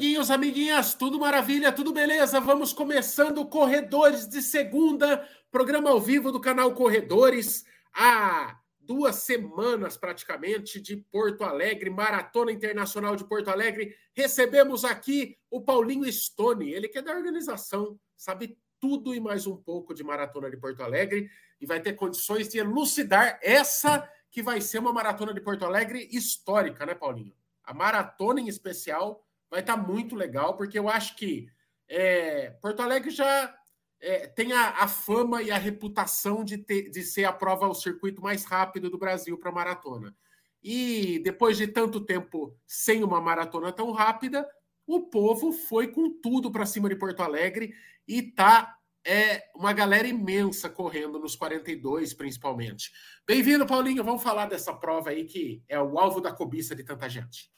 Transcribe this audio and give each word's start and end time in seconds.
amiguinhos, 0.00 0.30
amiguinhas, 0.30 0.94
tudo 0.94 1.20
maravilha, 1.20 1.70
tudo 1.70 1.92
beleza? 1.92 2.40
Vamos 2.40 2.72
começando 2.72 3.44
Corredores 3.44 4.26
de 4.26 4.40
Segunda, 4.40 5.28
programa 5.50 5.90
ao 5.90 6.00
vivo 6.00 6.32
do 6.32 6.40
canal 6.40 6.72
Corredores. 6.74 7.66
Há 7.92 8.58
duas 8.80 9.16
semanas 9.16 9.98
praticamente 9.98 10.80
de 10.80 10.96
Porto 10.96 11.44
Alegre, 11.44 11.90
Maratona 11.90 12.50
Internacional 12.50 13.14
de 13.14 13.26
Porto 13.26 13.48
Alegre. 13.48 13.94
Recebemos 14.14 14.86
aqui 14.86 15.36
o 15.50 15.60
Paulinho 15.60 16.10
Stone, 16.10 16.72
ele 16.72 16.88
que 16.88 16.96
é 16.96 17.02
da 17.02 17.12
organização, 17.12 18.00
sabe 18.16 18.56
tudo 18.80 19.14
e 19.14 19.20
mais 19.20 19.46
um 19.46 19.54
pouco 19.58 19.92
de 19.92 20.02
Maratona 20.02 20.50
de 20.50 20.56
Porto 20.56 20.82
Alegre 20.82 21.28
e 21.60 21.66
vai 21.66 21.78
ter 21.78 21.92
condições 21.92 22.48
de 22.48 22.56
elucidar 22.56 23.38
essa 23.42 24.10
que 24.30 24.42
vai 24.42 24.62
ser 24.62 24.78
uma 24.78 24.94
Maratona 24.94 25.34
de 25.34 25.42
Porto 25.42 25.66
Alegre 25.66 26.08
histórica, 26.10 26.86
né, 26.86 26.94
Paulinho? 26.94 27.34
A 27.62 27.74
maratona 27.74 28.40
em 28.40 28.48
especial 28.48 29.22
vai 29.50 29.60
estar 29.60 29.76
tá 29.76 29.82
muito 29.82 30.14
legal, 30.14 30.56
porque 30.56 30.78
eu 30.78 30.88
acho 30.88 31.16
que 31.16 31.48
é, 31.88 32.50
Porto 32.62 32.80
Alegre 32.80 33.10
já 33.10 33.54
é, 34.00 34.26
tem 34.28 34.52
a, 34.52 34.70
a, 34.82 34.88
fama 34.88 35.42
e 35.42 35.50
a 35.50 35.58
reputação 35.58 36.44
de, 36.44 36.56
ter, 36.56 36.88
de 36.90 37.02
ser 37.02 37.24
a 37.24 37.32
prova, 37.32 37.68
o 37.68 37.74
circuito 37.74 38.22
mais 38.22 38.44
rápido 38.44 38.88
do 38.88 38.98
Brasil 38.98 39.36
para 39.36 39.52
maratona. 39.52 40.16
E 40.62 41.18
depois 41.24 41.56
de 41.56 41.66
tanto 41.66 42.00
tempo 42.00 42.56
sem 42.66 43.02
uma 43.02 43.20
maratona 43.20 43.72
tão 43.72 43.90
rápida, 43.90 44.48
o 44.86 45.08
povo 45.08 45.52
foi 45.52 45.88
com 45.88 46.10
tudo 46.20 46.50
para 46.50 46.66
cima 46.66 46.88
de 46.88 46.96
Porto 46.96 47.22
Alegre 47.22 47.74
e 48.06 48.22
tá 48.22 48.76
é 49.02 49.44
uma 49.54 49.72
galera 49.72 50.06
imensa 50.06 50.68
correndo 50.68 51.18
nos 51.18 51.34
42, 51.34 52.12
principalmente. 52.12 52.92
Bem-vindo, 53.26 53.66
Paulinho. 53.66 54.04
Vamos 54.04 54.22
falar 54.22 54.46
dessa 54.46 54.74
prova 54.74 55.08
aí 55.08 55.24
que 55.24 55.62
é 55.66 55.80
o 55.80 55.98
alvo 55.98 56.20
da 56.20 56.30
cobiça 56.30 56.74
de 56.74 56.84
tanta 56.84 57.08
gente. 57.08 57.50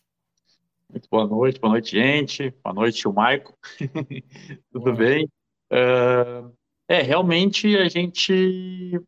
Muito 0.92 1.08
boa 1.10 1.26
noite, 1.26 1.58
boa 1.58 1.72
noite, 1.72 1.92
gente. 1.92 2.50
Boa 2.62 2.74
noite, 2.74 3.08
o 3.08 3.12
Maico. 3.14 3.56
Tudo 4.70 4.84
boa. 4.84 4.94
bem? 4.94 5.24
Uh, 5.72 6.54
é, 6.86 7.00
realmente 7.00 7.74
a 7.78 7.88
gente 7.88 9.00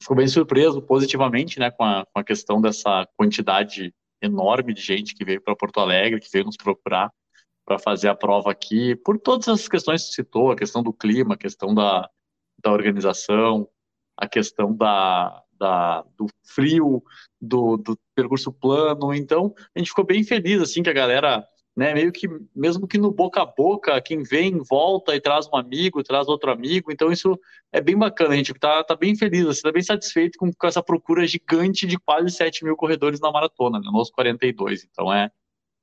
ficou 0.00 0.16
bem 0.16 0.26
surpreso 0.26 0.80
positivamente 0.80 1.60
né, 1.60 1.70
com, 1.70 1.84
a, 1.84 2.06
com 2.06 2.18
a 2.18 2.24
questão 2.24 2.58
dessa 2.58 3.06
quantidade 3.18 3.94
enorme 4.22 4.72
de 4.72 4.80
gente 4.80 5.14
que 5.14 5.26
veio 5.26 5.42
para 5.42 5.54
Porto 5.54 5.78
Alegre, 5.78 6.20
que 6.20 6.32
veio 6.32 6.46
nos 6.46 6.56
procurar 6.56 7.12
para 7.66 7.78
fazer 7.78 8.08
a 8.08 8.14
prova 8.14 8.50
aqui, 8.50 8.96
por 8.96 9.18
todas 9.18 9.46
as 9.48 9.68
questões 9.68 10.08
que 10.08 10.14
citou, 10.14 10.52
a 10.52 10.56
questão 10.56 10.82
do 10.82 10.92
clima, 10.92 11.34
a 11.34 11.38
questão 11.38 11.74
da, 11.74 12.08
da 12.62 12.72
organização, 12.72 13.68
a 14.16 14.26
questão 14.26 14.74
da, 14.74 15.43
da, 15.64 16.04
do 16.18 16.26
frio, 16.42 17.02
do, 17.40 17.78
do 17.78 17.98
percurso 18.14 18.52
plano. 18.52 19.14
Então, 19.14 19.54
a 19.74 19.78
gente 19.78 19.88
ficou 19.88 20.04
bem 20.04 20.22
feliz, 20.22 20.60
assim, 20.60 20.82
que 20.82 20.90
a 20.90 20.92
galera, 20.92 21.42
né, 21.74 21.94
meio 21.94 22.12
que, 22.12 22.28
mesmo 22.54 22.86
que 22.86 22.98
no 22.98 23.10
boca 23.10 23.40
a 23.40 23.46
boca, 23.46 24.00
quem 24.02 24.22
vem, 24.22 24.58
volta 24.58 25.16
e 25.16 25.20
traz 25.20 25.48
um 25.48 25.56
amigo, 25.56 26.02
traz 26.02 26.28
outro 26.28 26.50
amigo. 26.52 26.92
Então, 26.92 27.10
isso 27.10 27.38
é 27.72 27.80
bem 27.80 27.96
bacana. 27.96 28.34
A 28.34 28.36
gente 28.36 28.52
tá, 28.52 28.84
tá 28.84 28.94
bem 28.94 29.16
feliz, 29.16 29.46
assim, 29.46 29.62
tá 29.62 29.72
bem 29.72 29.82
satisfeito 29.82 30.38
com, 30.38 30.52
com 30.52 30.66
essa 30.66 30.82
procura 30.82 31.26
gigante 31.26 31.86
de 31.86 31.98
quase 31.98 32.30
7 32.30 32.62
mil 32.62 32.76
corredores 32.76 33.20
na 33.20 33.32
maratona, 33.32 33.78
né, 33.78 33.88
nos 33.90 34.10
42. 34.10 34.86
Então, 34.90 35.10
é 35.10 35.30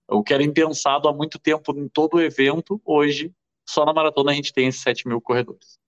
o 0.07 0.21
que 0.21 0.33
era 0.33 0.43
impensado 0.43 1.07
há 1.07 1.13
muito 1.13 1.39
tempo 1.39 1.75
em 1.75 1.87
todo 1.87 2.15
o 2.15 2.21
evento, 2.21 2.79
hoje, 2.85 3.33
só 3.67 3.85
na 3.85 3.93
maratona 3.93 4.31
a 4.31 4.35
gente 4.35 4.53
tem 4.53 4.67
esses 4.67 4.81
7 4.81 5.07
mil 5.07 5.21
corredores. 5.21 5.80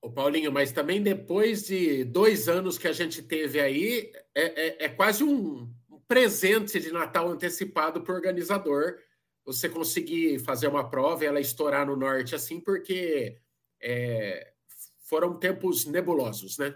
O 0.00 0.10
Paulinho, 0.10 0.52
mas 0.52 0.72
também 0.72 1.02
depois 1.02 1.66
de 1.66 2.04
dois 2.04 2.48
anos 2.48 2.78
que 2.78 2.86
a 2.86 2.92
gente 2.92 3.20
teve 3.22 3.60
aí, 3.60 4.12
é, 4.34 4.84
é, 4.84 4.84
é 4.84 4.88
quase 4.88 5.24
um 5.24 5.68
presente 6.06 6.80
de 6.80 6.92
Natal 6.92 7.28
antecipado 7.28 8.00
para 8.00 8.12
o 8.12 8.16
organizador 8.16 8.96
você 9.44 9.68
conseguir 9.68 10.38
fazer 10.40 10.68
uma 10.68 10.88
prova 10.88 11.24
e 11.24 11.26
ela 11.26 11.40
estourar 11.40 11.86
no 11.86 11.96
norte 11.96 12.34
assim, 12.34 12.60
porque 12.60 13.38
é, 13.80 14.52
foram 15.00 15.38
tempos 15.38 15.86
nebulosos, 15.86 16.58
né? 16.58 16.74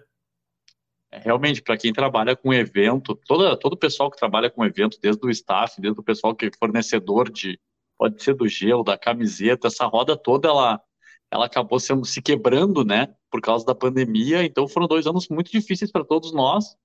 É, 1.11 1.19
realmente, 1.19 1.61
para 1.61 1.77
quem 1.77 1.93
trabalha 1.93 2.35
com 2.35 2.55
evento, 2.55 3.15
todo, 3.15 3.55
todo 3.59 3.75
o 3.75 3.79
pessoal 3.79 4.11
que 4.11 4.17
trabalha 4.17 4.51
com 4.51 4.65
evento, 4.65 4.99
desde 4.99 5.25
o 5.27 5.29
staff, 5.29 5.79
desde 5.79 6.01
o 6.01 6.03
pessoal 6.03 6.35
que 6.35 6.47
é 6.47 6.51
fornecedor 6.59 7.31
de, 7.31 7.61
pode 7.99 8.23
ser 8.23 8.35
do 8.35 8.49
gelo, 8.49 8.83
da 8.83 8.97
camiseta, 8.97 9.67
essa 9.67 9.85
roda 9.85 10.17
toda, 10.17 10.49
ela, 10.49 10.83
ela 11.33 11.47
acabou 11.47 11.81
sendo, 11.81 12.05
se 12.05 12.21
quebrando, 12.21 12.85
né, 12.85 13.09
por 13.31 13.41
causa 13.41 13.65
da 13.65 13.75
pandemia, 13.75 14.45
então 14.45 14.69
foram 14.69 14.87
dois 14.87 15.07
anos 15.07 15.29
muito 15.31 15.51
difíceis 15.51 15.91
para 15.91 16.05
todos 16.05 16.31
nós, 16.31 16.77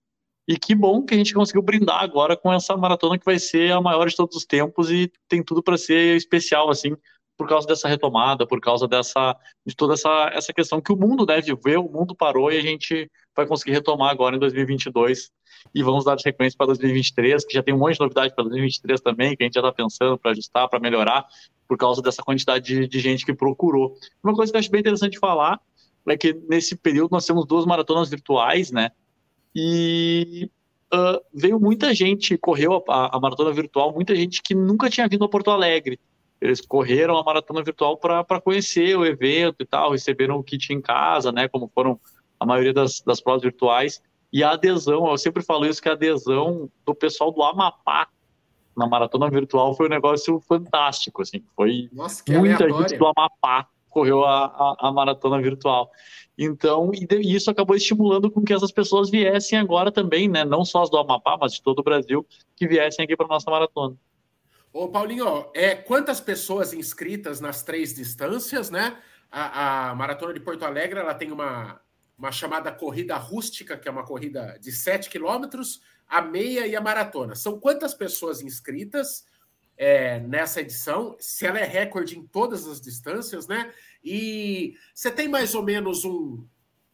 e 0.47 0.57
que 0.57 0.73
bom 0.73 1.03
que 1.03 1.13
a 1.13 1.17
gente 1.17 1.33
conseguiu 1.33 1.61
brindar 1.61 2.01
agora 2.01 2.37
com 2.37 2.51
essa 2.53 2.77
maratona 2.77 3.19
que 3.19 3.25
vai 3.25 3.37
ser 3.37 3.73
a 3.73 3.81
maior 3.81 4.07
de 4.07 4.15
todos 4.15 4.37
os 4.37 4.45
tempos 4.45 4.89
e 4.89 5.11
tem 5.27 5.43
tudo 5.43 5.61
para 5.61 5.77
ser 5.77 6.15
especial, 6.15 6.69
assim, 6.69 6.95
por 7.37 7.47
causa 7.47 7.67
dessa 7.67 7.87
retomada, 7.87 8.47
por 8.47 8.59
causa 8.59 8.87
dessa 8.87 9.35
de 9.65 9.75
toda 9.75 9.93
essa, 9.93 10.31
essa 10.33 10.51
questão 10.51 10.81
que 10.81 10.91
o 10.91 10.97
mundo 10.97 11.25
deve 11.25 11.55
ver, 11.55 11.77
o 11.77 11.87
mundo 11.87 12.15
parou 12.15 12.51
e 12.51 12.57
a 12.57 12.61
gente 12.61 13.09
vai 13.35 13.45
conseguir 13.45 13.73
retomar 13.73 14.09
agora 14.09 14.35
em 14.35 14.39
2022 14.39 15.31
e 15.73 15.83
vamos 15.83 16.03
dar 16.03 16.19
sequência 16.19 16.57
para 16.57 16.67
2023, 16.67 17.45
que 17.45 17.53
já 17.53 17.61
tem 17.61 17.73
um 17.73 17.77
monte 17.77 17.93
de 17.93 17.99
novidade 17.99 18.33
para 18.33 18.43
2023 18.45 19.01
também, 19.01 19.35
que 19.35 19.43
a 19.43 19.45
gente 19.45 19.53
já 19.53 19.61
está 19.61 19.71
pensando 19.71 20.17
para 20.17 20.31
ajustar, 20.31 20.67
para 20.67 20.79
melhorar, 20.79 21.25
por 21.67 21.77
causa 21.77 22.01
dessa 22.01 22.23
quantidade 22.23 22.65
de, 22.65 22.87
de, 22.87 22.99
gente 22.99 23.25
que 23.25 23.33
procurou. 23.33 23.95
Uma 24.23 24.33
coisa 24.33 24.51
que 24.51 24.57
eu 24.57 24.59
acho 24.59 24.71
bem 24.71 24.81
interessante 24.81 25.19
falar 25.19 25.59
é 26.07 26.17
que 26.17 26.33
nesse 26.49 26.75
período 26.75 27.11
nós 27.11 27.25
temos 27.25 27.45
duas 27.45 27.65
maratonas 27.65 28.09
virtuais, 28.09 28.71
né? 28.71 28.91
E 29.53 30.49
uh, 30.93 31.21
veio 31.33 31.59
muita 31.59 31.93
gente, 31.93 32.37
correu 32.37 32.83
a, 32.87 33.17
a 33.17 33.19
maratona 33.19 33.51
virtual, 33.51 33.93
muita 33.93 34.15
gente 34.15 34.41
que 34.41 34.55
nunca 34.55 34.89
tinha 34.89 35.07
vindo 35.07 35.25
a 35.25 35.29
Porto 35.29 35.51
Alegre 35.51 35.99
eles 36.39 36.61
correram 36.61 37.17
a 37.17 37.23
maratona 37.23 37.63
virtual 37.63 37.97
para 37.97 38.41
conhecer 38.41 38.97
o 38.97 39.05
evento 39.05 39.57
e 39.59 39.65
tal, 39.65 39.91
receberam 39.91 40.37
o 40.37 40.43
kit 40.43 40.71
em 40.71 40.81
casa, 40.81 41.31
né, 41.31 41.47
como 41.47 41.69
foram 41.73 41.99
a 42.39 42.45
maioria 42.45 42.73
das, 42.73 43.01
das 43.01 43.19
provas 43.19 43.41
virtuais, 43.41 44.01
e 44.31 44.43
a 44.43 44.51
adesão, 44.51 45.09
eu 45.09 45.17
sempre 45.17 45.43
falo 45.43 45.65
isso, 45.65 45.81
que 45.81 45.89
a 45.89 45.93
adesão 45.93 46.69
do 46.85 46.93
pessoal 46.93 47.31
do 47.31 47.41
Amapá 47.41 48.07
na 48.75 48.85
maratona 48.85 49.29
virtual 49.29 49.73
foi 49.73 49.87
um 49.87 49.89
negócio 49.89 50.39
fantástico, 50.41 51.21
assim, 51.21 51.43
foi 51.55 51.89
Nossa, 51.91 52.23
muita 52.27 52.63
aleatório. 52.63 52.89
gente 52.89 52.97
do 52.99 53.07
Amapá 53.07 53.67
correu 53.89 54.23
a, 54.23 54.45
a, 54.45 54.89
a 54.89 54.91
maratona 54.91 55.41
virtual. 55.41 55.89
Então, 56.37 56.91
e, 56.93 57.07
e 57.15 57.35
isso 57.35 57.49
acabou 57.49 57.75
estimulando 57.75 58.29
com 58.29 58.43
que 58.43 58.53
essas 58.53 58.71
pessoas 58.71 59.09
viessem 59.09 59.57
agora 59.57 59.91
também, 59.91 60.27
né, 60.27 60.45
não 60.45 60.63
só 60.63 60.83
as 60.83 60.89
do 60.89 60.97
Amapá, 60.97 61.35
mas 61.41 61.53
de 61.53 61.63
todo 61.63 61.79
o 61.79 61.83
Brasil, 61.83 62.23
que 62.55 62.67
viessem 62.67 63.03
aqui 63.03 63.15
para 63.15 63.27
nossa 63.27 63.49
maratona. 63.49 63.95
Ô, 64.79 64.87
Paulinho, 64.89 65.49
é, 65.55 65.73
quantas 65.73 66.21
pessoas 66.21 66.71
inscritas 66.71 67.41
nas 67.41 67.63
três 67.63 67.95
distâncias, 67.95 68.69
né? 68.69 68.95
A, 69.31 69.89
a, 69.89 69.95
Maratona 69.95 70.35
de 70.35 70.39
Porto 70.39 70.63
Alegre 70.63 70.99
ela 70.99 71.15
tem 71.15 71.31
uma, 71.31 71.81
uma 72.15 72.31
chamada 72.31 72.71
corrida 72.71 73.17
rústica, 73.17 73.75
que 73.75 73.87
é 73.87 73.91
uma 73.91 74.05
corrida 74.05 74.55
de 74.61 74.71
7 74.71 75.09
quilômetros, 75.09 75.81
a 76.07 76.21
meia 76.21 76.67
e 76.67 76.75
a 76.75 76.79
maratona. 76.79 77.33
São 77.33 77.59
quantas 77.59 77.95
pessoas 77.95 78.43
inscritas 78.43 79.25
é, 79.75 80.19
nessa 80.19 80.61
edição? 80.61 81.17
Se 81.19 81.47
ela 81.47 81.57
é 81.57 81.65
recorde 81.65 82.15
em 82.15 82.27
todas 82.27 82.67
as 82.67 82.79
distâncias, 82.79 83.47
né? 83.47 83.73
E 84.03 84.75
você 84.93 85.09
tem 85.09 85.27
mais 85.27 85.55
ou 85.55 85.63
menos 85.63 86.05
um, 86.05 86.45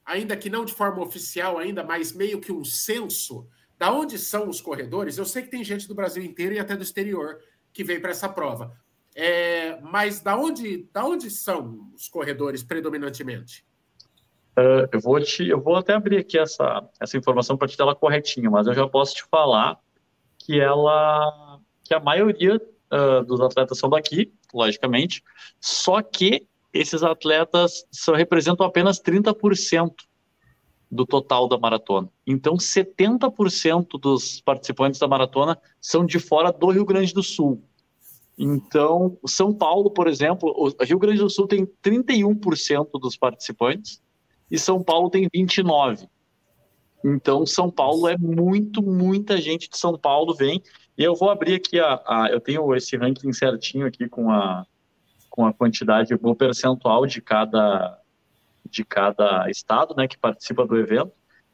ainda 0.06 0.38
que 0.38 0.50
não 0.50 0.64
de 0.64 0.72
forma 0.72 1.04
oficial, 1.04 1.58
ainda, 1.58 1.84
mas 1.84 2.14
meio 2.14 2.40
que 2.40 2.50
um 2.54 2.64
censo 2.64 3.46
da 3.78 3.92
onde 3.92 4.18
são 4.18 4.48
os 4.48 4.62
corredores? 4.62 5.18
Eu 5.18 5.26
sei 5.26 5.44
que 5.44 5.52
tem 5.52 5.66
gente 5.66 5.86
do 5.86 5.94
Brasil 5.94 6.24
inteiro 6.24 6.56
e 6.56 6.60
até 6.60 6.78
do 6.78 6.84
exterior 6.84 7.42
que 7.74 7.84
veio 7.84 8.02
para 8.02 8.12
essa 8.12 8.30
prova. 8.30 8.72
É, 9.16 9.80
mas 9.82 10.22
da 10.22 10.38
onde, 10.38 10.88
da 10.92 11.06
onde 11.06 11.30
são 11.30 11.92
os 11.94 12.08
corredores 12.08 12.64
predominantemente? 12.64 13.66
Uh, 14.58 14.88
eu, 14.92 15.00
vou 15.00 15.20
te, 15.20 15.48
eu 15.48 15.60
vou 15.60 15.76
até 15.76 15.94
abrir 15.94 16.18
aqui 16.18 16.38
essa, 16.38 16.88
essa 17.00 17.18
informação 17.18 17.58
para 17.58 17.68
te 17.68 17.76
dar 17.76 17.86
ela 17.86 17.96
corretinha, 17.96 18.50
mas 18.50 18.68
eu 18.68 18.74
já 18.74 18.88
posso 18.88 19.16
te 19.16 19.24
falar 19.24 19.80
que 20.38 20.60
ela 20.60 21.60
que 21.84 21.94
a 21.94 22.00
maioria 22.00 22.56
uh, 22.56 23.24
dos 23.26 23.42
atletas 23.42 23.78
são 23.78 23.90
daqui, 23.90 24.32
logicamente, 24.54 25.24
só 25.60 26.02
que 26.02 26.48
esses 26.72 27.04
atletas 27.04 27.86
só 27.92 28.14
representam 28.14 28.66
apenas 28.66 29.02
30% 29.02 29.92
do 30.94 31.06
total 31.06 31.48
da 31.48 31.58
maratona. 31.58 32.10
Então, 32.26 32.56
70% 32.56 34.00
dos 34.00 34.40
participantes 34.42 35.00
da 35.00 35.08
maratona 35.08 35.58
são 35.82 36.06
de 36.06 36.20
fora 36.20 36.52
do 36.52 36.70
Rio 36.70 36.86
Grande 36.86 37.14
do 37.14 37.24
Sul. 37.24 37.64
Então, 38.38 39.18
São 39.26 39.54
Paulo, 39.54 39.92
por 39.92 40.08
exemplo, 40.08 40.54
o 40.56 40.84
Rio 40.84 41.00
Grande 41.00 41.20
do 41.20 41.30
Sul 41.30 41.48
tem 41.48 41.66
31% 41.84 43.00
dos 43.00 43.18
participantes 43.18 44.02
e 44.50 44.58
São 44.58 44.84
Paulo 44.84 45.10
tem 45.10 45.28
29%. 45.30 46.08
Então, 47.06 47.46
São 47.46 47.70
Paulo 47.70 48.08
é 48.08 48.18
muito, 48.18 48.82
muita 48.82 49.38
gente 49.38 49.70
de 49.70 49.78
São 49.78 49.98
Paulo 49.98 50.34
vem. 50.34 50.62
E 50.98 51.04
eu 51.04 51.16
vou 51.16 51.30
abrir 51.30 51.56
aqui 51.56 51.80
a, 51.80 52.02
a 52.08 52.30
eu 52.32 52.40
tenho 52.40 52.74
esse 52.76 52.96
ranking 52.96 53.34
certinho 53.34 53.86
aqui 53.86 54.08
com 54.08 54.32
a 54.32 54.66
com 55.34 55.48
a 55.48 55.52
quantidade, 55.52 56.14
o 56.14 56.36
percentual 56.36 57.08
de 57.08 57.20
cada 57.20 58.00
de 58.70 58.84
cada 58.84 59.50
estado, 59.50 59.94
né, 59.96 60.08
que 60.08 60.18
participa 60.18 60.66
do 60.66 60.78
evento. 60.78 61.12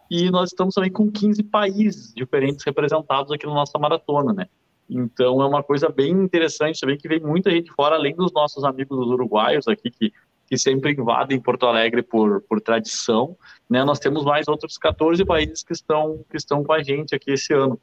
E 0.09 0.31
nós 0.31 0.49
estamos 0.49 0.73
também 0.73 0.91
com 0.91 1.11
15 1.11 1.43
países 1.43 2.13
diferentes 2.13 2.65
representados 2.65 3.31
aqui 3.31 3.45
na 3.45 3.53
nossa 3.53 3.77
maratona, 3.77 4.33
né? 4.33 4.47
Então 4.89 5.39
é 5.41 5.45
uma 5.45 5.61
coisa 5.61 5.87
bem 5.87 6.11
interessante 6.11 6.79
também 6.79 6.97
que 6.97 7.07
vem 7.07 7.19
muita 7.19 7.51
gente 7.51 7.71
fora, 7.71 7.95
além 7.95 8.15
dos 8.15 8.33
nossos 8.33 8.63
amigos 8.63 8.97
dos 8.97 9.07
uruguaios 9.07 9.67
aqui, 9.67 9.91
que, 9.91 10.11
que 10.47 10.57
sempre 10.57 10.93
invadem 10.93 11.39
Porto 11.39 11.67
Alegre 11.67 12.01
por, 12.01 12.41
por 12.41 12.59
tradição. 12.59 13.37
Né? 13.69 13.83
Nós 13.83 13.99
temos 13.99 14.25
mais 14.25 14.47
outros 14.47 14.79
14 14.79 15.23
países 15.23 15.61
que 15.61 15.73
estão, 15.73 16.25
que 16.27 16.37
estão 16.37 16.63
com 16.63 16.73
a 16.73 16.81
gente 16.81 17.13
aqui 17.13 17.31
esse 17.31 17.53
ano. 17.53 17.79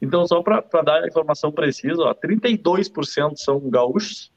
Então, 0.00 0.26
só 0.26 0.42
para 0.42 0.82
dar 0.82 1.04
a 1.04 1.06
informação 1.06 1.50
precisa, 1.50 2.02
ó, 2.02 2.12
32% 2.12 3.36
são 3.36 3.70
gaúchos, 3.70 4.30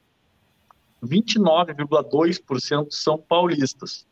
29,2% 1.04 2.86
são 2.90 3.18
paulistas. 3.18 4.06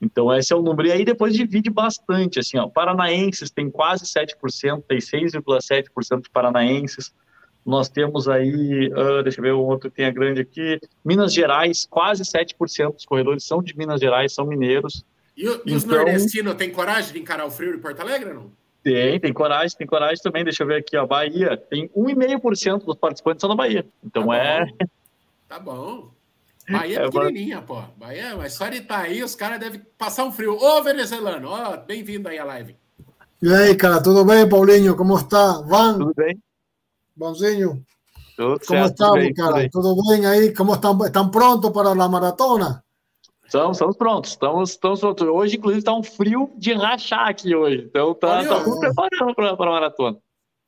Então, 0.00 0.32
esse 0.34 0.52
é 0.52 0.56
o 0.56 0.62
número. 0.62 0.88
E 0.88 0.92
aí 0.92 1.04
depois 1.04 1.34
divide 1.34 1.70
bastante, 1.70 2.38
assim, 2.38 2.56
ó, 2.58 2.68
paranaenses 2.68 3.50
tem 3.50 3.70
quase 3.70 4.04
7%, 4.04 4.82
tem 4.86 4.98
6,7% 4.98 6.22
de 6.22 6.30
paranaenses. 6.30 7.12
Nós 7.66 7.88
temos 7.88 8.28
aí, 8.28 8.88
uh, 8.92 9.22
deixa 9.22 9.40
eu 9.40 9.42
ver, 9.42 9.52
o 9.52 9.60
outro 9.60 9.90
tem 9.90 10.06
a 10.06 10.10
grande 10.10 10.40
aqui, 10.40 10.80
Minas 11.04 11.34
Gerais, 11.34 11.86
quase 11.90 12.22
7% 12.22 12.94
dos 12.94 13.04
corredores 13.04 13.44
são 13.44 13.62
de 13.62 13.76
Minas 13.76 14.00
Gerais, 14.00 14.32
são 14.32 14.46
mineiros. 14.46 15.04
E, 15.36 15.44
e 15.44 15.46
então, 15.46 15.76
os 15.76 15.84
nordestinos 15.84 16.54
têm 16.54 16.70
coragem 16.70 17.12
de 17.12 17.18
encarar 17.18 17.44
o 17.44 17.50
frio 17.50 17.72
de 17.72 17.78
Porto 17.78 18.00
Alegre, 18.00 18.32
não? 18.32 18.50
Tem, 18.82 19.20
tem 19.20 19.32
coragem, 19.32 19.76
tem 19.76 19.86
coragem 19.86 20.22
também. 20.22 20.44
Deixa 20.44 20.62
eu 20.62 20.66
ver 20.66 20.76
aqui, 20.76 20.96
a 20.96 21.04
Bahia 21.04 21.56
tem 21.56 21.88
1,5% 21.90 22.84
dos 22.84 22.96
participantes 22.96 23.40
são 23.40 23.50
da 23.50 23.56
Bahia. 23.56 23.84
Então 24.02 24.28
tá 24.28 24.36
é. 24.36 24.66
Tá 25.48 25.58
bom. 25.58 26.10
Bahia 26.68 27.00
é, 27.00 27.04
é 27.04 27.10
pequenininha, 27.10 27.62
pô. 27.62 27.82
Bahia, 27.96 28.36
mas 28.36 28.52
só 28.52 28.68
de 28.68 28.78
estar 28.78 28.96
tá 28.96 29.00
aí, 29.02 29.22
os 29.22 29.34
caras 29.34 29.58
devem 29.58 29.80
passar 29.96 30.24
um 30.24 30.32
frio. 30.32 30.56
Ô, 30.56 30.82
venezuelano, 30.82 31.48
ó, 31.48 31.76
bem-vindo 31.78 32.28
aí 32.28 32.38
à 32.38 32.44
live. 32.44 32.76
E 33.40 33.54
aí, 33.54 33.74
cara, 33.74 34.02
tudo 34.02 34.24
bem, 34.24 34.48
Paulinho? 34.48 34.96
Como 34.96 35.16
está? 35.16 35.60
Van? 35.62 35.98
Tudo 35.98 36.14
bem. 36.14 36.38
Bonzinho? 37.16 37.82
Tudo 38.36 38.60
Como 38.60 38.80
certo, 38.80 38.90
estamos, 38.92 39.18
bem, 39.20 39.34
cara? 39.34 39.50
Tudo 39.50 39.56
bem. 39.60 39.70
tudo 39.70 40.08
bem 40.08 40.26
aí? 40.26 40.54
Como 40.54 40.74
estão? 40.74 41.06
Estão 41.06 41.30
prontos 41.30 41.70
para 41.70 41.90
a 41.90 42.08
maratona? 42.08 42.84
Estamos, 43.44 43.76
estamos 43.76 43.96
prontos, 43.96 44.30
estamos, 44.32 44.70
estamos 44.70 45.00
prontos. 45.00 45.26
Hoje, 45.26 45.56
inclusive, 45.56 45.78
está 45.78 45.94
um 45.94 46.02
frio 46.02 46.50
de 46.56 46.74
rachar 46.74 47.28
aqui 47.28 47.54
hoje. 47.54 47.84
Então 47.88 48.12
tá, 48.14 48.44
tá 48.44 48.62
tudo 48.62 48.78
preparando 48.78 49.34
para 49.34 49.50
a 49.50 49.70
maratona. 49.70 50.18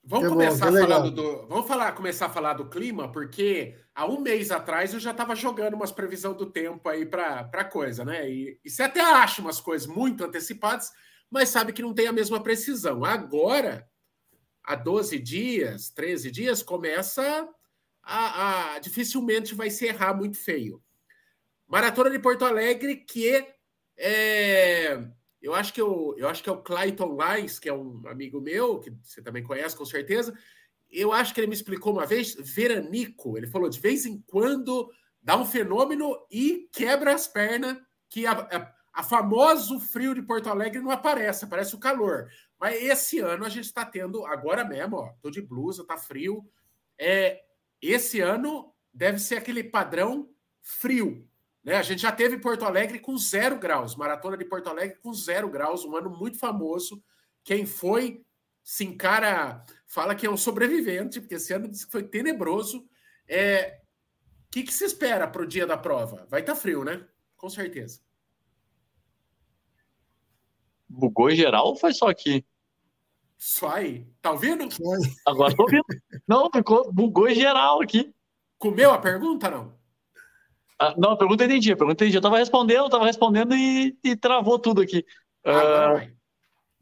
Vamos 0.02 0.28
começar 0.28 0.70
bom, 0.70 0.78
falando 0.78 1.10
do. 1.10 1.46
Vamos 1.46 1.66
falar, 1.66 1.92
começar 1.92 2.26
a 2.26 2.30
falar 2.30 2.54
do 2.54 2.68
clima, 2.68 3.12
porque 3.12 3.76
há 3.94 4.06
um 4.06 4.20
mês 4.20 4.50
atrás 4.50 4.94
eu 4.94 5.00
já 5.00 5.10
estava 5.10 5.36
jogando 5.36 5.74
umas 5.74 5.92
previsão 5.92 6.32
do 6.32 6.46
tempo 6.46 6.88
aí 6.88 7.04
para 7.04 7.64
coisa, 7.64 8.04
né? 8.04 8.28
E, 8.28 8.58
e 8.64 8.70
você 8.70 8.82
até 8.82 9.00
acha 9.00 9.42
umas 9.42 9.60
coisas 9.60 9.86
muito 9.86 10.24
antecipadas, 10.24 10.90
mas 11.30 11.50
sabe 11.50 11.72
que 11.72 11.82
não 11.82 11.92
tem 11.92 12.06
a 12.06 12.12
mesma 12.12 12.42
precisão. 12.42 13.04
Agora, 13.04 13.86
há 14.64 14.74
12 14.74 15.18
dias, 15.18 15.90
13 15.90 16.30
dias, 16.30 16.62
começa 16.62 17.48
a, 18.02 18.74
a 18.74 18.78
dificilmente 18.78 19.54
vai 19.54 19.70
se 19.70 19.86
errar 19.86 20.14
muito 20.14 20.38
feio. 20.38 20.82
Maratona 21.68 22.10
de 22.10 22.18
Porto 22.18 22.44
Alegre, 22.44 22.96
que 22.96 23.46
é, 23.96 25.06
eu 25.42 25.54
acho 25.54 25.72
que 25.72 25.80
eu, 25.80 26.14
eu 26.18 26.28
acho 26.28 26.42
que 26.42 26.48
é 26.48 26.52
o 26.52 26.62
Clayton 26.62 27.16
Lines, 27.16 27.58
que 27.58 27.68
é 27.68 27.72
um 27.72 28.02
amigo 28.06 28.40
meu, 28.40 28.78
que 28.78 28.90
você 29.02 29.22
também 29.22 29.42
conhece 29.42 29.76
com 29.76 29.84
certeza. 29.84 30.36
Eu 30.90 31.12
acho 31.12 31.32
que 31.32 31.40
ele 31.40 31.46
me 31.46 31.54
explicou 31.54 31.92
uma 31.92 32.04
vez, 32.04 32.34
veranico. 32.34 33.38
Ele 33.38 33.46
falou 33.46 33.68
de 33.68 33.80
vez 33.80 34.04
em 34.04 34.20
quando 34.26 34.90
dá 35.22 35.36
um 35.36 35.46
fenômeno 35.46 36.16
e 36.30 36.68
quebra 36.72 37.14
as 37.14 37.26
pernas, 37.26 37.78
que 38.08 38.26
a, 38.26 38.32
a, 38.32 38.74
a 38.92 39.02
famoso 39.02 39.78
frio 39.78 40.14
de 40.14 40.22
Porto 40.22 40.48
Alegre 40.48 40.80
não 40.80 40.90
aparece, 40.90 41.44
aparece 41.44 41.74
o 41.74 41.80
calor. 41.80 42.28
Mas 42.58 42.82
esse 42.82 43.20
ano 43.20 43.44
a 43.44 43.48
gente 43.48 43.64
está 43.64 43.84
tendo, 43.84 44.26
agora 44.26 44.64
mesmo, 44.64 44.96
ó, 44.96 45.12
tô 45.22 45.30
de 45.30 45.40
blusa, 45.40 45.86
tá 45.86 45.96
frio. 45.96 46.44
É, 46.98 47.40
esse 47.80 48.20
ano 48.20 48.74
deve 48.92 49.18
ser 49.18 49.36
aquele 49.36 49.64
padrão 49.64 50.28
frio. 50.60 51.26
Né? 51.62 51.76
A 51.76 51.82
gente 51.82 52.02
já 52.02 52.12
teve 52.12 52.38
Porto 52.38 52.64
Alegre 52.64 52.98
com 52.98 53.16
zero 53.16 53.58
graus, 53.58 53.94
maratona 53.94 54.36
de 54.36 54.44
Porto 54.44 54.68
Alegre 54.68 54.98
com 54.98 55.12
zero 55.12 55.48
graus, 55.48 55.84
um 55.84 55.96
ano 55.96 56.10
muito 56.10 56.38
famoso. 56.38 57.02
Quem 57.44 57.66
foi 57.66 58.24
se 58.62 58.84
encara, 58.84 59.64
fala 59.86 60.14
que 60.14 60.26
é 60.26 60.30
um 60.30 60.36
sobrevivente, 60.36 61.20
porque 61.20 61.34
esse 61.34 61.52
ano 61.52 61.68
disse 61.68 61.86
que 61.86 61.92
foi 61.92 62.02
tenebroso. 62.02 62.86
É, 63.26 63.80
o 64.46 64.50
que, 64.50 64.62
que 64.62 64.72
se 64.72 64.84
espera 64.84 65.26
para 65.26 65.42
o 65.42 65.46
dia 65.46 65.66
da 65.66 65.76
prova? 65.76 66.26
Vai 66.28 66.40
estar 66.40 66.54
tá 66.54 66.60
frio, 66.60 66.84
né? 66.84 67.06
Com 67.36 67.48
certeza. 67.48 68.00
Bugou 70.88 71.30
geral 71.30 71.68
ou 71.68 71.76
foi 71.76 71.92
só 71.92 72.08
aqui? 72.08 72.44
Só 73.38 73.70
aí. 73.70 74.06
Tá 74.20 74.32
ouvindo? 74.32 74.68
Agora 75.26 75.54
tô 75.54 75.62
ouvindo. 75.62 75.84
Não, 76.26 76.50
ficou, 76.50 76.92
bugou 76.92 77.30
geral 77.30 77.80
aqui. 77.80 78.14
Comeu 78.58 78.90
a 78.90 78.98
pergunta, 78.98 79.50
não? 79.50 79.79
Ah, 80.80 80.94
não, 80.96 81.10
a 81.10 81.16
pergunta 81.16 81.44
eu 81.44 81.46
entendi, 81.46 81.70
a 81.70 81.76
pergunta 81.76 82.02
eu 82.02 82.06
entendi. 82.06 82.16
Eu 82.16 82.22
tava 82.22 82.38
respondendo, 82.38 82.84
eu 82.84 82.88
tava 82.88 83.04
respondendo 83.04 83.54
e, 83.54 83.94
e 84.02 84.16
travou 84.16 84.58
tudo 84.58 84.80
aqui. 84.80 85.04
Ah, 85.44 85.96
uh, 85.96 86.10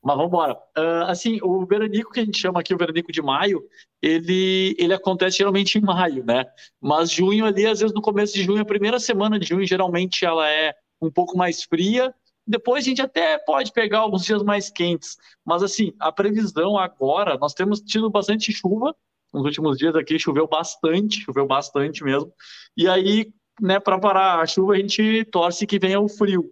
mas 0.01 0.17
vamos 0.17 0.27
embora. 0.29 0.55
Uh, 0.55 1.03
assim, 1.09 1.41
o 1.43 1.67
veranico 1.67 2.13
que 2.13 2.21
a 2.21 2.25
gente 2.25 2.39
chama 2.39 2.61
aqui, 2.61 2.73
o 2.73 2.79
veranico 2.79 3.11
de 3.11 3.21
maio, 3.21 3.61
ele, 4.01 4.77
ele 4.79 4.95
acontece 4.95 5.39
geralmente 5.39 5.77
em 5.79 5.81
maio, 5.81 6.25
né? 6.25 6.47
Mas 6.81 7.11
junho 7.11 7.45
ali, 7.45 7.67
às 7.67 7.81
vezes 7.81 7.93
no 7.93 8.01
começo 8.01 8.35
de 8.35 8.45
junho, 8.45 8.63
a 8.63 8.65
primeira 8.65 9.01
semana 9.01 9.37
de 9.37 9.49
junho, 9.49 9.67
geralmente 9.67 10.25
ela 10.25 10.49
é 10.49 10.73
um 11.03 11.11
pouco 11.11 11.37
mais 11.37 11.65
fria. 11.65 12.15
Depois 12.47 12.85
a 12.85 12.89
gente 12.89 13.03
até 13.03 13.37
pode 13.37 13.73
pegar 13.73 13.99
alguns 13.99 14.25
dias 14.25 14.45
mais 14.45 14.71
quentes. 14.71 15.17
Mas 15.45 15.61
assim, 15.65 15.93
a 15.99 16.13
previsão 16.13 16.79
agora, 16.79 17.37
nós 17.37 17.53
temos 17.53 17.81
tido 17.81 18.09
bastante 18.09 18.53
chuva. 18.53 18.95
Nos 19.35 19.45
últimos 19.45 19.77
dias 19.77 19.95
aqui 19.97 20.19
choveu 20.19 20.47
bastante, 20.47 21.21
choveu 21.21 21.47
bastante 21.47 22.03
mesmo. 22.03 22.33
E 22.77 22.89
aí, 22.89 23.31
né, 23.61 23.81
para 23.81 23.99
parar 23.99 24.41
a 24.41 24.47
chuva, 24.47 24.75
a 24.75 24.77
gente 24.77 25.25
torce 25.27 25.67
que 25.67 25.79
venha 25.79 26.01
o 26.01 26.09
frio. 26.09 26.51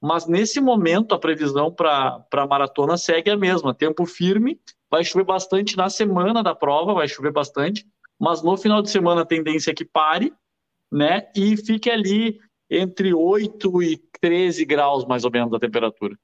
Mas 0.00 0.26
nesse 0.26 0.60
momento, 0.60 1.14
a 1.14 1.18
previsão 1.18 1.72
para 1.72 2.26
a 2.32 2.46
maratona 2.46 2.96
segue 2.96 3.30
a 3.30 3.36
mesma: 3.36 3.74
tempo 3.74 4.04
firme, 4.04 4.60
vai 4.90 5.04
chover 5.04 5.24
bastante 5.24 5.76
na 5.76 5.88
semana 5.88 6.42
da 6.42 6.54
prova, 6.54 6.94
vai 6.94 7.08
chover 7.08 7.32
bastante, 7.32 7.86
mas 8.18 8.42
no 8.42 8.56
final 8.56 8.82
de 8.82 8.90
semana 8.90 9.22
a 9.22 9.26
tendência 9.26 9.70
é 9.70 9.74
que 9.74 9.84
pare, 9.84 10.32
né, 10.90 11.30
e 11.34 11.56
fique 11.56 11.88
ali 11.88 12.38
entre 12.68 13.14
8 13.14 13.82
e 13.82 13.96
13 14.20 14.64
graus, 14.64 15.06
mais 15.06 15.24
ou 15.24 15.30
menos, 15.30 15.52
a 15.52 15.58
temperatura. 15.58 16.18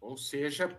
Ou 0.00 0.16
seja, 0.16 0.78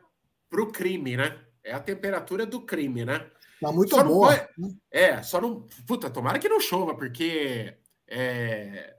para 0.49 0.61
o 0.61 0.71
crime, 0.71 1.17
né? 1.17 1.37
É 1.63 1.73
a 1.73 1.79
temperatura 1.79 2.45
do 2.45 2.61
crime, 2.61 3.03
né? 3.05 3.29
Tá 3.61 3.71
muito 3.71 3.95
só 3.95 4.03
boa. 4.03 4.35
Pode... 4.35 4.77
É, 4.91 5.21
só 5.21 5.41
não. 5.41 5.67
Puta, 5.85 6.09
tomara 6.09 6.39
que 6.39 6.47
não 6.47 6.59
chova, 6.59 6.95
porque 6.95 7.75
é, 8.09 8.95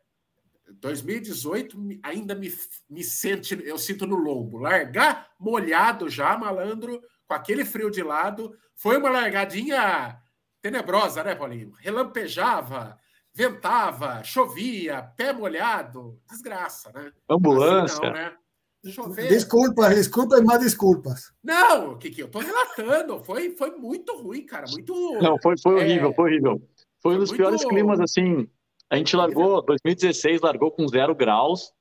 2018 0.80 1.76
ainda 2.02 2.34
me, 2.34 2.52
me 2.88 3.02
sente, 3.02 3.60
eu 3.64 3.78
sinto 3.78 4.06
no 4.06 4.16
lombo. 4.16 4.58
Largar 4.58 5.28
molhado 5.38 6.08
já, 6.08 6.36
malandro, 6.38 7.00
com 7.26 7.34
aquele 7.34 7.64
frio 7.64 7.90
de 7.90 8.02
lado. 8.02 8.56
Foi 8.74 8.96
uma 8.96 9.10
largadinha 9.10 10.18
tenebrosa, 10.62 11.24
né, 11.24 11.34
Paulinho? 11.34 11.72
Relampejava, 11.78 12.98
ventava, 13.34 14.22
chovia, 14.22 15.02
pé 15.16 15.32
molhado, 15.32 16.20
desgraça, 16.30 16.90
né? 16.92 17.12
Ambulância. 17.28 17.96
Assim 17.96 18.06
não, 18.06 18.12
né? 18.12 18.36
Desculpas, 18.82 19.94
desculpas, 19.94 20.40
mas 20.42 20.60
desculpas. 20.60 21.32
Não, 21.42 21.98
Kiki, 21.98 22.22
eu 22.22 22.28
tô 22.28 22.38
relatando. 22.38 23.22
Foi, 23.22 23.50
foi 23.50 23.72
muito 23.76 24.16
ruim, 24.16 24.46
cara. 24.46 24.64
Muito. 24.70 24.94
Não, 25.20 25.36
foi, 25.42 25.54
foi 25.58 25.74
horrível, 25.74 26.10
é... 26.10 26.14
foi 26.14 26.30
horrível. 26.30 26.58
Foi, 26.58 26.68
foi 27.02 27.14
um 27.14 27.18
dos 27.18 27.28
muito... 27.28 27.38
piores 27.38 27.64
climas, 27.66 28.00
assim, 28.00 28.48
a 28.90 28.96
gente 28.96 29.14
largou, 29.14 29.62
2016 29.62 30.40
largou 30.40 30.72
com 30.72 30.88
zero 30.88 31.14
graus, 31.14 31.72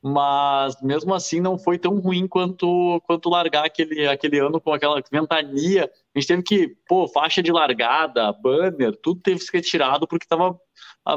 mas 0.00 0.80
mesmo 0.80 1.12
assim 1.12 1.40
não 1.40 1.58
foi 1.58 1.76
tão 1.76 1.98
ruim 1.98 2.28
quanto, 2.28 3.00
quanto 3.04 3.28
largar 3.28 3.66
aquele, 3.66 4.06
aquele 4.06 4.38
ano 4.38 4.60
com 4.60 4.72
aquela 4.72 5.02
ventania. 5.10 5.90
A 6.14 6.18
gente 6.18 6.28
teve 6.28 6.42
que, 6.42 6.68
pô, 6.88 7.08
faixa 7.08 7.42
de 7.42 7.50
largada, 7.50 8.32
banner, 8.32 8.96
tudo 9.02 9.20
teve 9.20 9.40
que 9.40 9.46
ser 9.46 9.60
tirado 9.60 10.06
porque 10.06 10.26
tava, 10.26 10.58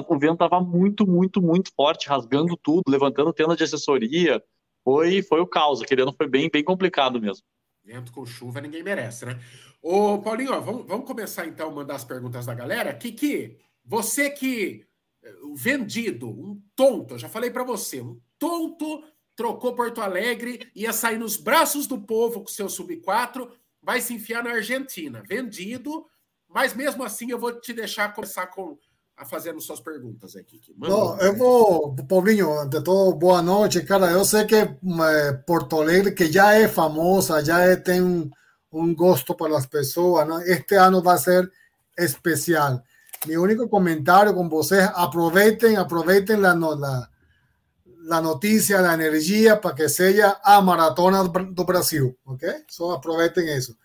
o 0.07 0.19
vento 0.19 0.33
estava 0.33 0.59
muito, 0.59 1.05
muito, 1.05 1.41
muito 1.41 1.71
forte, 1.75 2.09
rasgando 2.09 2.57
tudo, 2.57 2.83
levantando 2.87 3.31
tenda 3.31 3.55
de 3.55 3.63
assessoria. 3.63 4.43
Foi, 4.83 5.21
foi 5.21 5.41
o 5.41 5.47
caos. 5.47 5.81
Aquele 5.81 6.01
ano 6.03 6.13
foi 6.13 6.27
bem, 6.27 6.49
bem 6.49 6.63
complicado 6.63 7.19
mesmo. 7.19 7.43
Vento 7.83 8.11
com 8.11 8.25
chuva 8.25 8.61
ninguém 8.61 8.81
merece, 8.81 9.25
né? 9.25 9.39
Ô, 9.81 10.17
Paulinho, 10.19 10.53
ó, 10.53 10.59
vamos, 10.59 10.87
vamos 10.87 11.05
começar 11.05 11.45
então 11.45 11.69
a 11.69 11.73
mandar 11.73 11.95
as 11.95 12.03
perguntas 12.03 12.45
da 12.47 12.53
galera. 12.53 12.93
Kiki, 12.93 13.57
você 13.83 14.29
que 14.29 14.85
vendido, 15.55 16.29
um 16.29 16.61
tonto, 16.75 17.15
eu 17.15 17.19
já 17.19 17.29
falei 17.29 17.49
para 17.49 17.63
você, 17.63 18.01
um 18.01 18.19
tonto 18.37 19.03
trocou 19.35 19.75
Porto 19.75 20.01
Alegre, 20.01 20.71
ia 20.75 20.93
sair 20.93 21.17
nos 21.17 21.35
braços 21.35 21.87
do 21.87 21.99
povo 21.99 22.41
com 22.41 22.47
seu 22.47 22.69
sub-4, 22.69 23.49
vai 23.81 24.01
se 24.01 24.13
enfiar 24.13 24.43
na 24.43 24.51
Argentina. 24.51 25.21
Vendido, 25.27 26.05
mas 26.47 26.73
mesmo 26.73 27.03
assim 27.03 27.31
eu 27.31 27.39
vou 27.39 27.59
te 27.59 27.73
deixar 27.73 28.13
começar 28.13 28.47
com 28.47 28.77
a 29.17 29.25
fazendo 29.25 29.61
suas 29.61 29.79
perguntas 29.79 30.35
aqui. 30.35 30.59
Não, 30.77 31.17
eu 31.19 31.35
vou, 31.37 31.95
Paulinho, 32.07 32.67
de 32.67 32.81
todo, 32.81 33.15
boa 33.15 33.41
noite, 33.41 33.81
cara. 33.81 34.11
Eu 34.11 34.25
sei 34.25 34.45
que 34.45 34.55
eh, 34.55 35.33
Porto 35.45 35.79
Alegre, 35.79 36.13
que 36.13 36.31
já 36.31 36.53
é 36.53 36.67
famosa, 36.67 37.43
já 37.43 37.61
é, 37.61 37.75
tem 37.77 38.01
um, 38.01 38.29
um 38.71 38.93
gosto 38.93 39.33
para 39.33 39.57
as 39.57 39.65
pessoas, 39.65 40.27
né? 40.27 40.43
este 40.47 40.75
ano 40.75 41.01
vai 41.01 41.17
ser 41.17 41.49
especial. 41.97 42.83
Mi 43.27 43.35
único 43.35 43.69
comentario 43.69 44.33
con 44.35 44.49
vocês, 44.49 44.89
aprovechen, 44.95 45.77
aprovechen 45.77 46.41
la, 46.41 46.53
la, 46.55 47.09
la 48.05 48.21
noticia, 48.21 48.81
la 48.81 48.93
energía 48.93 49.59
para 49.59 49.75
que 49.75 49.89
sea 49.89 50.39
a 50.43 50.61
Maratona 50.61 51.23
do 51.23 51.65
Brasil, 51.65 52.17
¿ok? 52.25 52.43
So 52.67 52.93
aprovechen 52.93 53.49
eso. 53.49 53.75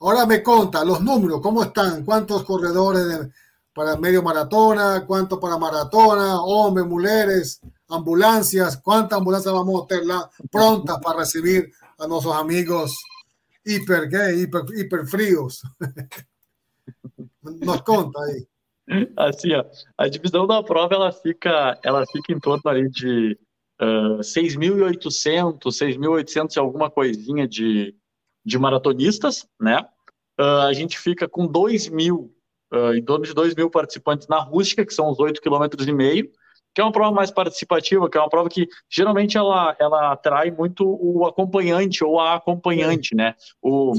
Ahora 0.00 0.26
me 0.26 0.42
conta 0.42 0.84
los 0.84 1.00
números, 1.00 1.40
¿cómo 1.40 1.62
están? 1.62 2.04
¿Cuántos 2.04 2.44
corredores 2.44 3.28
para 3.74 3.96
medio 3.96 4.22
maratona? 4.22 5.04
¿Cuántos 5.06 5.38
para 5.38 5.58
maratona? 5.58 6.40
Hombres, 6.40 6.86
mujeres, 6.86 7.60
ambulancias. 7.88 8.76
¿Cuántas 8.76 9.18
ambulancias 9.18 9.52
vamos 9.52 9.82
a 9.82 9.86
tener 9.86 10.16
prontas 10.50 10.98
para 11.02 11.20
recibir 11.20 11.72
a 11.98 12.06
nuestros 12.06 12.34
amigos 12.36 13.02
hiper, 13.64 14.08
¿qué? 14.08 14.34
hiper, 14.36 14.62
hiper 14.76 15.06
fríos? 15.06 15.62
Nos 17.42 17.82
conta 17.82 18.20
aí. 18.28 18.46
Assim, 19.16 19.52
ó, 19.54 19.64
a 19.96 20.08
divisão 20.08 20.46
da 20.46 20.62
prova 20.62 20.94
ela 20.94 21.12
fica, 21.12 21.78
ela 21.82 22.04
fica 22.06 22.32
em 22.32 22.38
torno 22.38 22.62
ali 22.66 22.88
de 22.90 23.38
uh, 23.80 24.18
6.800, 24.18 25.58
6.800 25.58 26.56
e 26.56 26.58
alguma 26.58 26.90
coisinha 26.90 27.48
de, 27.48 27.94
de 28.44 28.58
maratonistas, 28.58 29.48
né? 29.60 29.80
Uh, 30.38 30.66
a 30.68 30.72
gente 30.72 30.98
fica 30.98 31.28
com 31.28 31.46
2 31.46 31.88
mil, 31.88 32.34
uh, 32.72 32.94
em 32.94 33.02
torno 33.02 33.24
de 33.24 33.32
2 33.32 33.54
mil 33.54 33.70
participantes 33.70 34.28
na 34.28 34.40
rústica, 34.40 34.84
que 34.84 34.92
são 34.92 35.08
os 35.08 35.18
8 35.18 35.40
km 35.40 35.66
que 36.74 36.80
é 36.80 36.84
uma 36.84 36.92
prova 36.92 37.12
mais 37.12 37.30
participativa, 37.30 38.10
que 38.10 38.18
é 38.18 38.20
uma 38.20 38.28
prova 38.28 38.48
que 38.48 38.68
geralmente 38.90 39.36
ela, 39.36 39.76
ela 39.78 40.12
atrai 40.12 40.50
muito 40.50 40.84
o 40.84 41.24
acompanhante 41.24 42.02
ou 42.02 42.18
a 42.18 42.34
acompanhante, 42.34 43.10
sim. 43.10 43.16
né? 43.16 43.34
O 43.62 43.92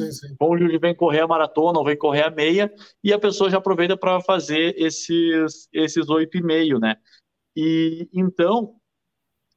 ele 0.60 0.77
vem 0.77 0.94
correr 0.94 1.22
a 1.22 1.27
maratona 1.27 1.79
ou 1.79 1.86
vem 1.86 1.98
correr 1.98 2.24
a 2.24 2.29
meia 2.29 2.72
e 3.03 3.13
a 3.13 3.20
pessoa 3.20 3.50
já 3.50 3.58
aproveita 3.58 3.96
para 3.96 4.20
fazer 4.20 4.75
esses 4.77 5.70
esses 5.74 6.10
oito 6.10 6.38
e 6.38 6.44
meio, 6.44 6.79
né? 6.79 6.98
E 7.55 8.10
então 8.13 8.75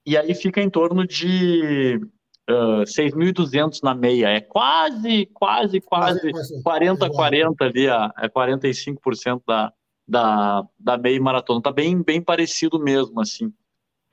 e 0.07 0.17
aí 0.17 0.35
fica 0.35 0.63
em 0.63 0.71
torno 0.71 1.07
de 1.07 2.01
uh, 2.49 2.83
6.200 2.85 3.81
na 3.83 3.95
meia, 3.95 4.29
é 4.29 4.41
quase, 4.41 5.27
quase, 5.35 5.81
quase 5.81 6.33
40, 6.63 7.11
40 7.11 7.65
ali, 7.65 7.87
é 7.87 8.29
45% 8.29 9.43
da, 9.47 9.73
da, 10.09 10.67
da 10.79 10.97
meia 10.97 11.21
maratona, 11.21 11.61
tá 11.61 11.71
bem, 11.71 12.03
bem 12.03 12.23
parecido 12.23 12.79
mesmo, 12.79 13.21
assim. 13.21 13.53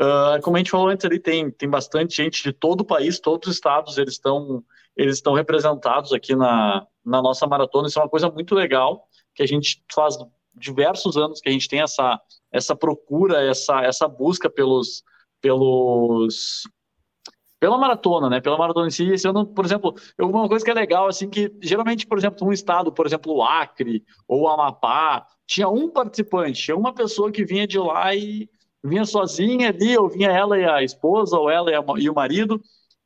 Uh, 0.02 0.42
como 0.44 0.58
a 0.58 0.60
gente 0.60 0.72
falou 0.72 0.90
antes 0.90 1.06
ali, 1.06 1.20
tem, 1.20 1.50
tem 1.50 1.70
bastante 1.70 2.18
gente 2.18 2.44
de 2.44 2.52
todo 2.52 2.82
o 2.82 2.86
país, 2.86 3.18
todos 3.18 3.48
os 3.48 3.56
estados, 3.56 3.98
eles 3.98 4.14
estão 4.14 4.64
eles 4.98 5.16
estão 5.16 5.34
representados 5.34 6.14
aqui 6.14 6.36
na, 6.36 6.86
na 7.04 7.22
nossa 7.22 7.46
maratona, 7.46 7.88
isso 7.88 8.00
é 8.00 8.02
uma 8.02 8.10
coisa 8.10 8.30
muito 8.30 8.56
legal, 8.56 9.08
que 9.34 9.44
a 9.44 9.46
gente 9.46 9.84
faz 9.94 10.18
diversos 10.58 11.18
anos 11.18 11.42
que 11.42 11.50
a 11.50 11.52
gente 11.52 11.68
tem 11.68 11.82
essa, 11.82 12.18
essa 12.50 12.74
procura, 12.74 13.44
essa, 13.44 13.82
essa 13.82 14.08
busca 14.08 14.50
pelos, 14.50 15.04
pelos 15.42 16.64
pela 17.60 17.78
maratona, 17.78 18.30
né? 18.30 18.40
Pela 18.40 18.58
maratona 18.58 18.88
em 18.88 18.92
si, 18.92 19.12
esse 19.12 19.28
ano, 19.28 19.46
por 19.46 19.66
exemplo, 19.66 19.96
uma 20.20 20.48
coisa 20.48 20.64
que 20.64 20.72
é 20.72 20.74
legal, 20.74 21.08
assim, 21.08 21.30
que 21.30 21.52
geralmente, 21.62 22.06
por 22.06 22.18
exemplo, 22.18 22.48
um 22.48 22.54
estado, 22.54 22.92
por 22.92 23.06
exemplo, 23.06 23.34
o 23.34 23.44
Acre 23.44 24.04
ou 24.28 24.44
o 24.44 24.48
Amapá, 24.48 25.26
tinha 25.48 25.70
um 25.70 25.90
participante, 25.90 26.74
uma 26.74 26.94
pessoa 26.94 27.32
que 27.32 27.46
vinha 27.46 27.68
de 27.68 27.78
lá 27.78 28.14
e 28.16 28.50
vinha 28.84 29.06
sozinha 29.06 29.70
ali, 29.70 29.98
ou 29.98 30.10
vinha 30.10 30.30
ela 30.30 30.58
e 30.58 30.66
a 30.66 30.84
esposa, 30.84 31.38
ou 31.38 31.50
ela 31.50 31.72
e, 31.72 31.76
a, 31.76 31.84
e 31.98 32.10
o 32.10 32.16
marido, 32.16 32.62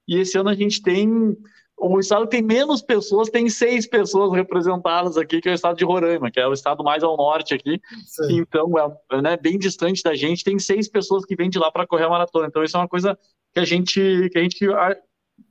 e 0.08 0.18
esse 0.18 0.38
ano 0.38 0.50
a 0.50 0.56
gente 0.56 0.82
tem 0.82 1.38
o 1.80 1.98
estado 2.00 2.28
tem 2.28 2.42
menos 2.42 2.82
pessoas, 2.82 3.30
tem 3.30 3.50
seis 3.50 3.88
pessoas 3.88 4.34
representadas 4.34 5.18
aqui, 5.18 5.40
que 5.40 5.48
é 5.48 5.54
o 5.54 5.56
estado 5.56 5.78
de 5.78 5.86
Roraima, 5.86 6.30
que 6.30 6.40
é 6.40 6.48
o 6.48 6.54
estado 6.54 6.84
mais 6.84 7.04
ao 7.04 7.16
norte 7.16 7.54
aqui. 7.54 7.80
Sim. 8.06 8.40
Então, 8.40 8.74
é 9.12 9.22
né, 9.22 9.38
bem 9.38 9.58
distante 9.58 10.04
da 10.04 10.14
gente, 10.14 10.44
tem 10.44 10.60
seis 10.60 10.90
pessoas 10.90 11.24
que 11.24 11.36
vêm 11.36 11.50
de 11.50 11.58
lá 11.58 11.72
para 11.72 11.88
correr 11.88 12.04
a 12.04 12.10
maratona. 12.10 12.48
Então, 12.48 12.64
isso 12.64 12.76
é 12.76 12.80
uma 12.82 12.88
coisa 12.88 13.18
que 13.54 13.60
a 13.60 13.66
gente, 13.66 14.30
que 14.30 14.38
a 14.38 14.42
gente 14.42 14.70
ah, 14.74 14.98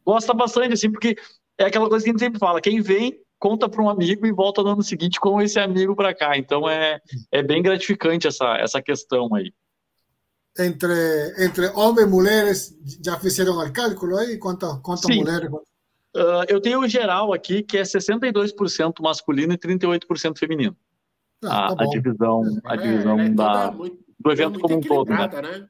gosta 0.04 0.34
bastante, 0.34 0.74
assim, 0.74 0.92
porque 0.92 1.16
é 1.56 1.64
aquela 1.64 1.88
coisa 1.88 2.04
que 2.04 2.10
a 2.10 2.12
gente 2.12 2.20
sempre 2.20 2.38
fala: 2.38 2.60
quem 2.60 2.82
vem, 2.82 3.18
conta 3.38 3.68
para 3.68 3.82
um 3.82 3.88
amigo 3.88 4.26
e 4.26 4.32
volta 4.32 4.62
no 4.62 4.70
ano 4.70 4.82
seguinte 4.82 5.20
com 5.20 5.40
esse 5.40 5.58
amigo 5.58 5.94
para 5.94 6.14
cá. 6.14 6.36
Então, 6.36 6.68
é, 6.68 7.00
é 7.30 7.42
bem 7.42 7.62
gratificante 7.62 8.26
essa, 8.26 8.56
essa 8.56 8.82
questão 8.82 9.34
aí. 9.34 9.52
Entre, 10.58 11.44
entre 11.44 11.66
homens 11.68 12.06
e 12.06 12.10
mulheres, 12.10 12.78
já 13.04 13.18
fizeram 13.18 13.58
o 13.58 13.72
cálculo 13.72 14.16
aí? 14.16 14.38
Quantas, 14.38 14.78
quantas 14.80 15.14
mulheres? 15.14 15.48
Uh, 15.50 16.42
eu 16.48 16.60
tenho 16.60 16.80
o 16.80 16.88
geral 16.88 17.32
aqui, 17.32 17.62
que 17.62 17.78
é 17.78 17.82
62% 17.82 18.94
masculino 19.00 19.52
e 19.52 19.58
38% 19.58 20.36
feminino. 20.36 20.76
Ah, 21.44 21.74
tá 21.76 21.84
a, 21.84 21.86
a, 21.86 21.90
divisão, 21.90 22.42
a 22.64 22.74
é, 22.74 22.76
divisão 22.76 23.20
é, 23.20 23.28
da, 23.28 23.70
muito, 23.70 24.04
do 24.18 24.32
evento 24.32 24.58
como 24.58 24.76
um 24.76 24.80
todo. 24.80 25.10
Né? 25.10 25.28
né? 25.28 25.68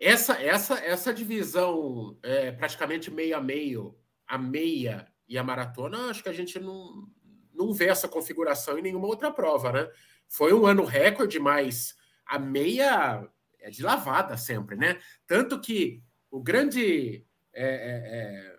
Essa, 0.00 0.40
essa, 0.42 0.74
essa 0.78 1.12
divisão 1.12 2.16
é, 2.22 2.52
praticamente 2.52 3.10
meio 3.10 3.36
a 3.36 3.40
meio, 3.40 3.94
a 4.26 4.38
meia 4.38 5.06
e 5.28 5.38
a 5.38 5.42
maratona, 5.42 6.10
acho 6.10 6.22
que 6.22 6.28
a 6.28 6.32
gente 6.32 6.58
não, 6.58 7.08
não 7.52 7.72
vê 7.72 7.86
essa 7.86 8.08
configuração 8.08 8.78
em 8.78 8.82
nenhuma 8.82 9.06
outra 9.06 9.30
prova, 9.30 9.72
né? 9.72 9.90
Foi 10.28 10.52
um 10.52 10.66
ano 10.66 10.84
recorde, 10.84 11.38
mas 11.38 11.94
a 12.26 12.38
meia 12.38 13.28
é 13.60 13.70
de 13.70 13.82
lavada 13.82 14.36
sempre, 14.36 14.76
né? 14.76 14.98
Tanto 15.26 15.60
que 15.60 16.02
o 16.30 16.42
grande. 16.42 17.24
É, 17.52 17.64
é, 17.64 18.54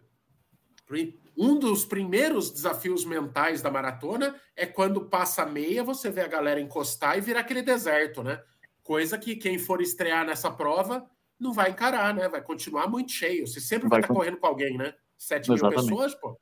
é 1.01 1.25
um 1.35 1.57
dos 1.57 1.83
primeiros 1.83 2.51
desafios 2.51 3.03
mentais 3.03 3.61
da 3.61 3.71
maratona 3.71 4.39
é 4.55 4.65
quando 4.65 5.09
passa 5.09 5.41
a 5.41 5.45
meia, 5.45 5.83
você 5.83 6.09
vê 6.09 6.21
a 6.21 6.27
galera 6.27 6.61
encostar 6.61 7.17
e 7.17 7.21
virar 7.21 7.41
aquele 7.41 7.61
deserto, 7.61 8.23
né? 8.23 8.41
Coisa 8.83 9.17
que 9.17 9.35
quem 9.35 9.57
for 9.57 9.81
estrear 9.81 10.25
nessa 10.25 10.49
prova 10.49 11.05
não 11.39 11.51
vai 11.51 11.71
encarar, 11.71 12.13
né? 12.13 12.29
Vai 12.29 12.41
continuar 12.41 12.87
muito 12.87 13.11
cheio. 13.11 13.47
Você 13.47 13.59
sempre 13.59 13.89
vai, 13.89 13.97
vai 13.97 13.99
estar 14.01 14.07
com... 14.07 14.13
correndo 14.13 14.37
com 14.37 14.47
alguém, 14.47 14.77
né? 14.77 14.93
7 15.17 15.49
mil 15.49 15.69
pessoas, 15.69 16.13
pô. 16.15 16.39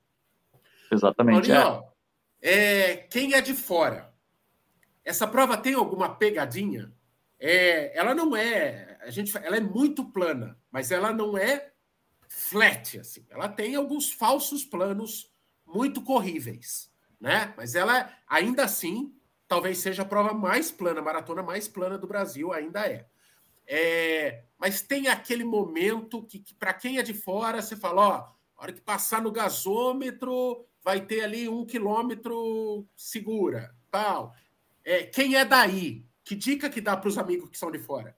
Exatamente. 0.93 1.51
É. 1.51 1.83
é. 2.41 2.95
quem 2.97 3.33
é 3.33 3.41
de 3.41 3.53
fora? 3.53 4.13
Essa 5.03 5.27
prova 5.27 5.57
tem 5.57 5.73
alguma 5.73 6.15
pegadinha? 6.15 6.93
É, 7.39 7.97
ela 7.97 8.15
não 8.15 8.35
é, 8.35 8.97
a 9.01 9.09
gente, 9.09 9.37
ela 9.37 9.57
é 9.57 9.59
muito 9.59 10.05
plana, 10.05 10.57
mas 10.71 10.91
ela 10.91 11.11
não 11.11 11.37
é 11.37 11.71
flat, 12.29 12.99
assim. 12.99 13.25
Ela 13.29 13.49
tem 13.49 13.75
alguns 13.75 14.11
falsos 14.11 14.63
planos 14.63 15.29
muito 15.65 16.01
corríveis, 16.01 16.89
né? 17.19 17.53
Mas 17.57 17.75
ela 17.75 18.09
ainda 18.27 18.63
assim, 18.63 19.13
talvez 19.47 19.79
seja 19.79 20.03
a 20.03 20.05
prova 20.05 20.33
mais 20.33 20.71
plana, 20.71 21.01
a 21.01 21.03
maratona 21.03 21.43
mais 21.43 21.67
plana 21.67 21.97
do 21.97 22.07
Brasil 22.07 22.53
ainda 22.53 22.87
é. 22.87 23.07
É, 23.67 24.43
mas 24.57 24.81
tem 24.81 25.07
aquele 25.07 25.43
momento 25.43 26.23
que, 26.23 26.39
que 26.39 26.53
para 26.53 26.73
quem 26.73 26.97
é 26.97 27.03
de 27.03 27.13
fora, 27.13 27.61
você 27.61 27.75
fala, 27.75 28.01
ó, 28.01 28.13
a 28.57 28.63
hora 28.63 28.73
que 28.73 28.81
passar 28.81 29.21
no 29.21 29.31
gasômetro, 29.31 30.65
vai 30.83 31.01
ter 31.01 31.21
ali 31.21 31.47
um 31.47 31.65
quilômetro 31.65 32.85
segura, 32.95 33.73
tal. 33.89 34.33
É, 34.83 35.03
quem 35.03 35.35
é 35.35 35.45
daí? 35.45 36.05
Que 36.23 36.35
dica 36.35 36.69
que 36.69 36.81
dá 36.81 36.97
para 36.97 37.07
os 37.07 37.17
amigos 37.17 37.49
que 37.49 37.57
são 37.57 37.71
de 37.71 37.79
fora? 37.79 38.15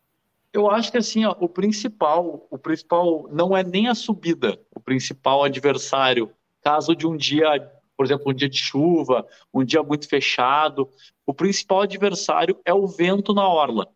Eu 0.51 0.69
acho 0.69 0.91
que 0.91 0.97
assim, 0.97 1.25
ó, 1.25 1.35
o 1.39 1.49
principal, 1.49 2.47
o 2.49 2.57
principal 2.57 3.27
não 3.29 3.55
é 3.55 3.63
nem 3.63 3.87
a 3.87 3.95
subida, 3.95 4.59
o 4.73 4.79
principal 4.79 5.43
adversário, 5.43 6.31
caso 6.61 6.95
de 6.95 7.05
um 7.05 7.15
dia, 7.15 7.47
por 7.97 8.05
exemplo, 8.05 8.31
um 8.31 8.33
dia 8.33 8.49
de 8.49 8.57
chuva, 8.57 9.27
um 9.53 9.63
dia 9.63 9.83
muito 9.83 10.07
fechado, 10.07 10.89
o 11.25 11.33
principal 11.33 11.81
adversário 11.81 12.59
é 12.63 12.73
o 12.73 12.87
vento 12.87 13.33
na 13.33 13.47
orla 13.47 13.93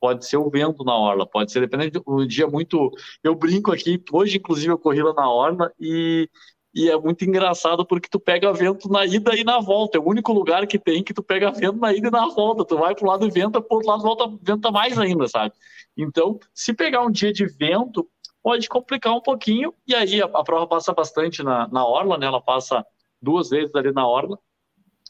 pode 0.00 0.26
ser 0.26 0.36
o 0.36 0.48
vento 0.48 0.84
na 0.84 0.96
orla, 0.96 1.26
pode 1.26 1.50
ser 1.52 1.60
dependendo 1.60 2.02
um 2.06 2.26
dia 2.26 2.46
muito. 2.46 2.90
Eu 3.22 3.34
brinco 3.34 3.72
aqui, 3.72 4.02
hoje 4.12 4.38
inclusive 4.38 4.72
eu 4.72 4.78
corri 4.78 5.02
lá 5.02 5.12
na 5.12 5.30
orla 5.30 5.72
e, 5.78 6.28
e 6.74 6.90
é 6.90 6.96
muito 6.98 7.24
engraçado 7.24 7.84
porque 7.84 8.08
tu 8.08 8.20
pega 8.20 8.52
vento 8.52 8.88
na 8.88 9.04
ida 9.06 9.34
e 9.34 9.42
na 9.42 9.58
volta. 9.58 9.98
É 9.98 10.00
o 10.00 10.06
único 10.08 10.32
lugar 10.32 10.66
que 10.66 10.78
tem 10.78 11.02
que 11.02 11.14
tu 11.14 11.22
pega 11.22 11.50
vento 11.50 11.78
na 11.78 11.92
ida 11.92 12.08
e 12.08 12.10
na 12.10 12.28
volta. 12.28 12.64
Tu 12.64 12.76
vai 12.76 12.94
pro 12.94 13.06
lado 13.06 13.26
e 13.26 13.30
venta, 13.30 13.60
pro 13.60 13.76
outro 13.76 13.90
lado 13.90 14.02
volta, 14.02 14.38
venta 14.42 14.70
mais 14.70 14.98
ainda, 14.98 15.26
sabe? 15.26 15.54
Então, 15.96 16.38
se 16.54 16.74
pegar 16.74 17.02
um 17.02 17.10
dia 17.10 17.32
de 17.32 17.46
vento, 17.46 18.08
pode 18.42 18.68
complicar 18.68 19.14
um 19.14 19.20
pouquinho, 19.20 19.74
e 19.86 19.94
aí 19.94 20.22
a, 20.22 20.26
a 20.26 20.44
prova 20.44 20.66
passa 20.66 20.92
bastante 20.92 21.42
na, 21.42 21.66
na 21.68 21.86
orla, 21.86 22.16
né? 22.18 22.26
Ela 22.26 22.40
passa 22.40 22.84
duas 23.20 23.48
vezes 23.48 23.74
ali 23.74 23.92
na 23.92 24.06
orla. 24.06 24.38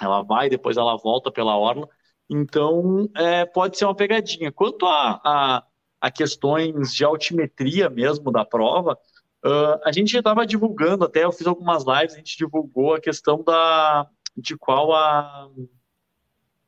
Ela 0.00 0.22
vai, 0.22 0.48
depois 0.48 0.76
ela 0.76 0.96
volta 0.96 1.30
pela 1.30 1.56
orla. 1.56 1.88
Então, 2.30 3.08
é, 3.16 3.44
pode 3.44 3.76
ser 3.76 3.84
uma 3.84 3.94
pegadinha. 3.94 4.52
Quanto 4.52 4.86
a, 4.86 5.20
a, 5.24 5.64
a, 6.00 6.10
questões 6.10 6.94
de 6.94 7.04
altimetria 7.04 7.90
mesmo 7.90 8.30
da 8.30 8.44
prova, 8.44 8.98
uh, 9.44 9.80
a 9.84 9.92
gente 9.92 10.16
estava 10.16 10.46
divulgando, 10.46 11.04
até 11.04 11.24
eu 11.24 11.32
fiz 11.32 11.46
algumas 11.46 11.84
lives, 11.84 12.14
a 12.14 12.18
gente 12.18 12.36
divulgou 12.36 12.94
a 12.94 13.00
questão 13.00 13.42
da, 13.42 14.08
de 14.36 14.56
qual 14.56 14.92
a, 14.94 15.48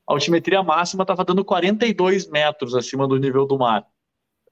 a 0.09 0.13
altimetria 0.13 0.63
máxima 0.63 1.03
estava 1.03 1.25
dando 1.25 1.45
42 1.45 2.29
metros 2.29 2.75
acima 2.75 3.07
do 3.07 3.17
nível 3.17 3.47
do 3.47 3.59
mar. 3.59 3.87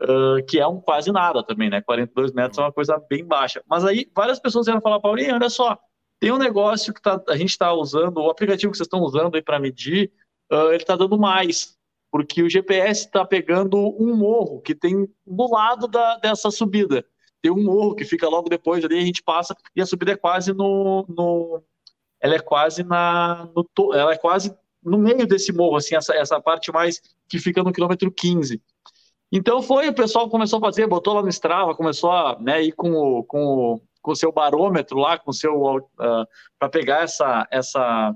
Uh, 0.00 0.44
que 0.46 0.60
é 0.60 0.66
um 0.66 0.80
quase 0.80 1.10
nada 1.10 1.42
também, 1.42 1.68
né? 1.68 1.80
42 1.80 2.32
metros 2.32 2.58
é 2.58 2.62
uma 2.62 2.72
coisa 2.72 3.02
bem 3.10 3.24
baixa. 3.24 3.60
Mas 3.68 3.84
aí 3.84 4.08
várias 4.14 4.38
pessoas 4.38 4.66
vieram 4.66 4.80
falar, 4.80 5.00
Paulinho, 5.00 5.34
olha 5.34 5.50
só, 5.50 5.76
tem 6.20 6.30
um 6.30 6.38
negócio 6.38 6.94
que 6.94 7.02
tá, 7.02 7.20
a 7.28 7.36
gente 7.36 7.50
está 7.50 7.72
usando, 7.72 8.18
o 8.18 8.30
aplicativo 8.30 8.70
que 8.70 8.76
vocês 8.76 8.86
estão 8.86 9.00
usando 9.00 9.34
aí 9.34 9.42
para 9.42 9.58
medir, 9.58 10.12
uh, 10.52 10.68
ele 10.68 10.76
está 10.76 10.94
dando 10.94 11.18
mais, 11.18 11.76
porque 12.12 12.42
o 12.42 12.48
GPS 12.48 13.06
está 13.06 13.24
pegando 13.24 13.76
um 14.00 14.16
morro 14.16 14.60
que 14.60 14.74
tem 14.74 15.08
do 15.26 15.50
lado 15.50 15.88
da, 15.88 16.16
dessa 16.18 16.50
subida. 16.50 17.04
Tem 17.42 17.52
um 17.52 17.62
morro 17.62 17.94
que 17.94 18.04
fica 18.04 18.28
logo 18.28 18.48
depois 18.48 18.84
ali, 18.84 18.98
a 18.98 19.04
gente 19.04 19.22
passa, 19.22 19.56
e 19.74 19.80
a 19.80 19.86
subida 19.86 20.12
é 20.12 20.16
quase 20.16 20.52
no. 20.52 21.04
no 21.08 21.62
ela 22.20 22.34
é 22.34 22.40
quase 22.40 22.82
na. 22.82 23.48
No, 23.54 23.94
ela 23.94 24.12
é 24.12 24.16
quase 24.16 24.56
no 24.82 24.98
meio 24.98 25.26
desse 25.26 25.52
morro, 25.52 25.76
assim, 25.76 25.94
essa, 25.94 26.14
essa 26.14 26.40
parte 26.40 26.72
mais 26.72 27.00
que 27.28 27.38
fica 27.38 27.62
no 27.62 27.72
quilômetro 27.72 28.10
15. 28.10 28.60
Então 29.30 29.60
foi, 29.60 29.88
o 29.88 29.94
pessoal 29.94 30.30
começou 30.30 30.58
a 30.58 30.62
fazer, 30.62 30.86
botou 30.86 31.14
lá 31.14 31.22
no 31.22 31.28
Strava, 31.28 31.74
começou 31.74 32.10
a 32.10 32.38
né, 32.40 32.62
ir 32.62 32.72
com 32.72 32.90
o, 32.92 33.24
com 33.24 33.44
o, 33.44 33.80
com 34.00 34.12
o 34.12 34.16
seu 34.16 34.32
barômetro 34.32 34.98
lá, 34.98 35.18
com 35.18 35.30
o 35.30 35.34
seu 35.34 35.76
uh, 35.76 36.26
para 36.58 36.68
pegar 36.70 37.02
essa, 37.02 37.46
essa, 37.50 38.14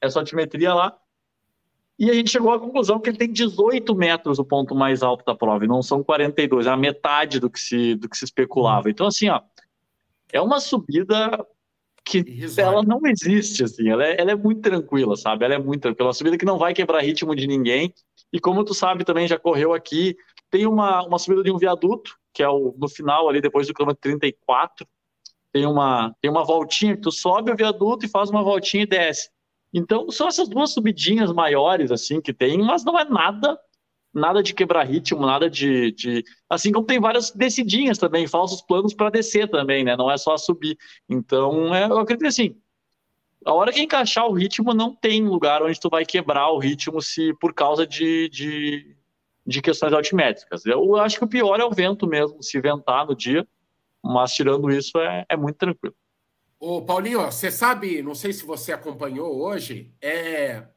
essa 0.00 0.18
altimetria 0.18 0.72
lá. 0.72 0.96
E 2.00 2.10
a 2.10 2.14
gente 2.14 2.30
chegou 2.30 2.50
à 2.50 2.58
conclusão 2.58 2.98
que 2.98 3.10
ele 3.10 3.18
tem 3.18 3.30
18 3.30 3.94
metros 3.94 4.38
o 4.38 4.44
ponto 4.44 4.74
mais 4.74 5.02
alto 5.02 5.22
da 5.22 5.34
prova, 5.34 5.66
e 5.66 5.68
não 5.68 5.82
são 5.82 6.02
42, 6.02 6.66
é 6.66 6.70
a 6.70 6.76
metade 6.76 7.38
do 7.38 7.50
que 7.50 7.60
se, 7.60 7.94
do 7.94 8.08
que 8.08 8.16
se 8.16 8.24
especulava. 8.24 8.88
Então, 8.88 9.06
assim, 9.06 9.28
ó, 9.28 9.42
é 10.32 10.40
uma 10.40 10.60
subida 10.60 11.46
que 12.02 12.24
ela 12.56 12.82
não 12.82 13.02
existe, 13.04 13.64
assim, 13.64 13.90
ela 13.90 14.02
é, 14.02 14.18
ela 14.18 14.30
é 14.30 14.34
muito 14.34 14.62
tranquila, 14.62 15.14
sabe? 15.14 15.44
Ela 15.44 15.56
é 15.56 15.58
muito 15.58 15.82
tranquila, 15.82 16.06
é 16.06 16.08
uma 16.08 16.14
subida 16.14 16.38
que 16.38 16.46
não 16.46 16.56
vai 16.56 16.72
quebrar 16.72 17.02
ritmo 17.02 17.36
de 17.36 17.46
ninguém. 17.46 17.92
E 18.32 18.40
como 18.40 18.64
tu 18.64 18.72
sabe 18.72 19.04
também, 19.04 19.28
já 19.28 19.38
correu 19.38 19.74
aqui, 19.74 20.16
tem 20.50 20.66
uma, 20.66 21.02
uma 21.02 21.18
subida 21.18 21.42
de 21.42 21.52
um 21.52 21.58
viaduto, 21.58 22.16
que 22.32 22.42
é 22.42 22.48
o, 22.48 22.74
no 22.78 22.88
final 22.88 23.28
ali, 23.28 23.42
depois 23.42 23.66
do 23.66 23.74
quilômetro 23.74 24.00
34, 24.00 24.86
tem 25.52 25.66
uma, 25.66 26.16
tem 26.22 26.30
uma 26.30 26.44
voltinha 26.44 26.96
que 26.96 27.02
tu 27.02 27.12
sobe 27.12 27.52
o 27.52 27.56
viaduto 27.56 28.06
e 28.06 28.08
faz 28.08 28.30
uma 28.30 28.42
voltinha 28.42 28.84
e 28.84 28.86
desce. 28.86 29.28
Então, 29.72 30.10
são 30.10 30.28
essas 30.28 30.48
duas 30.48 30.72
subidinhas 30.72 31.32
maiores, 31.32 31.90
assim, 31.92 32.20
que 32.20 32.32
tem, 32.32 32.58
mas 32.58 32.84
não 32.84 32.98
é 32.98 33.04
nada 33.04 33.58
nada 34.12 34.42
de 34.42 34.54
quebrar 34.54 34.84
ritmo, 34.84 35.24
nada 35.24 35.48
de, 35.48 35.92
de, 35.92 36.24
Assim 36.48 36.72
como 36.72 36.86
tem 36.86 37.00
várias 37.00 37.30
descidinhas 37.30 37.98
também, 37.98 38.26
falsos 38.26 38.60
planos 38.60 38.92
para 38.92 39.10
descer 39.10 39.48
também, 39.48 39.84
né? 39.84 39.96
Não 39.96 40.10
é 40.10 40.18
só 40.18 40.36
subir. 40.36 40.76
Então, 41.08 41.74
é, 41.74 41.84
eu 41.84 41.98
acredito 41.98 42.26
assim. 42.26 42.56
A 43.44 43.54
hora 43.54 43.72
que 43.72 43.80
encaixar 43.80 44.26
o 44.26 44.34
ritmo, 44.34 44.74
não 44.74 44.94
tem 44.94 45.24
lugar 45.24 45.62
onde 45.62 45.80
tu 45.80 45.88
vai 45.88 46.04
quebrar 46.04 46.50
o 46.50 46.58
ritmo 46.58 47.00
se 47.00 47.32
por 47.40 47.54
causa 47.54 47.86
de, 47.86 48.28
de, 48.28 48.96
de 49.46 49.62
questões 49.62 49.94
altimétricas. 49.94 50.66
Eu 50.66 50.96
acho 50.96 51.16
que 51.16 51.24
o 51.24 51.28
pior 51.28 51.58
é 51.58 51.64
o 51.64 51.70
vento 51.70 52.06
mesmo, 52.06 52.42
se 52.42 52.60
ventar 52.60 53.06
no 53.06 53.14
dia, 53.14 53.46
mas 54.02 54.34
tirando 54.34 54.70
isso, 54.70 54.98
é, 54.98 55.24
é 55.26 55.36
muito 55.38 55.56
tranquilo. 55.56 55.94
Ô, 56.60 56.82
Paulinho, 56.82 57.22
você 57.22 57.50
sabe, 57.50 58.02
não 58.02 58.14
sei 58.14 58.34
se 58.34 58.44
você 58.44 58.70
acompanhou 58.70 59.40
hoje, 59.40 59.94
é... 59.98 60.68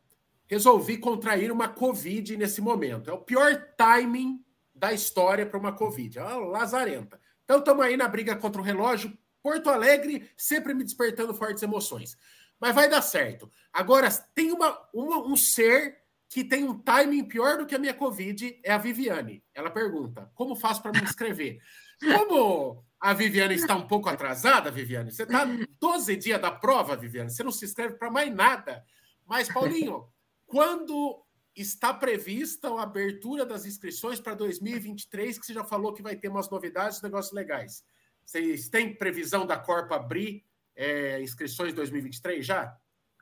resolvi 0.47 0.97
contrair 0.97 1.51
uma 1.51 1.67
Covid 1.67 2.37
nesse 2.37 2.61
momento. 2.61 3.09
É 3.09 3.13
o 3.13 3.19
pior 3.19 3.53
timing 3.77 4.41
da 4.73 4.93
história 4.93 5.45
para 5.45 5.59
uma 5.59 5.73
Covid. 5.73 6.19
É 6.19 6.23
uma 6.23 6.37
lazarenta. 6.47 7.19
Então, 7.43 7.59
estamos 7.59 7.83
aí 7.83 7.97
na 7.97 8.07
briga 8.07 8.33
contra 8.33 8.61
o 8.61 8.63
relógio. 8.63 9.11
Porto 9.41 9.69
Alegre 9.69 10.29
sempre 10.37 10.73
me 10.73 10.85
despertando 10.85 11.33
fortes 11.33 11.61
emoções. 11.61 12.17
Mas 12.57 12.73
vai 12.73 12.87
dar 12.87 13.01
certo. 13.01 13.51
Agora, 13.73 14.09
tem 14.33 14.53
uma, 14.53 14.79
uma, 14.93 15.17
um 15.17 15.35
ser 15.35 15.97
que 16.29 16.45
tem 16.45 16.63
um 16.63 16.79
timing 16.79 17.25
pior 17.25 17.57
do 17.57 17.65
que 17.65 17.75
a 17.75 17.79
minha 17.79 17.93
Covid, 17.93 18.57
é 18.63 18.71
a 18.71 18.77
Viviane. 18.77 19.43
Ela 19.53 19.69
pergunta: 19.69 20.31
como 20.33 20.55
faço 20.55 20.81
para 20.81 20.93
me 20.93 21.01
inscrever? 21.01 21.59
Como 22.01 22.83
a 23.03 23.13
Viviane 23.13 23.55
está 23.55 23.75
um 23.75 23.85
pouco 23.85 24.07
atrasada, 24.07 24.71
Viviane. 24.71 25.11
Você 25.11 25.23
está 25.23 25.45
12 25.77 26.15
dias 26.15 26.41
da 26.41 26.49
prova, 26.49 26.95
Viviane. 26.95 27.29
Você 27.29 27.43
não 27.43 27.51
se 27.51 27.65
inscreve 27.65 27.95
para 27.95 28.09
mais 28.09 28.33
nada. 28.33 28.81
Mas, 29.25 29.51
Paulinho, 29.51 30.07
quando 30.47 31.21
está 31.53 31.93
prevista 31.93 32.69
a 32.69 32.83
abertura 32.83 33.45
das 33.45 33.65
inscrições 33.65 34.21
para 34.21 34.35
2023, 34.35 35.37
que 35.37 35.45
você 35.45 35.53
já 35.53 35.65
falou 35.65 35.91
que 35.91 36.01
vai 36.01 36.15
ter 36.15 36.29
umas 36.29 36.49
novidades, 36.49 37.01
negócios 37.01 37.33
legais. 37.33 37.83
Vocês 38.25 38.69
têm 38.69 38.95
previsão 38.95 39.45
da 39.45 39.57
Corpa 39.57 39.97
abrir 39.97 40.45
é, 40.73 41.21
inscrições 41.21 41.73
2023 41.73 42.45
já? 42.45 42.73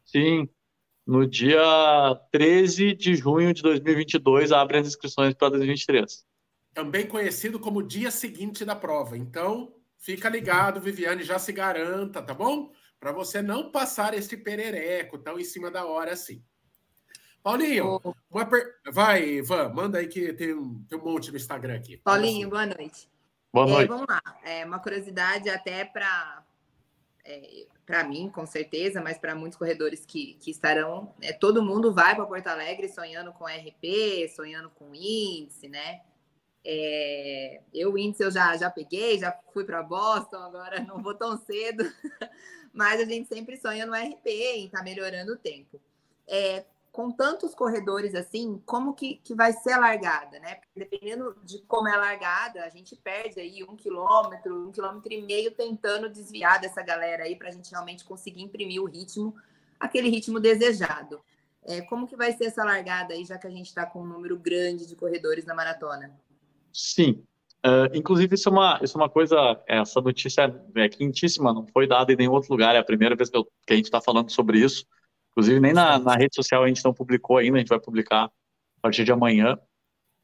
Sim. 0.06 0.48
No 1.08 1.26
dia 1.26 1.60
13 2.32 2.94
de 2.94 3.16
junho 3.16 3.52
de 3.52 3.64
2022, 3.64 4.52
abre 4.52 4.78
as 4.78 4.86
inscrições 4.86 5.34
para 5.34 5.50
2023 5.50 6.24
também 6.74 7.08
conhecido 7.08 7.60
como 7.60 7.84
dia 7.84 8.12
seguinte 8.12 8.64
da 8.66 8.76
prova. 8.76 9.18
Então, 9.18 9.74
fica 9.98 10.30
ligado, 10.30 10.82
Viviane, 10.82 11.24
já 11.24 11.38
se 11.38 11.52
garanta, 11.52 12.22
tá 12.22 12.34
bom? 12.34 12.72
Para 13.00 13.12
você 13.12 13.42
não 13.42 13.72
passar 13.72 14.14
esse 14.14 14.38
perereco 14.38 15.18
tão 15.18 15.40
em 15.40 15.44
cima 15.44 15.72
da 15.72 15.86
hora 15.86 16.14
assim. 16.14 16.44
Paulinho, 17.44 18.00
oh. 18.04 18.46
per... 18.46 18.76
vai, 18.92 19.24
Ivan, 19.24 19.70
manda 19.70 19.98
aí 19.98 20.08
que 20.08 20.32
tem 20.34 20.54
um, 20.54 20.84
tem 20.88 21.00
um 21.00 21.04
monte 21.04 21.32
no 21.32 21.38
Instagram 21.38 21.76
aqui. 21.76 21.98
Paulinho, 21.98 22.50
boa 22.50 22.68
noite. 22.68 23.10
Boa 23.52 23.66
noite. 23.66 23.86
É, 23.86 23.88
vamos 23.88 24.06
lá. 24.08 24.22
É 24.44 24.66
uma 24.66 24.80
curiosidade 24.80 25.50
até 25.50 25.84
para 25.84 26.44
é, 27.26 27.66
para 27.86 28.04
mim, 28.04 28.30
com 28.30 28.46
certeza, 28.46 29.02
mas 29.02 29.18
para 29.18 29.36
muitos 29.36 29.58
corredores 29.58 30.06
que, 30.06 30.36
que 30.36 30.52
estarão. 30.52 31.14
É, 31.22 31.34
todo 31.34 31.64
mundo 31.64 31.94
vai 31.94 32.16
para 32.16 32.26
Porto 32.26 32.48
Alegre 32.48 32.88
sonhando 32.88 33.34
com 33.34 33.46
RP, 33.46 34.30
sonhando 34.34 34.70
com 34.70 34.94
índice, 34.94 35.68
né? 35.68 36.02
É, 36.64 37.62
eu, 37.74 37.98
índice, 37.98 38.24
eu 38.24 38.32
já, 38.32 38.56
já 38.56 38.70
peguei, 38.70 39.18
já 39.18 39.36
fui 39.54 39.64
para 39.64 39.82
Boston, 39.82 40.38
agora 40.38 40.80
não 40.82 41.02
vou 41.02 41.16
tão 41.16 41.38
cedo, 41.38 41.84
mas 42.72 43.02
a 43.02 43.06
gente 43.06 43.28
sempre 43.28 43.58
sonha 43.58 43.86
no 43.86 43.94
RP 43.94 44.28
e 44.28 44.66
está 44.66 44.84
melhorando 44.84 45.34
o 45.34 45.38
tempo. 45.38 45.82
É, 46.28 46.64
com 46.92 47.10
tantos 47.10 47.56
corredores 47.56 48.14
assim, 48.14 48.62
como 48.66 48.94
que, 48.94 49.16
que 49.24 49.34
vai 49.34 49.54
ser 49.54 49.72
a 49.72 49.80
largada, 49.80 50.40
né? 50.40 50.60
dependendo 50.76 51.36
de 51.44 51.60
como 51.60 51.88
é 51.88 51.94
a 51.94 52.00
largada, 52.00 52.64
a 52.64 52.70
gente 52.70 52.96
perde 52.96 53.40
aí 53.40 53.64
um 53.64 53.76
quilômetro, 53.76 54.68
um 54.68 54.72
quilômetro 54.72 55.12
e 55.12 55.22
meio 55.22 55.52
tentando 55.52 56.10
desviar 56.10 56.60
dessa 56.60 56.82
galera 56.82 57.24
aí 57.24 57.36
para 57.36 57.48
a 57.48 57.52
gente 57.52 57.72
realmente 57.72 58.04
conseguir 58.04 58.42
imprimir 58.42 58.82
o 58.82 58.86
ritmo, 58.86 59.34
aquele 59.80 60.10
ritmo 60.10 60.40
desejado. 60.40 61.22
É, 61.64 61.82
como 61.82 62.08
que 62.08 62.16
vai 62.16 62.34
ser 62.34 62.46
essa 62.46 62.64
largada 62.64 63.14
aí, 63.14 63.24
já 63.24 63.38
que 63.38 63.48
a 63.48 63.52
gente 63.52 63.68
está 63.68 63.86
com 63.86 64.02
um 64.02 64.06
número 64.06 64.38
grande 64.38 64.86
de 64.86 64.96
corredores 64.96 65.46
na 65.46 65.54
maratona? 65.54 66.12
Sim. 66.74 67.24
Uh, 67.66 67.96
inclusive, 67.96 68.34
isso 68.34 68.50
é, 68.50 68.52
uma, 68.52 68.80
isso 68.82 68.98
é 68.98 69.02
uma 69.02 69.10
coisa, 69.10 69.62
essa 69.68 70.02
notícia 70.02 70.54
é 70.76 70.90
quentíssima, 70.90 71.54
não 71.54 71.68
foi 71.68 71.86
dada 71.86 72.12
em 72.12 72.16
nenhum 72.16 72.32
outro 72.32 72.52
lugar, 72.52 72.76
é 72.76 72.80
a 72.80 72.84
primeira 72.84 73.16
vez 73.16 73.30
que, 73.30 73.38
eu, 73.38 73.46
que 73.68 73.74
a 73.74 73.76
gente 73.76 73.86
está 73.86 74.02
falando 74.02 74.32
sobre 74.32 74.60
isso. 74.60 74.86
Inclusive, 75.32 75.60
nem 75.60 75.72
na, 75.72 76.00
na, 76.00 76.16
rede 76.16 76.36
social 76.36 76.64
a 76.64 76.68
gente 76.68 76.84
não 76.84 76.94
publicou 76.94 77.38
ainda, 77.38 77.58
a 77.58 77.60
gente 77.60 77.70
vai 77.70 77.80
publicar 77.80 78.26
a 78.26 78.82
partir 78.82 79.04
de 79.04 79.12
amanhã. 79.12 79.60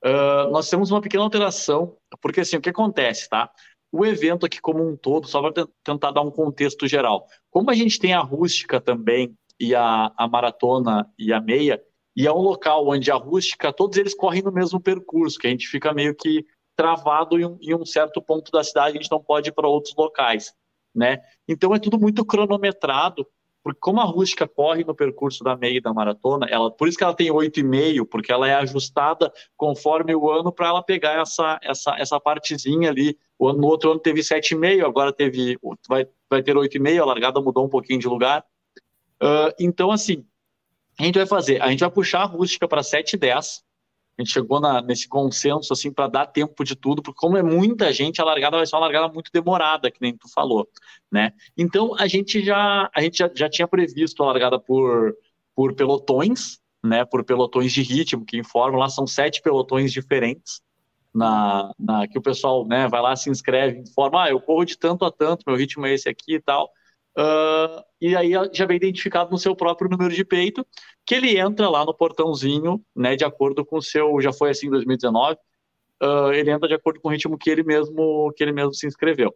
Uh, 0.03 0.49
nós 0.51 0.69
temos 0.69 0.89
uma 0.89 1.01
pequena 1.01 1.23
alteração, 1.23 1.95
porque 2.21 2.41
assim, 2.41 2.57
o 2.57 2.61
que 2.61 2.69
acontece, 2.69 3.29
tá? 3.29 3.49
O 3.91 4.05
evento 4.05 4.45
aqui 4.45 4.59
como 4.59 4.87
um 4.87 4.97
todo, 4.97 5.27
só 5.27 5.39
para 5.41 5.67
tentar 5.83 6.11
dar 6.11 6.21
um 6.21 6.31
contexto 6.31 6.87
geral. 6.87 7.25
Como 7.51 7.69
a 7.69 7.73
gente 7.73 7.99
tem 7.99 8.13
a 8.13 8.19
rústica 8.19 8.81
também, 8.81 9.37
e 9.59 9.73
a, 9.73 10.11
a 10.15 10.27
maratona 10.27 11.11
e 11.17 11.33
a 11.33 11.41
meia, 11.41 11.81
e 12.17 12.25
é 12.25 12.31
um 12.31 12.41
local 12.41 12.87
onde 12.87 13.11
a 13.11 13.15
rústica, 13.15 13.71
todos 13.71 13.95
eles 13.95 14.15
correm 14.15 14.41
no 14.41 14.51
mesmo 14.51 14.81
percurso, 14.81 15.37
que 15.37 15.45
a 15.45 15.51
gente 15.51 15.67
fica 15.67 15.93
meio 15.93 16.15
que 16.15 16.43
travado 16.75 17.39
em 17.39 17.45
um, 17.45 17.57
em 17.61 17.75
um 17.75 17.85
certo 17.85 18.19
ponto 18.19 18.51
da 18.51 18.63
cidade, 18.63 18.97
a 18.97 19.01
gente 19.01 19.11
não 19.11 19.21
pode 19.21 19.49
ir 19.49 19.51
para 19.51 19.67
outros 19.67 19.93
locais, 19.95 20.51
né? 20.95 21.19
Então 21.47 21.75
é 21.75 21.79
tudo 21.79 21.99
muito 21.99 22.25
cronometrado, 22.25 23.23
porque 23.63 23.79
como 23.79 24.01
a 24.01 24.03
rústica 24.03 24.47
corre 24.47 24.83
no 24.83 24.95
percurso 24.95 25.43
da 25.43 25.55
meia 25.55 25.77
e 25.77 25.81
da 25.81 25.93
maratona, 25.93 26.47
ela, 26.49 26.71
por 26.71 26.87
isso 26.87 26.97
que 26.97 27.03
ela 27.03 27.13
tem 27.13 27.29
8,5, 27.29 28.07
porque 28.09 28.31
ela 28.31 28.47
é 28.47 28.55
ajustada 28.55 29.31
conforme 29.55 30.15
o 30.15 30.31
ano 30.31 30.51
para 30.51 30.69
ela 30.69 30.81
pegar 30.81 31.21
essa, 31.21 31.59
essa, 31.61 31.95
essa 31.99 32.19
partezinha 32.19 32.89
ali. 32.89 33.15
O 33.37 33.47
ano, 33.47 33.59
no 33.59 33.67
outro 33.67 33.91
ano 33.91 33.99
teve 33.99 34.21
7,5, 34.21 34.83
agora 34.83 35.13
teve 35.13 35.55
vai, 35.87 36.07
vai 36.27 36.41
ter 36.41 36.55
8,5, 36.55 36.99
a 36.99 37.05
largada 37.05 37.39
mudou 37.41 37.63
um 37.63 37.69
pouquinho 37.69 37.99
de 37.99 38.07
lugar. 38.07 38.43
Uh, 39.21 39.53
então, 39.59 39.91
assim, 39.91 40.25
a 40.99 41.03
gente 41.03 41.15
vai 41.15 41.27
fazer? 41.27 41.61
A 41.61 41.69
gente 41.69 41.81
vai 41.81 41.91
puxar 41.91 42.21
a 42.21 42.25
rústica 42.25 42.67
para 42.67 42.81
7 42.81 43.13
e 43.13 43.17
10. 43.17 43.63
A 44.17 44.23
gente 44.23 44.33
chegou 44.33 44.59
na, 44.59 44.81
nesse 44.81 45.07
consenso 45.07 45.71
assim 45.71 45.91
para 45.91 46.07
dar 46.07 46.25
tempo 46.25 46.63
de 46.63 46.75
tudo, 46.75 47.03
porque 47.03 47.19
como 47.19 47.37
é 47.37 47.43
muita 47.43 47.93
gente, 47.93 48.19
a 48.19 48.25
largada 48.25 48.57
vai 48.57 48.65
ser 48.65 48.75
uma 48.75 48.81
largada 48.81 49.13
muito 49.13 49.31
demorada, 49.31 49.91
que 49.91 50.01
nem 50.01 50.17
tu 50.17 50.27
falou, 50.27 50.67
né? 51.11 51.31
Então 51.55 51.95
a 51.95 52.07
gente 52.07 52.43
já 52.43 52.89
a 52.95 53.01
gente 53.01 53.19
já, 53.19 53.29
já 53.33 53.47
tinha 53.47 53.67
previsto 53.67 54.23
a 54.23 54.27
largada 54.27 54.59
por 54.59 55.15
por 55.55 55.75
pelotões, 55.75 56.59
né? 56.83 57.05
Por 57.05 57.23
pelotões 57.23 57.71
de 57.71 57.83
ritmo 57.83 58.25
que 58.25 58.37
informam 58.37 58.79
lá 58.79 58.89
são 58.89 59.05
sete 59.05 59.41
pelotões 59.41 59.91
diferentes. 59.91 60.61
Na, 61.13 61.71
na, 61.79 62.07
que 62.07 62.19
o 62.19 62.21
pessoal 62.21 62.63
né, 62.67 62.87
vai 62.87 63.01
lá, 63.01 63.15
se 63.15 63.27
inscreve, 63.27 63.79
informa, 63.79 64.25
ah, 64.25 64.29
eu 64.29 64.39
corro 64.39 64.63
de 64.63 64.77
tanto 64.77 65.03
a 65.03 65.11
tanto, 65.11 65.43
meu 65.47 65.55
ritmo 65.55 65.83
é 65.87 65.93
esse 65.93 66.07
aqui 66.07 66.35
e 66.35 66.39
tal. 66.39 66.69
Uh, 67.17 67.83
e 67.99 68.15
aí 68.15 68.31
já 68.53 68.67
vem 68.67 68.77
identificado 68.77 69.31
no 69.31 69.39
seu 69.39 69.55
próprio 69.55 69.89
número 69.89 70.13
de 70.13 70.23
peito, 70.23 70.65
que 71.03 71.15
ele 71.15 71.39
entra 71.39 71.67
lá 71.67 71.83
no 71.83 71.93
portãozinho, 71.93 72.79
né, 72.95 73.15
de 73.15 73.25
acordo 73.25 73.65
com 73.65 73.77
o 73.77 73.81
seu, 73.81 74.21
já 74.21 74.31
foi 74.31 74.51
assim 74.51 74.67
em 74.67 74.69
2019, 74.69 75.35
uh, 76.03 76.31
ele 76.31 76.51
entra 76.51 76.67
de 76.67 76.75
acordo 76.75 77.01
com 77.01 77.07
o 77.07 77.11
ritmo 77.11 77.35
que 77.35 77.49
ele 77.49 77.63
mesmo 77.63 78.31
que 78.35 78.43
ele 78.43 78.51
mesmo 78.51 78.73
se 78.73 78.85
inscreveu. 78.85 79.35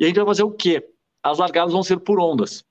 E 0.00 0.04
a 0.04 0.08
gente 0.08 0.16
vai 0.16 0.26
fazer 0.26 0.42
o 0.42 0.50
quê? 0.50 0.84
As 1.22 1.38
largadas 1.38 1.72
vão 1.72 1.84
ser 1.84 2.00
por 2.00 2.18
ondas. 2.18 2.64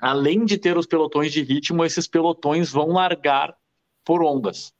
Além 0.00 0.44
de 0.44 0.58
ter 0.58 0.76
os 0.76 0.86
pelotões 0.86 1.32
de 1.32 1.42
ritmo, 1.44 1.84
esses 1.84 2.08
pelotões 2.08 2.72
vão 2.72 2.88
largar 2.88 3.56
por 4.04 4.24
ondas. 4.24 4.74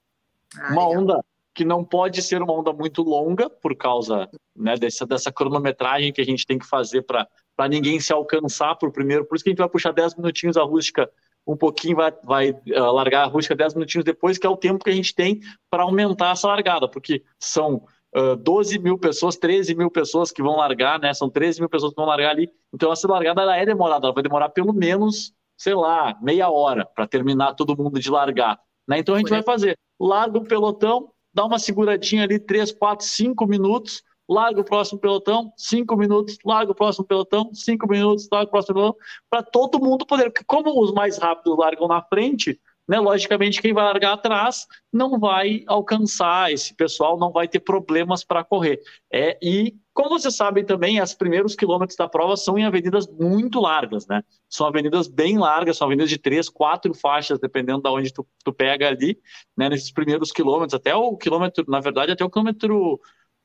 Ah, 0.58 0.72
uma 0.72 0.88
legal. 0.88 1.02
onda 1.02 1.24
que 1.54 1.64
não 1.64 1.84
pode 1.84 2.20
ser 2.20 2.42
uma 2.42 2.52
onda 2.52 2.72
muito 2.72 3.02
longa, 3.02 3.48
por 3.48 3.76
causa 3.76 4.28
né, 4.56 4.74
dessa, 4.76 5.06
dessa 5.06 5.30
cronometragem 5.30 6.12
que 6.12 6.20
a 6.20 6.24
gente 6.24 6.44
tem 6.44 6.58
que 6.58 6.66
fazer 6.66 7.02
para 7.02 7.28
ninguém 7.68 8.00
se 8.00 8.12
alcançar 8.12 8.76
por 8.76 8.92
primeiro. 8.92 9.24
Por 9.24 9.36
isso 9.36 9.44
que 9.44 9.50
a 9.50 9.52
gente 9.52 9.58
vai 9.58 9.68
puxar 9.68 9.92
10 9.92 10.16
minutinhos 10.16 10.56
a 10.56 10.62
rústica 10.62 11.10
um 11.46 11.56
pouquinho, 11.56 11.96
vai, 11.96 12.12
vai 12.22 12.50
uh, 12.50 12.92
largar 12.92 13.24
a 13.24 13.26
rústica 13.26 13.54
10 13.54 13.74
minutinhos 13.74 14.04
depois, 14.04 14.38
que 14.38 14.46
é 14.46 14.50
o 14.50 14.56
tempo 14.56 14.84
que 14.84 14.90
a 14.90 14.94
gente 14.94 15.14
tem 15.14 15.40
para 15.68 15.82
aumentar 15.82 16.32
essa 16.32 16.46
largada, 16.46 16.88
porque 16.88 17.22
são 17.38 17.84
uh, 18.16 18.36
12 18.36 18.78
mil 18.78 18.96
pessoas, 18.96 19.36
13 19.36 19.74
mil 19.74 19.90
pessoas 19.90 20.30
que 20.30 20.42
vão 20.42 20.56
largar, 20.56 21.00
né? 21.00 21.12
São 21.12 21.28
13 21.28 21.60
mil 21.60 21.68
pessoas 21.68 21.92
que 21.92 21.96
vão 21.96 22.06
largar 22.06 22.30
ali. 22.30 22.48
Então 22.72 22.92
essa 22.92 23.08
largada 23.08 23.42
ela 23.42 23.56
é 23.56 23.66
demorada, 23.66 24.06
ela 24.06 24.14
vai 24.14 24.22
demorar 24.22 24.50
pelo 24.50 24.72
menos, 24.72 25.32
sei 25.56 25.74
lá, 25.74 26.16
meia 26.22 26.48
hora 26.48 26.86
para 26.86 27.06
terminar 27.06 27.54
todo 27.54 27.76
mundo 27.76 27.98
de 27.98 28.10
largar. 28.10 28.58
Né? 28.86 28.98
Então 28.98 29.14
a 29.14 29.18
gente 29.18 29.30
vai 29.30 29.42
fazer, 29.42 29.76
larga 30.00 30.38
o 30.38 30.44
pelotão, 30.44 31.10
dá 31.34 31.44
uma 31.44 31.58
seguradinha 31.58 32.22
ali, 32.24 32.38
3, 32.38 32.72
4, 32.72 33.04
5 33.04 33.46
minutos, 33.46 34.02
larga 34.28 34.60
o 34.60 34.64
próximo 34.64 34.98
pelotão, 34.98 35.52
5 35.56 35.96
minutos, 35.96 36.38
larga 36.44 36.72
o 36.72 36.74
próximo 36.74 37.04
pelotão, 37.04 37.52
5 37.52 37.88
minutos, 37.88 38.28
larga 38.30 38.48
o 38.48 38.50
próximo 38.50 38.74
pelotão, 38.74 38.96
para 39.28 39.42
todo 39.42 39.80
mundo 39.80 40.06
poder, 40.06 40.30
porque 40.30 40.44
como 40.44 40.80
os 40.82 40.92
mais 40.92 41.18
rápidos 41.18 41.58
largam 41.58 41.88
na 41.88 42.02
frente, 42.02 42.58
né, 42.88 42.98
logicamente 42.98 43.62
quem 43.62 43.72
vai 43.72 43.84
largar 43.84 44.14
atrás 44.14 44.66
não 44.92 45.18
vai 45.18 45.62
alcançar 45.66 46.52
esse 46.52 46.74
pessoal, 46.74 47.18
não 47.18 47.30
vai 47.30 47.46
ter 47.46 47.60
problemas 47.60 48.24
para 48.24 48.44
correr. 48.44 48.80
É, 49.12 49.38
e 49.40 49.74
como 49.94 50.10
vocês 50.10 50.34
sabem 50.34 50.64
também, 50.64 51.00
os 51.00 51.14
primeiros 51.14 51.54
quilômetros 51.54 51.96
da 51.96 52.08
prova 52.08 52.36
são 52.36 52.58
em 52.58 52.64
avenidas 52.64 53.06
muito 53.06 53.60
largas, 53.60 54.06
né? 54.06 54.22
São 54.48 54.66
avenidas 54.66 55.06
bem 55.06 55.38
largas, 55.38 55.76
são 55.76 55.86
avenidas 55.86 56.08
de 56.08 56.18
três, 56.18 56.48
quatro 56.48 56.94
faixas, 56.94 57.38
dependendo 57.38 57.82
de 57.82 57.90
onde 57.90 58.12
tu, 58.12 58.26
tu 58.42 58.52
pega 58.52 58.88
ali, 58.88 59.18
né? 59.56 59.68
Nesses 59.68 59.92
primeiros 59.92 60.32
quilômetros, 60.32 60.74
até 60.74 60.94
o 60.94 61.16
quilômetro, 61.16 61.64
na 61.68 61.78
verdade, 61.78 62.12
até 62.12 62.24
o 62.24 62.30
quilômetro 62.30 62.98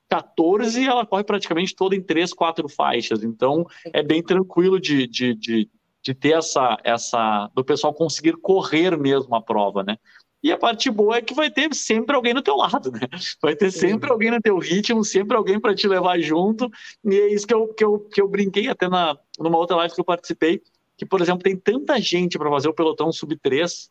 14, 0.10 0.86
ela 0.86 1.06
corre 1.06 1.24
praticamente 1.24 1.76
toda 1.76 1.96
em 1.96 2.02
três, 2.02 2.34
quatro 2.34 2.67
faixas. 2.70 3.24
Então, 3.24 3.65
é 3.93 4.02
bem 4.02 4.24
tranquilo 4.24 4.80
de, 4.80 5.08
de, 5.08 5.36
de, 5.36 5.70
de 6.02 6.13
ter 6.13 6.38
essa, 6.38 6.78
essa, 6.84 7.50
do 7.54 7.63
pessoal 7.63 7.93
conseguir 7.93 8.34
correr 8.38 8.98
mesmo 8.98 9.36
a 9.36 9.41
prova, 9.41 9.84
né? 9.84 9.98
E 10.41 10.52
a 10.52 10.58
parte 10.58 10.89
boa 10.89 11.17
é 11.17 11.22
que 11.22 11.34
vai 11.34 11.50
ter 11.50 11.74
sempre 11.74 12.15
alguém 12.15 12.34
do 12.34 12.41
teu 12.41 12.56
lado, 12.56 12.91
né? 12.91 13.08
Vai 13.41 13.56
ter 13.56 13.72
sempre 13.72 14.10
alguém 14.12 14.32
no 14.32 14.39
teu 14.39 14.58
ritmo, 14.58 15.04
sempre 15.04 15.36
alguém 15.36 15.60
para 15.60 15.76
te 15.76 15.88
levar 15.88 16.20
junto. 16.20 16.70
E 17.04 17.15
é 17.15 17.34
isso 17.34 17.48
que 17.48 17.54
eu, 17.54 17.74
que 17.74 17.84
eu, 17.84 18.00
que 18.00 18.22
eu 18.22 18.28
brinquei 18.28 18.67
até 18.67 18.88
na, 18.88 19.17
numa 19.39 19.58
outra 19.58 19.76
live 19.78 19.93
que 19.93 20.00
eu 20.00 20.06
participei, 20.06 20.62
que, 20.96 21.06
por 21.06 21.22
exemplo, 21.22 21.43
tem 21.43 21.58
tanta 21.58 22.00
gente 22.00 22.38
para 22.38 22.50
fazer 22.50 22.70
o 22.70 22.74
pelotão 22.74 23.12
sub-3, 23.12 23.89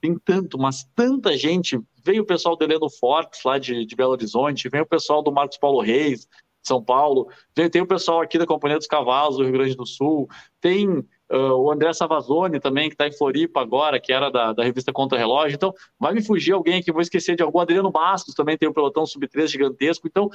tem 0.00 0.18
tanto, 0.18 0.58
mas 0.58 0.84
tanta 0.94 1.36
gente. 1.36 1.78
Veio 2.04 2.22
o 2.22 2.26
pessoal 2.26 2.56
do 2.56 2.64
Heleno 2.64 2.88
Fortes, 2.88 3.40
lá 3.44 3.58
de, 3.58 3.84
de 3.84 3.96
Belo 3.96 4.12
Horizonte, 4.12 4.68
vem 4.68 4.80
o 4.80 4.86
pessoal 4.86 5.22
do 5.22 5.32
Marcos 5.32 5.58
Paulo 5.58 5.80
Reis, 5.80 6.28
São 6.62 6.82
Paulo, 6.82 7.28
tem, 7.54 7.68
tem 7.68 7.82
o 7.82 7.86
pessoal 7.86 8.20
aqui 8.20 8.38
da 8.38 8.46
Companhia 8.46 8.78
dos 8.78 8.86
Cavalos, 8.86 9.36
do 9.36 9.42
Rio 9.42 9.52
Grande 9.52 9.76
do 9.76 9.86
Sul, 9.86 10.28
tem 10.60 11.04
Uh, 11.28 11.54
o 11.56 11.72
André 11.72 11.92
Savazone 11.92 12.60
também, 12.60 12.88
que 12.88 12.94
está 12.94 13.08
em 13.08 13.12
Floripa 13.12 13.60
agora, 13.60 13.98
que 13.98 14.12
era 14.12 14.30
da, 14.30 14.52
da 14.52 14.62
revista 14.62 14.92
Contra 14.92 15.18
Relógio. 15.18 15.56
Então, 15.56 15.74
vai 15.98 16.14
me 16.14 16.22
fugir 16.22 16.52
alguém 16.52 16.80
que 16.80 16.92
vou 16.92 17.00
esquecer 17.00 17.34
de 17.34 17.42
algum. 17.42 17.58
Adriano 17.58 17.90
Bastos 17.90 18.32
também 18.32 18.56
tem 18.56 18.68
um 18.68 18.72
pelotão 18.72 19.04
sub-3 19.04 19.48
gigantesco. 19.48 20.06
Então, 20.06 20.30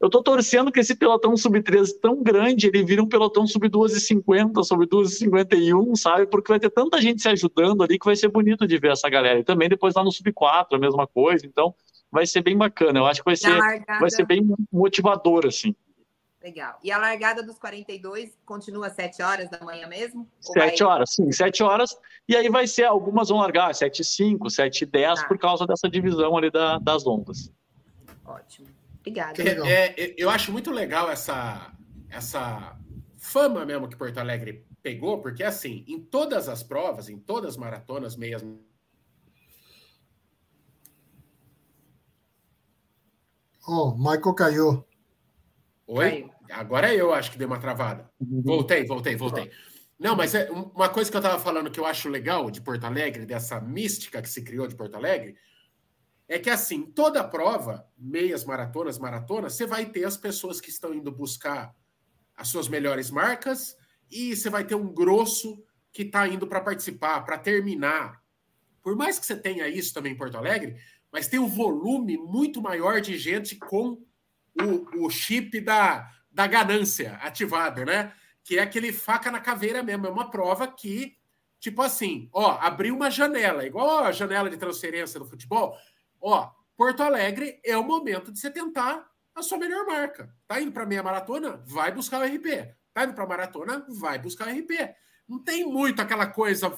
eu 0.00 0.06
estou 0.06 0.22
torcendo 0.22 0.70
que 0.70 0.78
esse 0.78 0.94
pelotão 0.94 1.36
sub-3 1.36 1.88
tão 2.00 2.22
grande, 2.22 2.68
ele 2.68 2.84
vira 2.84 3.02
um 3.02 3.08
pelotão 3.08 3.46
sub-2,50, 3.46 4.62
sub-2,51, 4.62 5.96
sabe? 5.96 6.26
Porque 6.26 6.52
vai 6.52 6.60
ter 6.60 6.70
tanta 6.70 7.00
gente 7.00 7.20
se 7.20 7.28
ajudando 7.28 7.82
ali 7.82 7.98
que 7.98 8.04
vai 8.04 8.14
ser 8.14 8.28
bonito 8.28 8.66
de 8.66 8.78
ver 8.78 8.92
essa 8.92 9.08
galera. 9.08 9.40
E 9.40 9.44
também 9.44 9.68
depois 9.68 9.94
lá 9.94 10.04
no 10.04 10.12
sub-4, 10.12 10.66
a 10.72 10.78
mesma 10.78 11.04
coisa. 11.06 11.44
Então, 11.44 11.74
vai 12.12 12.26
ser 12.26 12.42
bem 12.42 12.56
bacana. 12.56 13.00
Eu 13.00 13.06
acho 13.06 13.20
que 13.20 13.24
vai 13.24 13.36
ser, 13.36 13.58
vai 13.98 14.10
ser 14.10 14.24
bem 14.24 14.46
motivador, 14.70 15.46
assim. 15.46 15.74
Legal. 16.40 16.78
E 16.84 16.92
a 16.92 16.98
largada 16.98 17.42
dos 17.42 17.58
42 17.58 18.38
continua 18.46 18.86
às 18.86 18.92
7 18.92 19.20
horas 19.20 19.50
da 19.50 19.58
manhã 19.64 19.88
mesmo? 19.88 20.28
7 20.40 20.78
vai... 20.78 20.88
horas, 20.88 21.10
sim, 21.12 21.32
7 21.32 21.62
horas. 21.64 21.98
E 22.28 22.36
aí 22.36 22.48
vai 22.48 22.68
ser, 22.68 22.84
algumas 22.84 23.30
vão 23.30 23.38
largar 23.38 23.74
7 23.74 24.00
e 24.00 24.04
5, 24.04 24.48
7 24.48 24.82
e 24.82 24.86
10, 24.86 25.20
tá. 25.20 25.26
por 25.26 25.36
causa 25.36 25.66
dessa 25.66 25.90
divisão 25.90 26.36
ali 26.36 26.52
da, 26.52 26.78
das 26.78 27.04
ondas. 27.04 27.52
Ótimo. 28.24 28.77
Obrigada. 29.08 29.42
É, 29.68 29.94
é, 29.96 30.14
eu 30.16 30.30
acho 30.30 30.52
muito 30.52 30.70
legal 30.70 31.10
essa, 31.10 31.72
essa 32.08 32.78
fama 33.16 33.64
mesmo 33.64 33.88
que 33.88 33.96
Porto 33.96 34.18
Alegre 34.18 34.66
pegou, 34.82 35.20
porque 35.20 35.42
assim, 35.42 35.84
em 35.86 36.00
todas 36.00 36.48
as 36.48 36.62
provas, 36.62 37.08
em 37.08 37.18
todas 37.18 37.50
as 37.50 37.56
maratonas, 37.56 38.16
meias. 38.16 38.44
Oh, 43.66 43.94
Michael 43.96 44.34
caiu. 44.34 44.84
Oi? 45.86 46.30
Agora 46.50 46.94
eu 46.94 47.12
acho 47.12 47.30
que 47.30 47.38
dei 47.38 47.46
uma 47.46 47.58
travada. 47.58 48.10
Uhum. 48.20 48.42
Voltei, 48.42 48.84
voltei, 48.84 49.16
voltei. 49.16 49.50
Não, 49.98 50.14
mas 50.14 50.34
é 50.34 50.50
uma 50.50 50.88
coisa 50.88 51.10
que 51.10 51.16
eu 51.16 51.20
estava 51.20 51.42
falando 51.42 51.70
que 51.70 51.80
eu 51.80 51.84
acho 51.84 52.08
legal 52.08 52.50
de 52.50 52.60
Porto 52.60 52.84
Alegre, 52.84 53.26
dessa 53.26 53.60
mística 53.60 54.22
que 54.22 54.28
se 54.28 54.42
criou 54.42 54.66
de 54.66 54.76
Porto 54.76 54.94
Alegre, 54.94 55.36
é 56.28 56.38
que 56.38 56.50
assim, 56.50 56.82
toda 56.82 57.24
prova, 57.24 57.88
meias 57.96 58.44
maratonas, 58.44 58.98
maratonas, 58.98 59.54
você 59.54 59.66
vai 59.66 59.86
ter 59.86 60.04
as 60.04 60.16
pessoas 60.16 60.60
que 60.60 60.68
estão 60.68 60.92
indo 60.92 61.10
buscar 61.10 61.74
as 62.36 62.48
suas 62.48 62.68
melhores 62.68 63.10
marcas 63.10 63.76
e 64.10 64.36
você 64.36 64.50
vai 64.50 64.64
ter 64.64 64.74
um 64.74 64.92
grosso 64.92 65.64
que 65.90 66.02
está 66.02 66.28
indo 66.28 66.46
para 66.46 66.60
participar, 66.60 67.22
para 67.22 67.38
terminar. 67.38 68.22
Por 68.82 68.94
mais 68.94 69.18
que 69.18 69.24
você 69.24 69.36
tenha 69.36 69.66
isso 69.68 69.94
também 69.94 70.12
em 70.12 70.16
Porto 70.16 70.36
Alegre, 70.36 70.76
mas 71.10 71.28
tem 71.28 71.40
um 71.40 71.48
volume 71.48 72.18
muito 72.18 72.60
maior 72.60 73.00
de 73.00 73.16
gente 73.16 73.56
com 73.56 74.02
o, 74.60 75.06
o 75.06 75.10
chip 75.10 75.60
da, 75.60 76.10
da 76.30 76.46
ganância 76.46 77.14
ativado, 77.22 77.84
né? 77.84 78.12
Que 78.44 78.58
é 78.58 78.62
aquele 78.62 78.92
faca 78.92 79.30
na 79.30 79.40
caveira 79.40 79.82
mesmo. 79.82 80.06
É 80.06 80.10
uma 80.10 80.30
prova 80.30 80.68
que, 80.68 81.16
tipo 81.58 81.80
assim, 81.80 82.28
ó, 82.32 82.58
abriu 82.60 82.94
uma 82.94 83.10
janela, 83.10 83.66
igual 83.66 84.04
a 84.04 84.12
janela 84.12 84.50
de 84.50 84.56
transferência 84.56 85.18
do 85.18 85.26
futebol. 85.26 85.76
Ó, 86.20 86.50
Porto 86.76 87.02
Alegre 87.02 87.60
é 87.64 87.76
o 87.76 87.84
momento 87.84 88.32
de 88.32 88.38
você 88.38 88.50
tentar 88.50 89.08
a 89.34 89.42
sua 89.42 89.58
melhor 89.58 89.86
marca. 89.86 90.34
Tá 90.46 90.60
indo 90.60 90.72
para 90.72 90.86
meia 90.86 91.02
maratona? 91.02 91.62
Vai 91.66 91.92
buscar 91.92 92.20
o 92.20 92.24
RP. 92.24 92.74
Tá 92.92 93.04
indo 93.04 93.14
para 93.14 93.26
maratona? 93.26 93.86
Vai 93.88 94.18
buscar 94.18 94.48
o 94.48 94.50
RP. 94.50 94.72
Não 95.28 95.38
tem 95.38 95.64
muito 95.64 96.00
aquela 96.00 96.26
coisa 96.26 96.70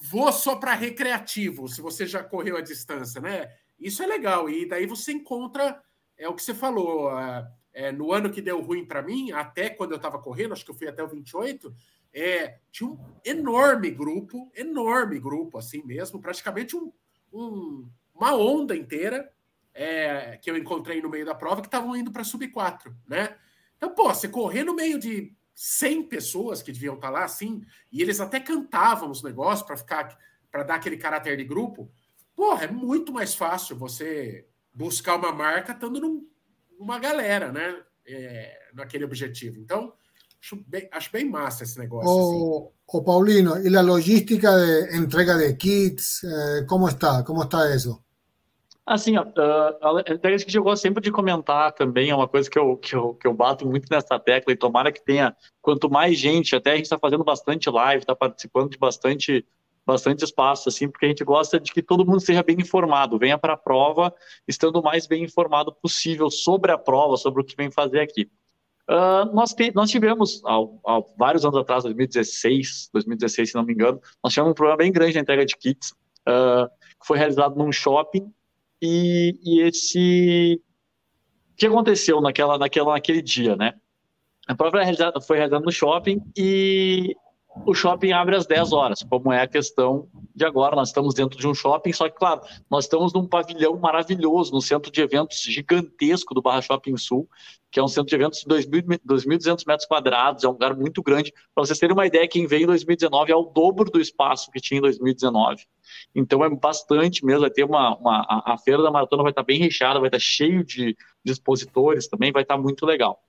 vou 0.00 0.32
só 0.32 0.56
para 0.56 0.72
recreativo, 0.74 1.68
se 1.68 1.82
você 1.82 2.06
já 2.06 2.24
correu 2.24 2.56
a 2.56 2.62
distância, 2.62 3.20
né? 3.20 3.52
Isso 3.78 4.02
é 4.02 4.06
legal 4.06 4.48
e 4.48 4.66
daí 4.66 4.86
você 4.86 5.12
encontra 5.12 5.82
é 6.16 6.28
o 6.28 6.34
que 6.34 6.42
você 6.42 6.54
falou. 6.54 7.10
É, 7.72 7.92
no 7.92 8.12
ano 8.12 8.30
que 8.30 8.42
deu 8.42 8.60
ruim 8.60 8.84
para 8.84 9.00
mim, 9.00 9.30
até 9.30 9.70
quando 9.70 9.92
eu 9.92 9.96
estava 9.96 10.18
correndo, 10.18 10.52
acho 10.52 10.64
que 10.64 10.70
eu 10.70 10.74
fui 10.74 10.88
até 10.88 11.02
o 11.02 11.08
28, 11.08 11.72
é, 12.12 12.58
tinha 12.72 12.90
um 12.90 12.98
enorme 13.24 13.90
grupo, 13.90 14.50
enorme 14.54 15.20
grupo, 15.20 15.56
assim 15.56 15.82
mesmo, 15.84 16.20
praticamente 16.20 16.76
um, 16.76 16.92
um, 17.32 17.88
uma 18.20 18.36
onda 18.36 18.76
inteira 18.76 19.32
é, 19.72 20.36
que 20.36 20.50
eu 20.50 20.56
encontrei 20.56 21.00
no 21.00 21.08
meio 21.08 21.24
da 21.24 21.34
prova 21.34 21.62
que 21.62 21.68
estavam 21.68 21.96
indo 21.96 22.12
para 22.12 22.24
sub 22.24 22.46
4, 22.48 22.94
né? 23.08 23.36
Então, 23.76 23.94
pô, 23.94 24.12
você 24.12 24.28
correr 24.28 24.62
no 24.62 24.74
meio 24.74 24.98
de 24.98 25.34
100 25.54 26.02
pessoas 26.04 26.62
que 26.62 26.72
deviam 26.72 26.96
estar 26.96 27.08
lá, 27.10 27.24
assim, 27.24 27.64
e 27.90 28.02
eles 28.02 28.20
até 28.20 28.38
cantavam 28.38 29.10
os 29.10 29.22
negócios 29.22 29.66
para 29.66 29.76
ficar, 29.76 30.18
para 30.50 30.62
dar 30.62 30.74
aquele 30.74 30.98
caráter 30.98 31.36
de 31.36 31.44
grupo, 31.44 31.90
porra, 32.36 32.64
é 32.64 32.70
muito 32.70 33.12
mais 33.12 33.34
fácil 33.34 33.76
você 33.76 34.46
buscar 34.72 35.16
uma 35.16 35.32
marca 35.32 35.72
estando 35.72 36.00
num, 36.00 36.28
numa 36.78 36.98
galera, 36.98 37.50
né? 37.50 37.82
É, 38.06 38.70
naquele 38.74 39.04
objetivo. 39.04 39.58
Então, 39.58 39.92
acho 40.42 40.56
bem, 40.66 40.88
acho 40.90 41.12
bem 41.12 41.24
massa 41.24 41.62
esse 41.62 41.78
negócio. 41.78 42.10
O, 42.10 42.58
assim. 42.58 42.98
o 42.98 43.02
Paulino, 43.02 43.58
e 43.58 43.76
a 43.76 43.80
logística 43.80 44.50
de 44.50 44.96
entrega 44.96 45.38
de 45.38 45.54
kits, 45.54 46.24
eh, 46.24 46.64
como 46.68 46.88
está? 46.88 47.22
Como 47.22 47.42
está 47.42 47.74
isso? 47.74 48.02
Assim, 48.90 49.16
ó, 49.16 49.22
uh, 49.22 49.98
a 49.98 50.44
que 50.44 50.58
eu 50.58 50.64
gosto 50.64 50.82
sempre 50.82 51.00
de 51.00 51.12
comentar 51.12 51.70
também, 51.70 52.10
é 52.10 52.14
uma 52.14 52.26
coisa 52.26 52.50
que 52.50 52.58
eu, 52.58 52.76
que, 52.76 52.96
eu, 52.96 53.14
que 53.14 53.24
eu 53.24 53.32
bato 53.32 53.64
muito 53.64 53.86
nessa 53.88 54.18
tecla, 54.18 54.52
e 54.52 54.56
tomara 54.56 54.90
que 54.90 55.00
tenha, 55.00 55.32
quanto 55.62 55.88
mais 55.88 56.18
gente, 56.18 56.56
até 56.56 56.72
a 56.72 56.74
gente 56.74 56.86
está 56.86 56.98
fazendo 56.98 57.22
bastante 57.22 57.70
live, 57.70 58.02
está 58.02 58.16
participando 58.16 58.70
de 58.70 58.78
bastante 58.78 59.46
bastante 59.86 60.24
espaço, 60.24 60.68
assim, 60.68 60.88
porque 60.88 61.06
a 61.06 61.08
gente 61.08 61.22
gosta 61.22 61.60
de 61.60 61.72
que 61.72 61.80
todo 61.82 62.04
mundo 62.04 62.18
seja 62.18 62.42
bem 62.42 62.56
informado, 62.60 63.16
venha 63.16 63.38
para 63.38 63.52
a 63.52 63.56
prova 63.56 64.12
estando 64.46 64.80
o 64.80 64.82
mais 64.82 65.06
bem 65.06 65.22
informado 65.22 65.72
possível 65.72 66.28
sobre 66.28 66.72
a 66.72 66.78
prova, 66.78 67.16
sobre 67.16 67.42
o 67.42 67.44
que 67.44 67.56
vem 67.56 67.70
fazer 67.70 68.00
aqui. 68.00 68.28
Uh, 68.88 69.32
nós, 69.32 69.54
nós 69.72 69.88
tivemos, 69.88 70.42
há, 70.44 71.00
vários 71.16 71.44
anos 71.44 71.56
atrás, 71.56 71.84
2016, 71.84 72.90
2016, 72.92 73.50
se 73.50 73.54
não 73.54 73.62
me 73.62 73.72
engano, 73.72 74.00
nós 74.22 74.32
tivemos 74.32 74.50
um 74.50 74.54
problema 74.54 74.78
bem 74.78 74.90
grande 74.90 75.14
na 75.14 75.20
entrega 75.20 75.46
de 75.46 75.56
kits, 75.56 75.92
uh, 76.28 76.68
que 77.00 77.06
foi 77.06 77.18
realizado 77.18 77.56
num 77.56 77.70
shopping, 77.70 78.32
e, 78.80 79.38
e 79.42 79.60
esse... 79.62 80.60
O 81.52 81.56
que 81.56 81.66
aconteceu 81.66 82.20
naquela, 82.20 82.56
naquela, 82.56 82.94
naquele 82.94 83.20
dia, 83.20 83.54
né? 83.54 83.74
A 84.48 84.54
prova 84.54 84.78
foi 85.20 85.36
realizada, 85.36 85.60
no 85.60 85.70
shopping 85.70 86.22
e 86.36 87.14
o 87.66 87.74
shopping 87.74 88.12
abre 88.12 88.36
às 88.36 88.46
10 88.46 88.72
horas, 88.72 89.02
como 89.02 89.32
é 89.32 89.42
a 89.42 89.46
questão 89.46 90.08
de 90.34 90.44
agora. 90.44 90.76
Nós 90.76 90.88
estamos 90.88 91.14
dentro 91.14 91.38
de 91.38 91.46
um 91.46 91.54
shopping, 91.54 91.92
só 91.92 92.08
que, 92.08 92.16
claro, 92.16 92.40
nós 92.70 92.84
estamos 92.84 93.12
num 93.12 93.26
pavilhão 93.26 93.76
maravilhoso, 93.78 94.52
no 94.52 94.60
centro 94.60 94.90
de 94.90 95.00
eventos 95.00 95.42
gigantesco 95.42 96.32
do 96.32 96.40
Barra 96.40 96.62
Shopping 96.62 96.96
Sul, 96.96 97.28
que 97.70 97.80
é 97.80 97.82
um 97.82 97.88
centro 97.88 98.08
de 98.08 98.14
eventos 98.14 98.40
de 98.40 98.46
2.200 98.46 99.64
metros 99.66 99.86
quadrados, 99.86 100.44
é 100.44 100.48
um 100.48 100.52
lugar 100.52 100.76
muito 100.76 101.02
grande. 101.02 101.32
Para 101.54 101.64
vocês 101.64 101.78
terem 101.78 101.94
uma 101.94 102.06
ideia, 102.06 102.26
quem 102.28 102.46
veio 102.46 102.64
em 102.64 102.66
2019 102.66 103.32
é 103.32 103.36
o 103.36 103.42
dobro 103.42 103.90
do 103.90 104.00
espaço 104.00 104.50
que 104.50 104.60
tinha 104.60 104.78
em 104.78 104.82
2019. 104.82 105.64
Então 106.14 106.44
é 106.44 106.48
bastante 106.48 107.24
mesmo, 107.24 107.42
vai 107.42 107.50
ter 107.50 107.64
uma, 107.64 107.96
uma 107.96 108.20
a, 108.28 108.54
a, 108.54 108.58
feira 108.58 108.82
da 108.82 108.90
maratona 108.90 109.22
vai 109.22 109.32
estar 109.32 109.42
bem 109.42 109.58
recheada, 109.58 109.98
vai 109.98 110.08
estar 110.08 110.20
cheio 110.20 110.64
de, 110.64 110.96
de 111.24 111.32
expositores 111.32 112.08
também, 112.08 112.32
vai 112.32 112.42
estar 112.42 112.56
muito 112.56 112.86
legal. 112.86 113.20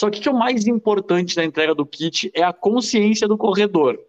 Só 0.00 0.08
que 0.08 0.18
o 0.18 0.22
que 0.22 0.28
é 0.30 0.32
o 0.32 0.34
mais 0.34 0.66
importante 0.66 1.36
na 1.36 1.44
entrega 1.44 1.74
do 1.74 1.84
kit 1.84 2.30
é 2.34 2.42
a 2.42 2.54
consciência 2.54 3.28
do 3.28 3.36
corredor. 3.36 4.00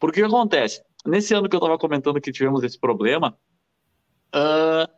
Porque 0.00 0.22
o 0.22 0.26
que 0.26 0.34
acontece? 0.34 0.82
Nesse 1.04 1.34
ano 1.34 1.50
que 1.50 1.54
eu 1.54 1.58
estava 1.58 1.76
comentando 1.76 2.18
que 2.18 2.32
tivemos 2.32 2.64
esse 2.64 2.80
problema, 2.80 3.36
uh, 4.34 4.90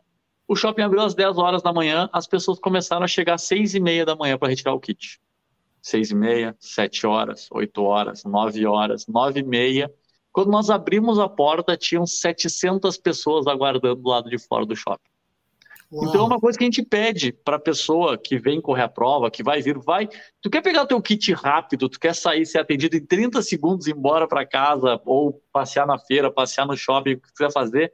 o 0.47 0.55
shopping 0.55 0.83
abriu 0.83 1.01
às 1.01 1.13
10 1.13 1.37
horas 1.37 1.61
da 1.61 1.73
manhã, 1.73 2.09
as 2.13 2.25
pessoas 2.25 2.59
começaram 2.59 3.03
a 3.03 3.09
chegar 3.09 3.33
às 3.33 3.41
6 3.41 3.75
e 3.75 3.81
meia 3.81 4.05
da 4.05 4.15
manhã 4.15 4.37
para 4.37 4.47
retirar 4.47 4.73
o 4.73 4.79
kit. 4.79 5.19
6 5.81 6.11
e 6.11 6.15
meia, 6.15 6.55
7 6.61 7.05
horas, 7.05 7.49
8 7.51 7.83
horas, 7.83 8.23
9 8.23 8.65
horas, 8.65 9.05
9 9.05 9.41
e 9.41 9.43
meia. 9.43 9.93
Quando 10.31 10.49
nós 10.49 10.69
abrimos 10.69 11.19
a 11.19 11.27
porta, 11.27 11.75
tinham 11.75 12.07
700 12.07 12.95
pessoas 12.95 13.47
aguardando 13.47 14.01
do 14.01 14.09
lado 14.09 14.29
de 14.29 14.37
fora 14.37 14.65
do 14.65 14.77
shopping. 14.77 15.11
Uau. 15.91 16.09
Então 16.09 16.21
é 16.21 16.25
uma 16.25 16.39
coisa 16.39 16.57
que 16.57 16.63
a 16.63 16.67
gente 16.67 16.83
pede 16.83 17.31
para 17.31 17.55
a 17.55 17.59
pessoa 17.59 18.17
que 18.17 18.37
vem 18.37 18.59
correr 18.59 18.83
a 18.83 18.89
prova, 18.89 19.31
que 19.31 19.41
vai 19.41 19.61
vir, 19.61 19.77
vai. 19.77 20.07
Tu 20.41 20.49
quer 20.49 20.61
pegar 20.61 20.83
o 20.83 20.87
teu 20.87 21.01
kit 21.01 21.33
rápido, 21.33 21.87
tu 21.87 21.99
quer 21.99 22.13
sair, 22.13 22.45
ser 22.45 22.59
atendido 22.59 22.97
em 22.97 23.05
30 23.05 23.41
segundos, 23.41 23.87
ir 23.87 23.95
embora 23.95 24.27
para 24.27 24.45
casa, 24.45 24.99
ou 25.05 25.41
passear 25.51 25.87
na 25.87 25.97
feira, 25.97 26.31
passear 26.31 26.67
no 26.67 26.75
shopping, 26.75 27.13
o 27.13 27.21
que 27.21 27.27
tu 27.27 27.33
quiser 27.33 27.51
fazer, 27.51 27.93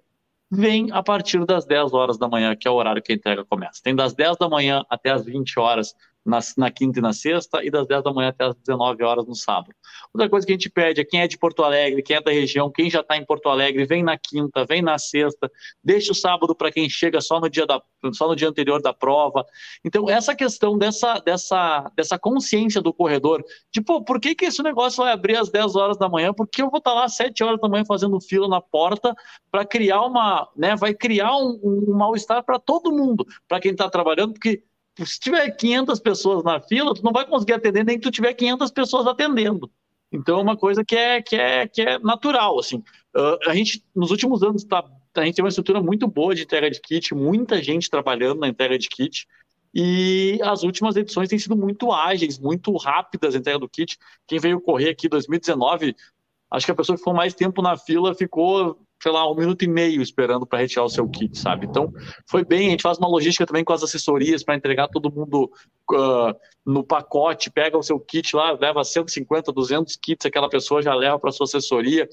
vem 0.49 0.91
a 0.91 1.03
partir 1.03 1.45
das 1.45 1.65
10 1.65 1.93
horas 1.93 2.17
da 2.17 2.27
manhã, 2.27 2.55
que 2.55 2.67
é 2.67 2.71
o 2.71 2.75
horário 2.75 3.01
que 3.01 3.11
a 3.11 3.15
entrega 3.15 3.45
começa. 3.45 3.81
Tem 3.83 3.95
das 3.95 4.13
10 4.13 4.37
da 4.37 4.49
manhã 4.49 4.83
até 4.89 5.11
as 5.11 5.25
20 5.25 5.59
horas 5.59 5.93
na, 6.25 6.39
na, 6.57 6.71
quinta 6.71 6.99
e 6.99 7.01
na 7.01 7.13
sexta, 7.13 7.63
e 7.63 7.69
das 7.69 7.87
10 7.87 8.03
da 8.03 8.13
manhã 8.13 8.29
até 8.29 8.45
as 8.45 8.55
19 8.55 9.03
horas 9.03 9.25
no 9.25 9.35
sábado. 9.35 9.73
Outra 10.13 10.29
coisa 10.29 10.45
que 10.45 10.53
a 10.53 10.55
gente 10.55 10.69
pede 10.69 11.01
é 11.01 11.05
quem 11.05 11.21
é 11.21 11.27
de 11.27 11.37
Porto 11.37 11.63
Alegre, 11.63 12.01
quem 12.01 12.15
é 12.15 12.21
da 12.21 12.31
região, 12.31 12.71
quem 12.71 12.89
já 12.89 13.01
está 13.01 13.17
em 13.17 13.25
Porto 13.25 13.49
Alegre, 13.49 13.85
vem 13.85 14.03
na 14.03 14.17
quinta, 14.17 14.65
vem 14.65 14.81
na 14.81 14.97
sexta, 14.97 15.51
deixa 15.83 16.11
o 16.11 16.15
sábado 16.15 16.55
para 16.55 16.71
quem 16.71 16.89
chega 16.89 17.19
só 17.19 17.39
no 17.39 17.49
dia 17.49 17.65
da, 17.65 17.81
só 18.13 18.27
no 18.27 18.35
dia 18.35 18.47
anterior 18.47 18.81
da 18.81 18.93
prova. 18.93 19.45
Então, 19.83 20.09
essa 20.09 20.35
questão 20.35 20.77
dessa, 20.77 21.19
dessa, 21.19 21.91
dessa 21.95 22.17
consciência 22.17 22.81
do 22.81 22.93
corredor, 22.93 23.43
tipo, 23.71 24.03
por 24.03 24.19
que, 24.19 24.35
que 24.35 24.45
esse 24.45 24.63
negócio 24.63 25.03
vai 25.03 25.11
abrir 25.11 25.37
às 25.37 25.49
10 25.49 25.75
horas 25.75 25.97
da 25.97 26.07
manhã? 26.07 26.33
Porque 26.33 26.61
eu 26.61 26.69
vou 26.69 26.77
estar 26.77 26.91
tá 26.91 26.95
lá 26.95 27.05
às 27.05 27.15
7 27.15 27.43
horas 27.43 27.59
da 27.59 27.67
manhã 27.67 27.83
fazendo 27.85 28.19
fila 28.21 28.47
na 28.47 28.61
porta 28.61 29.13
para 29.51 29.65
criar 29.65 30.01
uma, 30.01 30.49
né, 30.55 30.75
vai 30.75 30.93
criar 30.93 31.35
um, 31.35 31.59
um 31.63 31.97
mal-estar 31.97 32.43
para 32.43 32.59
todo 32.59 32.91
mundo, 32.91 33.25
para 33.47 33.59
quem 33.59 33.71
está 33.71 33.89
trabalhando, 33.89 34.33
porque 34.33 34.63
se 34.97 35.19
tiver 35.19 35.49
500 35.51 35.99
pessoas 35.99 36.43
na 36.43 36.59
fila, 36.59 36.93
tu 36.93 37.03
não 37.03 37.11
vai 37.11 37.25
conseguir 37.25 37.53
atender 37.53 37.83
nem 37.83 37.97
que 37.97 38.03
tu 38.03 38.11
tiver 38.11 38.33
500 38.33 38.71
pessoas 38.71 39.07
atendendo. 39.07 39.69
Então 40.11 40.37
é 40.37 40.41
uma 40.41 40.55
coisa 40.55 40.85
que 40.85 40.95
é, 40.95 41.21
que 41.21 41.35
é, 41.35 41.67
que 41.67 41.81
é 41.81 41.97
natural, 41.99 42.59
assim. 42.59 42.77
Uh, 43.15 43.49
a 43.49 43.55
gente, 43.55 43.83
nos 43.95 44.11
últimos 44.11 44.43
anos, 44.43 44.63
tá, 44.63 44.85
a 45.15 45.25
gente 45.25 45.35
tem 45.35 45.43
uma 45.43 45.49
estrutura 45.49 45.81
muito 45.81 46.07
boa 46.07 46.35
de 46.35 46.43
entrega 46.43 46.69
de 46.69 46.79
kit, 46.79 47.15
muita 47.15 47.61
gente 47.61 47.89
trabalhando 47.89 48.39
na 48.39 48.47
entrega 48.47 48.77
de 48.77 48.87
kit, 48.87 49.27
e 49.73 50.39
as 50.43 50.61
últimas 50.61 50.95
edições 50.95 51.29
têm 51.29 51.39
sido 51.39 51.55
muito 51.55 51.91
ágeis, 51.91 52.37
muito 52.37 52.75
rápidas 52.77 53.33
a 53.33 53.39
entrega 53.39 53.57
do 53.57 53.67
kit. 53.67 53.97
Quem 54.27 54.39
veio 54.39 54.61
correr 54.61 54.89
aqui 54.89 55.07
em 55.07 55.09
2019, 55.09 55.95
acho 56.51 56.65
que 56.65 56.71
a 56.71 56.75
pessoa 56.75 56.95
que 56.95 56.99
ficou 56.99 57.13
mais 57.13 57.33
tempo 57.33 57.59
na 57.63 57.75
fila 57.75 58.13
ficou 58.13 58.79
sei 59.03 59.11
lá, 59.11 59.29
um 59.29 59.35
minuto 59.35 59.63
e 59.63 59.67
meio 59.67 60.01
esperando 60.01 60.47
para 60.47 60.59
retirar 60.59 60.85
o 60.85 60.89
seu 60.89 61.05
kit, 61.09 61.37
sabe? 61.37 61.65
Então, 61.65 61.91
foi 62.25 62.45
bem. 62.45 62.67
A 62.67 62.69
gente 62.69 62.83
faz 62.83 62.97
uma 62.97 63.09
logística 63.09 63.45
também 63.45 63.61
com 63.61 63.73
as 63.73 63.83
assessorias 63.83 64.45
para 64.45 64.55
entregar 64.55 64.87
todo 64.87 65.11
mundo 65.11 65.51
uh, 65.91 66.33
no 66.65 66.85
pacote, 66.85 67.51
pega 67.51 67.77
o 67.77 67.83
seu 67.83 67.99
kit 67.99 68.33
lá, 68.33 68.53
leva 68.53 68.81
150, 68.81 69.51
200 69.51 69.97
kits, 69.97 70.25
aquela 70.25 70.47
pessoa 70.47 70.81
já 70.81 70.95
leva 70.95 71.19
para 71.19 71.33
sua 71.33 71.43
assessoria. 71.43 72.07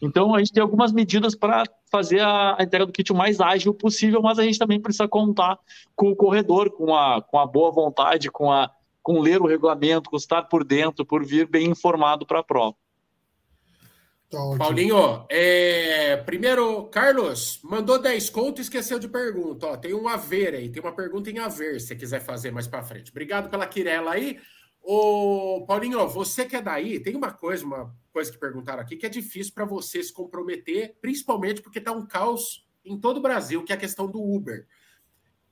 Então, 0.00 0.32
a 0.32 0.38
gente 0.38 0.52
tem 0.52 0.62
algumas 0.62 0.92
medidas 0.92 1.34
para 1.34 1.64
fazer 1.90 2.20
a, 2.20 2.54
a, 2.56 2.62
entrega 2.62 2.86
do 2.86 2.92
kit 2.92 3.10
o 3.10 3.16
mais 3.16 3.40
ágil 3.40 3.74
possível, 3.74 4.22
mas 4.22 4.38
a 4.38 4.44
gente 4.44 4.60
também 4.60 4.80
precisa 4.80 5.08
contar 5.08 5.58
com 5.96 6.08
o 6.08 6.14
corredor, 6.14 6.70
com 6.70 6.94
a, 6.94 7.20
com 7.20 7.36
a 7.36 7.46
boa 7.48 7.72
vontade, 7.72 8.30
com, 8.30 8.52
a, 8.52 8.70
com 9.02 9.18
ler 9.18 9.42
o 9.42 9.46
regulamento, 9.48 10.08
com 10.08 10.16
estar 10.16 10.44
por 10.44 10.62
dentro, 10.62 11.04
por 11.04 11.26
vir 11.26 11.48
bem 11.48 11.66
informado 11.66 12.24
para 12.24 12.38
a 12.38 12.44
prova. 12.44 12.76
Tá 14.30 14.38
Paulinho, 14.58 15.24
é, 15.30 16.18
primeiro, 16.18 16.84
Carlos, 16.88 17.60
mandou 17.64 17.98
10 17.98 18.28
conto 18.28 18.58
e 18.58 18.62
esqueceu 18.62 18.98
de 18.98 19.08
pergunta. 19.08 19.68
Ó, 19.68 19.76
tem 19.78 19.94
um 19.94 20.06
haver 20.06 20.54
aí, 20.54 20.68
tem 20.68 20.82
uma 20.82 20.94
pergunta 20.94 21.30
em 21.30 21.38
haver, 21.38 21.80
se 21.80 21.96
quiser 21.96 22.20
fazer 22.20 22.50
mais 22.50 22.66
para 22.66 22.82
frente. 22.82 23.10
Obrigado 23.10 23.48
pela 23.48 23.66
quirela 23.66 24.12
aí. 24.12 24.38
Ô, 24.82 25.64
Paulinho, 25.66 26.06
você 26.08 26.44
que 26.44 26.56
é 26.56 26.60
daí, 26.60 27.00
tem 27.00 27.16
uma 27.16 27.32
coisa, 27.32 27.64
uma 27.64 27.96
coisa 28.12 28.30
que 28.30 28.36
perguntaram 28.36 28.82
aqui, 28.82 28.96
que 28.96 29.06
é 29.06 29.08
difícil 29.08 29.54
para 29.54 29.64
você 29.64 30.02
se 30.02 30.12
comprometer, 30.12 30.94
principalmente 31.00 31.62
porque 31.62 31.78
está 31.78 31.92
um 31.92 32.06
caos 32.06 32.68
em 32.84 33.00
todo 33.00 33.16
o 33.16 33.22
Brasil, 33.22 33.64
que 33.64 33.72
é 33.72 33.76
a 33.76 33.78
questão 33.78 34.10
do 34.10 34.22
Uber. 34.22 34.66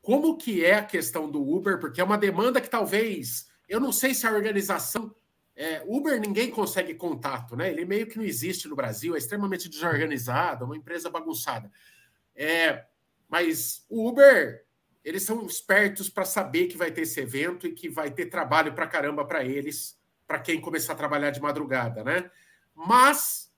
Como 0.03 0.37
que 0.37 0.63
é 0.63 0.75
a 0.75 0.85
questão 0.85 1.31
do 1.31 1.41
Uber? 1.43 1.81
Porque 1.81 2.01
é 2.01 2.05
uma 2.05 2.19
demanda 2.19 2.61
que 2.61 2.69
talvez, 2.69 3.47
eu 3.67 3.81
não 3.81 3.91
sei 3.91 4.13
se 4.13 4.27
a 4.27 4.33
organização 4.33 5.15
é, 5.57 5.83
Uber 5.87 6.21
ninguém 6.21 6.51
consegue 6.51 6.95
contato, 6.95 7.57
né? 7.57 7.71
Ele 7.71 7.87
meio 7.87 8.07
que 8.07 8.19
não 8.19 8.25
existe 8.25 8.69
no 8.69 8.77
Brasil, 8.77 9.15
é 9.15 9.19
extremamente 9.19 9.71
desorganizado, 9.71 10.67
uma 10.67 10.77
empresa 10.77 11.09
bagunçada. 11.09 11.73
É, 12.35 12.85
mas 13.27 13.87
o 13.89 14.07
Uber, 14.07 14.67
eles 15.03 15.23
são 15.23 15.47
espertos 15.47 16.11
para 16.11 16.27
saber 16.27 16.67
que 16.67 16.77
vai 16.77 16.91
ter 16.91 17.03
esse 17.03 17.19
evento 17.19 17.67
e 17.67 17.73
que 17.73 17.89
vai 17.89 18.11
ter 18.11 18.27
trabalho 18.27 18.75
para 18.75 18.87
caramba 18.87 19.25
para 19.25 19.43
eles, 19.43 19.99
para 20.27 20.39
quem 20.39 20.61
começar 20.61 20.93
a 20.93 20.97
trabalhar 20.97 21.31
de 21.31 21.41
madrugada, 21.41 22.05
né? 22.05 22.31
Mas 22.75 23.51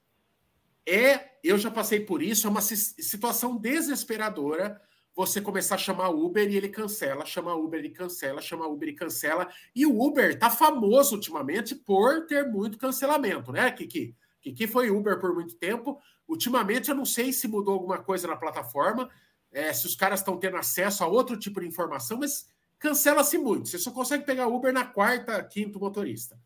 é, 0.86 1.32
eu 1.42 1.58
já 1.58 1.70
passei 1.70 1.98
por 1.98 2.22
isso, 2.22 2.46
é 2.46 2.50
uma 2.50 2.62
situação 2.62 3.56
desesperadora 3.56 4.80
você 5.18 5.40
começar 5.40 5.74
a 5.74 5.78
chamar 5.78 6.10
Uber 6.10 6.48
e 6.48 6.56
ele 6.56 6.68
cancela, 6.68 7.26
chama 7.26 7.52
Uber 7.52 7.84
e 7.84 7.90
cancela, 7.90 8.40
chama 8.40 8.68
Uber 8.68 8.88
e 8.88 8.92
cancela. 8.92 9.48
E 9.74 9.84
o 9.84 10.00
Uber 10.00 10.38
tá 10.38 10.48
famoso 10.48 11.16
ultimamente 11.16 11.74
por 11.74 12.24
ter 12.26 12.46
muito 12.46 12.78
cancelamento, 12.78 13.50
né, 13.50 13.68
Kiki? 13.72 14.14
Kiki 14.40 14.68
foi 14.68 14.92
Uber 14.92 15.18
por 15.18 15.34
muito 15.34 15.56
tempo. 15.56 15.98
Ultimamente 16.28 16.88
eu 16.90 16.94
não 16.94 17.04
sei 17.04 17.32
se 17.32 17.48
mudou 17.48 17.74
alguma 17.74 17.98
coisa 17.98 18.28
na 18.28 18.36
plataforma, 18.36 19.10
é, 19.50 19.72
se 19.72 19.86
os 19.86 19.96
caras 19.96 20.20
estão 20.20 20.38
tendo 20.38 20.56
acesso 20.56 21.02
a 21.02 21.08
outro 21.08 21.36
tipo 21.36 21.60
de 21.60 21.66
informação, 21.66 22.18
mas 22.18 22.48
cancela-se 22.78 23.36
muito. 23.38 23.68
Você 23.68 23.78
só 23.78 23.90
consegue 23.90 24.24
pegar 24.24 24.46
Uber 24.46 24.72
na 24.72 24.84
quarta, 24.84 25.42
quinto 25.42 25.80
motorista. 25.80 26.38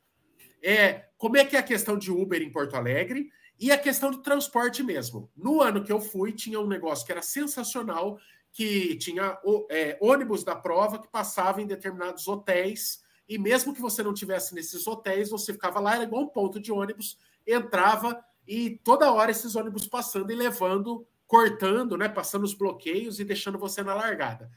É, 0.63 1.11
como 1.19 1.37
é 1.37 1.45
que 1.45 1.57
é 1.57 1.59
a 1.59 1.63
questão 1.63 1.99
de 1.99 2.11
Uber 2.11 2.41
em 2.41 2.51
Porto 2.51 2.75
Alegre? 2.75 3.31
E 3.61 3.71
a 3.71 3.77
questão 3.77 4.11
do 4.11 4.23
transporte 4.23 4.83
mesmo. 4.83 5.31
No 5.37 5.61
ano 5.61 5.85
que 5.85 5.93
eu 5.93 6.01
fui, 6.01 6.33
tinha 6.33 6.59
um 6.59 6.67
negócio 6.67 7.05
que 7.05 7.13
era 7.13 7.21
sensacional, 7.21 8.19
que 8.53 8.97
tinha 8.97 9.39
é, 9.71 9.97
ônibus 10.01 10.45
da 10.45 10.55
prova 10.55 10.99
que 10.99 11.09
passava 11.09 11.63
em 11.63 11.67
determinados 11.67 12.29
hotéis, 12.29 13.03
e 13.29 13.39
mesmo 13.39 13.73
que 13.73 13.81
você 13.81 14.03
não 14.03 14.13
tivesse 14.13 14.55
nesses 14.55 14.87
hotéis, 14.87 15.31
você 15.31 15.53
ficava 15.53 15.81
lá, 15.81 15.95
era 15.95 16.05
igual 16.05 16.23
um 16.23 16.29
ponto 16.29 16.61
de 16.61 16.71
ônibus, 16.71 17.19
entrava 17.47 18.23
e 18.47 18.79
toda 18.85 19.11
hora 19.13 19.31
esses 19.31 19.57
ônibus 19.57 19.87
passando 19.87 20.31
e 20.31 20.35
levando, 20.35 21.07
cortando, 21.27 21.97
né, 21.97 22.09
passando 22.09 22.45
os 22.45 22.53
bloqueios 22.53 23.19
e 23.19 23.25
deixando 23.25 23.59
você 23.59 23.83
na 23.83 23.95
largada. 23.95 24.51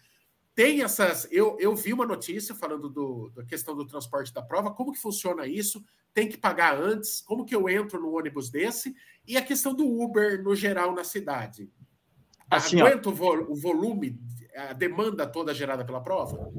Tem 0.54 0.82
essas. 0.82 1.28
Eu, 1.32 1.58
eu 1.60 1.76
vi 1.76 1.94
uma 1.94 2.06
notícia 2.06 2.56
falando 2.56 2.90
do, 2.90 3.30
da 3.36 3.44
questão 3.44 3.76
do 3.76 3.86
transporte 3.86 4.34
da 4.34 4.42
prova, 4.42 4.72
como 4.72 4.94
que 4.94 5.00
funciona 5.00 5.46
isso? 5.46 5.84
Tem 6.14 6.30
que 6.30 6.38
pagar 6.38 6.78
antes? 6.78 7.22
Como 7.22 7.46
que 7.46 7.54
eu 7.54 7.68
entro 7.70 8.00
no 8.00 8.18
ônibus 8.18 8.50
desse? 8.50 8.96
E 9.28 9.36
a 9.36 9.42
questão 9.42 9.74
do 9.74 9.86
Uber 9.86 10.42
no 10.42 10.56
geral 10.56 10.94
na 10.94 11.04
cidade. 11.04 11.70
Assim, 12.50 12.82
Aguenta 12.82 13.10
ó, 13.10 13.12
o 13.12 13.56
volume, 13.56 14.20
a 14.56 14.74
demanda 14.74 15.26
toda 15.26 15.54
gerada 15.54 15.84
pela 15.84 16.02
prova? 16.02 16.52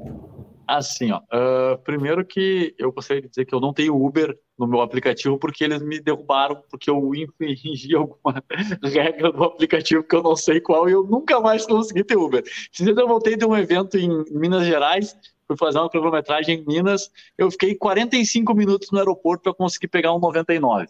Assim, 0.67 1.11
ó, 1.11 1.19
uh, 1.19 1.77
primeiro 1.83 2.25
que 2.25 2.75
eu 2.77 2.91
gostaria 2.91 3.21
de 3.21 3.29
dizer 3.29 3.45
que 3.45 3.55
eu 3.55 3.61
não 3.61 3.73
tenho 3.73 3.95
Uber 3.95 4.37
no 4.59 4.67
meu 4.67 4.81
aplicativo 4.81 5.37
porque 5.37 5.63
eles 5.63 5.81
me 5.81 5.97
derrubaram, 5.97 6.61
porque 6.69 6.89
eu 6.89 7.15
infringi 7.15 7.95
alguma 7.95 8.43
regra 8.83 9.31
do 9.31 9.43
aplicativo 9.45 10.03
que 10.03 10.13
eu 10.13 10.21
não 10.21 10.35
sei 10.35 10.59
qual 10.59 10.89
e 10.89 10.91
eu 10.91 11.03
nunca 11.03 11.39
mais 11.39 11.65
consegui 11.65 12.03
ter 12.03 12.17
Uber. 12.17 12.43
Se 12.73 12.89
eu 12.89 13.07
voltei 13.07 13.37
de 13.37 13.45
um 13.45 13.55
evento 13.55 13.97
em 13.97 14.25
Minas 14.29 14.65
Gerais, 14.65 15.15
fui 15.47 15.55
fazer 15.55 15.79
uma 15.79 15.89
cronometragem 15.89 16.59
em 16.59 16.65
Minas, 16.65 17.09
eu 17.37 17.49
fiquei 17.49 17.73
45 17.73 18.53
minutos 18.53 18.91
no 18.91 18.99
aeroporto 18.99 19.43
para 19.43 19.53
conseguir 19.53 19.87
pegar 19.87 20.13
um 20.13 20.19
99. 20.19 20.87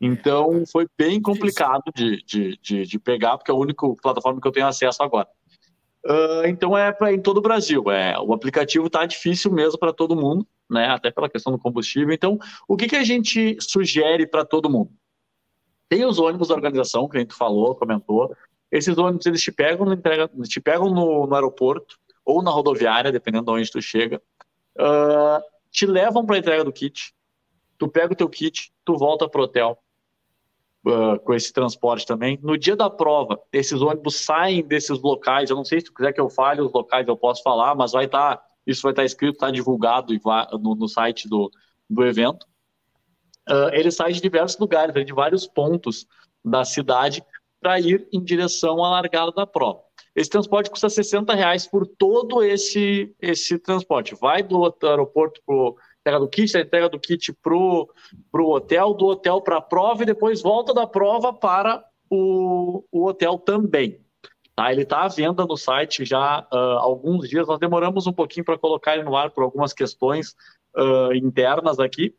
Então 0.00 0.64
foi 0.70 0.86
bem 0.96 1.20
complicado 1.20 1.84
de, 1.94 2.22
de, 2.24 2.58
de, 2.58 2.84
de, 2.84 2.98
pegar, 2.98 3.38
porque 3.38 3.50
é 3.50 3.54
a 3.54 3.56
única 3.56 3.86
plataforma 4.02 4.40
que 4.40 4.46
eu 4.46 4.52
tenho 4.52 4.66
acesso 4.66 5.02
agora. 5.02 5.28
Uh, 6.04 6.46
então 6.46 6.76
é 6.76 6.92
para 6.92 7.12
em 7.12 7.20
todo 7.20 7.38
o 7.38 7.42
Brasil. 7.42 7.90
É, 7.90 8.18
o 8.18 8.32
aplicativo 8.32 8.86
está 8.86 9.06
difícil 9.06 9.50
mesmo 9.50 9.78
para 9.78 9.92
todo 9.92 10.14
mundo, 10.14 10.46
né? 10.70 10.86
Até 10.88 11.10
pela 11.10 11.28
questão 11.28 11.52
do 11.52 11.58
combustível. 11.58 12.14
Então, 12.14 12.38
o 12.68 12.76
que, 12.76 12.86
que 12.86 12.96
a 12.96 13.02
gente 13.02 13.56
sugere 13.60 14.26
para 14.26 14.44
todo 14.44 14.70
mundo? 14.70 14.90
Tem 15.88 16.04
os 16.04 16.18
ônibus 16.18 16.48
da 16.48 16.54
organização, 16.54 17.08
que 17.08 17.16
a 17.16 17.20
gente 17.20 17.34
falou, 17.34 17.74
comentou. 17.74 18.34
Esses 18.70 18.96
ônibus, 18.98 19.26
eles 19.26 19.40
te 19.40 19.50
pegam, 19.50 19.92
entrega, 19.92 20.28
te 20.44 20.60
pegam 20.60 20.90
no, 20.90 21.26
no, 21.26 21.34
aeroporto 21.34 21.98
ou 22.24 22.42
na 22.42 22.50
rodoviária, 22.50 23.10
dependendo 23.10 23.46
de 23.46 23.52
onde 23.52 23.70
tu 23.70 23.80
chega, 23.80 24.20
uh, 24.78 25.40
te 25.70 25.86
levam 25.86 26.26
para 26.26 26.36
a 26.36 26.38
entrega 26.38 26.64
do 26.64 26.72
kit, 26.72 27.14
tu 27.78 27.88
pega 27.88 28.12
o 28.12 28.16
teu 28.16 28.28
kit, 28.28 28.72
tu 28.84 28.96
volta 28.96 29.28
pro 29.28 29.44
hotel 29.44 29.78
uh, 30.86 31.18
com 31.20 31.34
esse 31.34 31.52
transporte 31.52 32.06
também. 32.06 32.38
No 32.42 32.56
dia 32.56 32.76
da 32.76 32.88
prova, 32.88 33.40
esses 33.52 33.80
ônibus 33.80 34.16
saem 34.16 34.62
desses 34.62 35.00
locais, 35.00 35.50
eu 35.50 35.56
não 35.56 35.64
sei 35.64 35.80
se 35.80 35.86
tu 35.86 35.94
quiser 35.94 36.12
que 36.12 36.20
eu 36.20 36.30
fale 36.30 36.60
os 36.60 36.72
locais, 36.72 37.06
eu 37.06 37.16
posso 37.16 37.42
falar, 37.42 37.74
mas 37.74 37.92
vai 37.92 38.06
estar, 38.06 38.36
tá, 38.36 38.44
isso 38.66 38.82
vai 38.82 38.92
estar 38.92 39.02
tá 39.02 39.06
escrito, 39.06 39.34
está 39.34 39.50
divulgado 39.50 40.12
no, 40.60 40.74
no 40.74 40.88
site 40.88 41.28
do, 41.28 41.50
do 41.88 42.04
evento 42.04 42.46
uh, 43.48 43.70
ele 43.72 43.90
sai 43.90 44.12
de 44.12 44.20
diversos 44.20 44.58
lugares, 44.58 44.94
de 45.04 45.12
vários 45.12 45.46
pontos 45.46 46.06
da 46.44 46.64
cidade 46.64 47.22
para 47.60 47.80
ir 47.80 48.06
em 48.12 48.22
direção 48.22 48.84
à 48.84 48.90
largada 48.90 49.32
da 49.32 49.46
prova. 49.46 49.80
Esse 50.14 50.30
transporte 50.30 50.70
custa 50.70 50.88
60 50.88 51.34
reais 51.34 51.66
por 51.66 51.86
todo 51.86 52.42
esse, 52.42 53.14
esse 53.20 53.58
transporte. 53.58 54.14
Vai 54.14 54.42
do 54.42 54.64
aeroporto 54.82 55.40
para 55.44 55.56
entrega 56.06 56.20
do 56.20 56.28
kit, 56.28 56.52
da 56.52 56.60
entrega 56.60 56.88
do 56.88 57.00
kit 57.00 57.32
para 57.32 57.54
o 57.54 57.90
hotel, 58.32 58.94
do 58.94 59.06
hotel 59.06 59.40
para 59.40 59.56
a 59.56 59.60
prova 59.60 60.04
e 60.04 60.06
depois 60.06 60.40
volta 60.40 60.72
da 60.72 60.86
prova 60.86 61.32
para 61.32 61.84
o, 62.08 62.84
o 62.92 63.06
hotel 63.06 63.38
também. 63.38 64.00
Tá, 64.54 64.72
ele 64.72 64.82
está 64.82 65.02
à 65.02 65.08
venda 65.08 65.44
no 65.44 65.56
site 65.56 66.04
já 66.04 66.46
uh, 66.52 66.78
alguns 66.78 67.28
dias. 67.28 67.46
Nós 67.46 67.58
demoramos 67.58 68.06
um 68.06 68.12
pouquinho 68.12 68.44
para 68.44 68.56
colocar 68.56 68.94
ele 68.94 69.04
no 69.04 69.16
ar 69.16 69.30
por 69.30 69.42
algumas 69.42 69.72
questões 69.72 70.34
uh, 70.74 71.12
internas 71.12 71.78
aqui, 71.78 72.14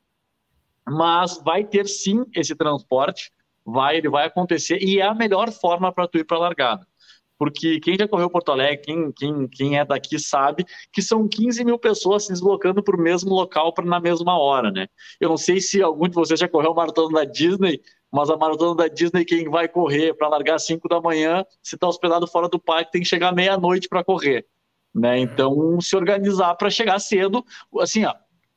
mas 0.85 1.41
vai 1.43 1.63
ter 1.63 1.87
sim 1.87 2.25
esse 2.35 2.55
transporte, 2.55 3.31
vai, 3.65 3.97
ele 3.97 4.09
vai 4.09 4.27
acontecer 4.27 4.77
e 4.81 4.99
é 4.99 5.03
a 5.03 5.15
melhor 5.15 5.51
forma 5.51 5.91
para 5.91 6.07
tu 6.07 6.17
ir 6.19 6.25
para 6.25 6.37
a 6.37 6.41
largada. 6.41 6.87
Porque 7.37 7.79
quem 7.79 7.95
já 7.97 8.07
correu 8.07 8.29
Porto 8.29 8.51
Alegre, 8.51 8.77
quem, 8.77 9.11
quem, 9.11 9.47
quem 9.47 9.77
é 9.77 9.85
daqui 9.85 10.17
sabe 10.17 10.65
que 10.91 11.01
são 11.01 11.27
15 11.27 11.63
mil 11.63 11.77
pessoas 11.77 12.25
se 12.25 12.33
deslocando 12.33 12.81
para 12.81 12.95
o 12.95 13.01
mesmo 13.01 13.33
local 13.33 13.73
pra, 13.73 13.85
na 13.85 13.99
mesma 13.99 14.37
hora, 14.39 14.71
né? 14.71 14.87
Eu 15.19 15.29
não 15.29 15.37
sei 15.37 15.61
se 15.61 15.81
algum 15.81 16.07
de 16.07 16.15
vocês 16.15 16.39
já 16.39 16.47
correu 16.47 16.71
o 16.71 16.75
maratona 16.75 17.19
da 17.19 17.25
Disney, 17.25 17.79
mas 18.11 18.29
a 18.29 18.37
maratona 18.37 18.75
da 18.75 18.87
Disney, 18.87 19.23
quem 19.23 19.49
vai 19.49 19.67
correr 19.67 20.13
para 20.13 20.29
largar 20.29 20.55
às 20.55 20.65
5 20.65 20.87
da 20.87 20.99
manhã, 20.99 21.45
se 21.61 21.75
está 21.75 21.87
hospedado 21.87 22.25
fora 22.27 22.49
do 22.49 22.59
parque, 22.59 22.91
tem 22.91 23.01
que 23.01 23.07
chegar 23.07 23.33
meia-noite 23.33 23.87
para 23.87 24.03
correr. 24.03 24.45
Né? 24.93 25.19
Então, 25.19 25.79
se 25.79 25.95
organizar 25.95 26.55
para 26.55 26.69
chegar 26.69 26.97
cedo, 26.99 27.45
assim, 27.79 28.05
ó, 28.05 28.15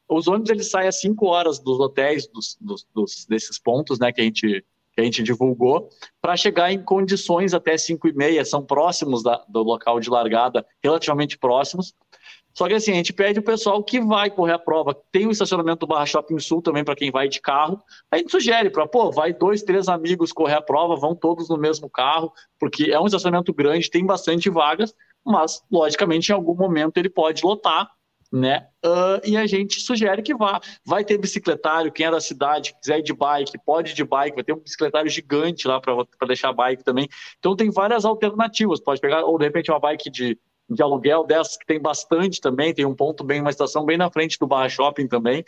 os 0.09 0.27
ônibus 0.27 0.51
eles 0.51 0.71
saem 0.71 0.89
às 0.89 1.01
5 1.01 1.27
horas 1.27 1.59
dos 1.59 1.79
hotéis 1.79 2.27
dos, 2.29 2.57
dos, 2.61 2.87
dos, 2.95 3.27
desses 3.27 3.59
pontos, 3.59 3.99
né, 3.99 4.11
que 4.13 4.21
a 4.21 4.25
gente 4.25 4.65
que 5.01 5.03
a 5.03 5.05
gente 5.05 5.23
divulgou, 5.23 5.89
para 6.21 6.37
chegar 6.37 6.73
em 6.73 6.83
condições 6.83 7.55
até 7.55 7.77
5 7.77 8.09
e 8.09 8.13
meia, 8.13 8.45
são 8.45 8.65
próximos 8.65 9.23
da, 9.23 9.43
do 9.49 9.63
local 9.63 9.99
de 9.99 10.11
largada, 10.11 10.65
relativamente 10.83 11.39
próximos. 11.39 11.95
Só 12.53 12.67
que 12.67 12.75
assim, 12.75 12.93
a 12.93 12.97
gente 12.97 13.13
pede 13.13 13.39
o 13.39 13.43
pessoal 13.43 13.83
que 13.83 14.01
vai 14.01 14.29
correr 14.29 14.53
a 14.53 14.59
prova. 14.59 14.95
Tem 15.13 15.27
o 15.27 15.31
estacionamento 15.31 15.81
do 15.81 15.87
Barra 15.87 16.05
Shopping 16.05 16.39
Sul 16.39 16.61
também 16.61 16.85
para 16.85 16.97
quem 16.97 17.11
vai 17.11 17.29
de 17.29 17.41
carro. 17.41 17.81
A 18.11 18.19
gente 18.19 18.31
sugere 18.31 18.71
para, 18.71 18.87
pô, 18.87 19.11
vai 19.11 19.33
dois, 19.33 19.63
três 19.63 19.89
amigos 19.89 20.33
correr 20.33 20.55
a 20.55 20.61
prova, 20.61 20.97
vão 20.97 21.15
todos 21.15 21.49
no 21.49 21.57
mesmo 21.57 21.89
carro, 21.89 22.33
porque 22.59 22.91
é 22.91 23.01
um 23.01 23.07
estacionamento 23.07 23.55
grande, 23.55 23.89
tem 23.89 24.05
bastante 24.05 24.51
vagas, 24.51 24.95
mas 25.25 25.63
logicamente 25.71 26.31
em 26.31 26.35
algum 26.35 26.55
momento 26.55 26.99
ele 26.99 27.09
pode 27.09 27.45
lotar 27.45 27.89
né? 28.33 28.67
Uh, 28.85 29.21
e 29.25 29.37
a 29.37 29.47
gente 29.47 29.81
sugere 29.81 30.23
que 30.23 30.35
vá. 30.35 30.61
Vai 30.85 31.05
ter 31.05 31.19
bicicletário, 31.19 31.91
quem 31.91 32.07
é 32.07 32.11
da 32.11 32.21
cidade, 32.21 32.75
quiser 32.81 33.01
ir 33.01 33.03
de 33.03 33.13
bike, 33.13 33.59
pode 33.65 33.91
ir 33.91 33.95
de 33.95 34.05
bike, 34.05 34.37
vai 34.37 34.45
ter 34.45 34.53
um 34.53 34.61
bicicletário 34.61 35.11
gigante 35.11 35.67
lá 35.67 35.81
para 35.81 36.07
deixar 36.27 36.53
bike 36.53 36.85
também. 36.85 37.09
Então 37.39 37.57
tem 37.57 37.71
várias 37.71 38.05
alternativas. 38.05 38.81
Pode 38.81 39.01
pegar, 39.01 39.25
ou 39.25 39.37
de 39.37 39.45
repente, 39.45 39.71
uma 39.71 39.81
bike 39.81 40.09
de, 40.11 40.39
de 40.69 40.83
aluguel 40.83 41.25
dessas 41.25 41.57
que 41.57 41.67
tem 41.67 41.81
bastante 41.81 42.41
também, 42.41 42.73
tem 42.73 42.85
um 42.85 42.95
ponto 42.95 43.25
bem, 43.25 43.41
uma 43.41 43.51
estação 43.51 43.85
bem 43.85 43.99
na 43.99 44.11
frente 44.11 44.39
do 44.39 44.47
Barra 44.47 44.69
Shopping 44.69 45.09
também. 45.09 45.45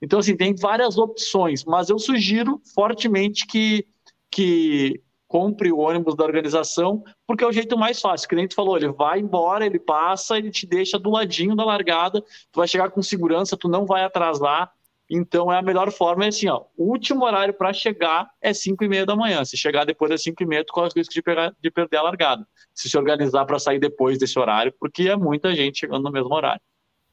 Então, 0.00 0.18
assim, 0.18 0.36
tem 0.36 0.54
várias 0.54 0.98
opções, 0.98 1.64
mas 1.64 1.88
eu 1.88 1.98
sugiro 1.98 2.60
fortemente 2.74 3.46
que, 3.46 3.86
que 4.30 5.00
compre 5.28 5.72
o 5.72 5.78
ônibus 5.78 6.14
da 6.14 6.24
organização, 6.24 7.02
porque 7.26 7.44
é 7.44 7.46
o 7.46 7.52
jeito 7.52 7.76
mais 7.76 8.00
fácil. 8.00 8.28
Que 8.28 8.34
nem 8.34 8.48
tu 8.48 8.54
falou, 8.54 8.76
ele 8.76 8.92
vai 8.92 9.18
embora, 9.18 9.66
ele 9.66 9.78
passa, 9.78 10.38
ele 10.38 10.50
te 10.50 10.66
deixa 10.66 10.98
do 10.98 11.10
ladinho 11.10 11.56
da 11.56 11.64
largada, 11.64 12.20
tu 12.20 12.56
vai 12.56 12.68
chegar 12.68 12.90
com 12.90 13.02
segurança, 13.02 13.56
tu 13.56 13.68
não 13.68 13.86
vai 13.86 14.04
atrasar. 14.04 14.70
Então 15.08 15.52
é 15.52 15.58
a 15.58 15.62
melhor 15.62 15.92
forma, 15.92 16.24
é 16.24 16.28
assim, 16.28 16.48
ó, 16.48 16.64
o 16.76 16.90
último 16.90 17.24
horário 17.24 17.54
para 17.54 17.72
chegar 17.72 18.28
é 18.40 18.52
5 18.52 18.82
e 18.82 18.88
meia 18.88 19.06
da 19.06 19.14
manhã. 19.14 19.44
Se 19.44 19.56
chegar 19.56 19.84
depois 19.84 20.10
das 20.10 20.22
5 20.22 20.42
e 20.42 20.46
meia, 20.46 20.64
tu 20.64 20.72
corre 20.72 20.88
o 20.88 20.92
risco 20.96 21.14
de, 21.14 21.22
pegar, 21.22 21.54
de 21.60 21.70
perder 21.70 21.98
a 21.98 22.02
largada. 22.02 22.46
Se 22.74 22.90
se 22.90 22.98
organizar 22.98 23.44
para 23.44 23.58
sair 23.58 23.78
depois 23.78 24.18
desse 24.18 24.36
horário, 24.36 24.74
porque 24.80 25.08
é 25.08 25.16
muita 25.16 25.54
gente 25.54 25.78
chegando 25.78 26.02
no 26.02 26.10
mesmo 26.10 26.34
horário. 26.34 26.60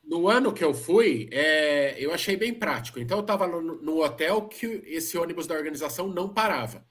No 0.04 0.28
ano 0.28 0.52
que 0.52 0.64
eu 0.64 0.74
fui, 0.74 1.30
é, 1.32 1.96
eu 1.98 2.12
achei 2.12 2.36
bem 2.36 2.54
prático. 2.54 3.00
Então 3.00 3.20
eu 3.20 3.22
estava 3.22 3.48
no, 3.48 3.62
no 3.62 4.04
hotel 4.04 4.42
que 4.48 4.84
esse 4.88 5.18
ônibus 5.18 5.46
da 5.48 5.56
organização 5.56 6.08
não 6.08 6.28
parava. 6.28 6.84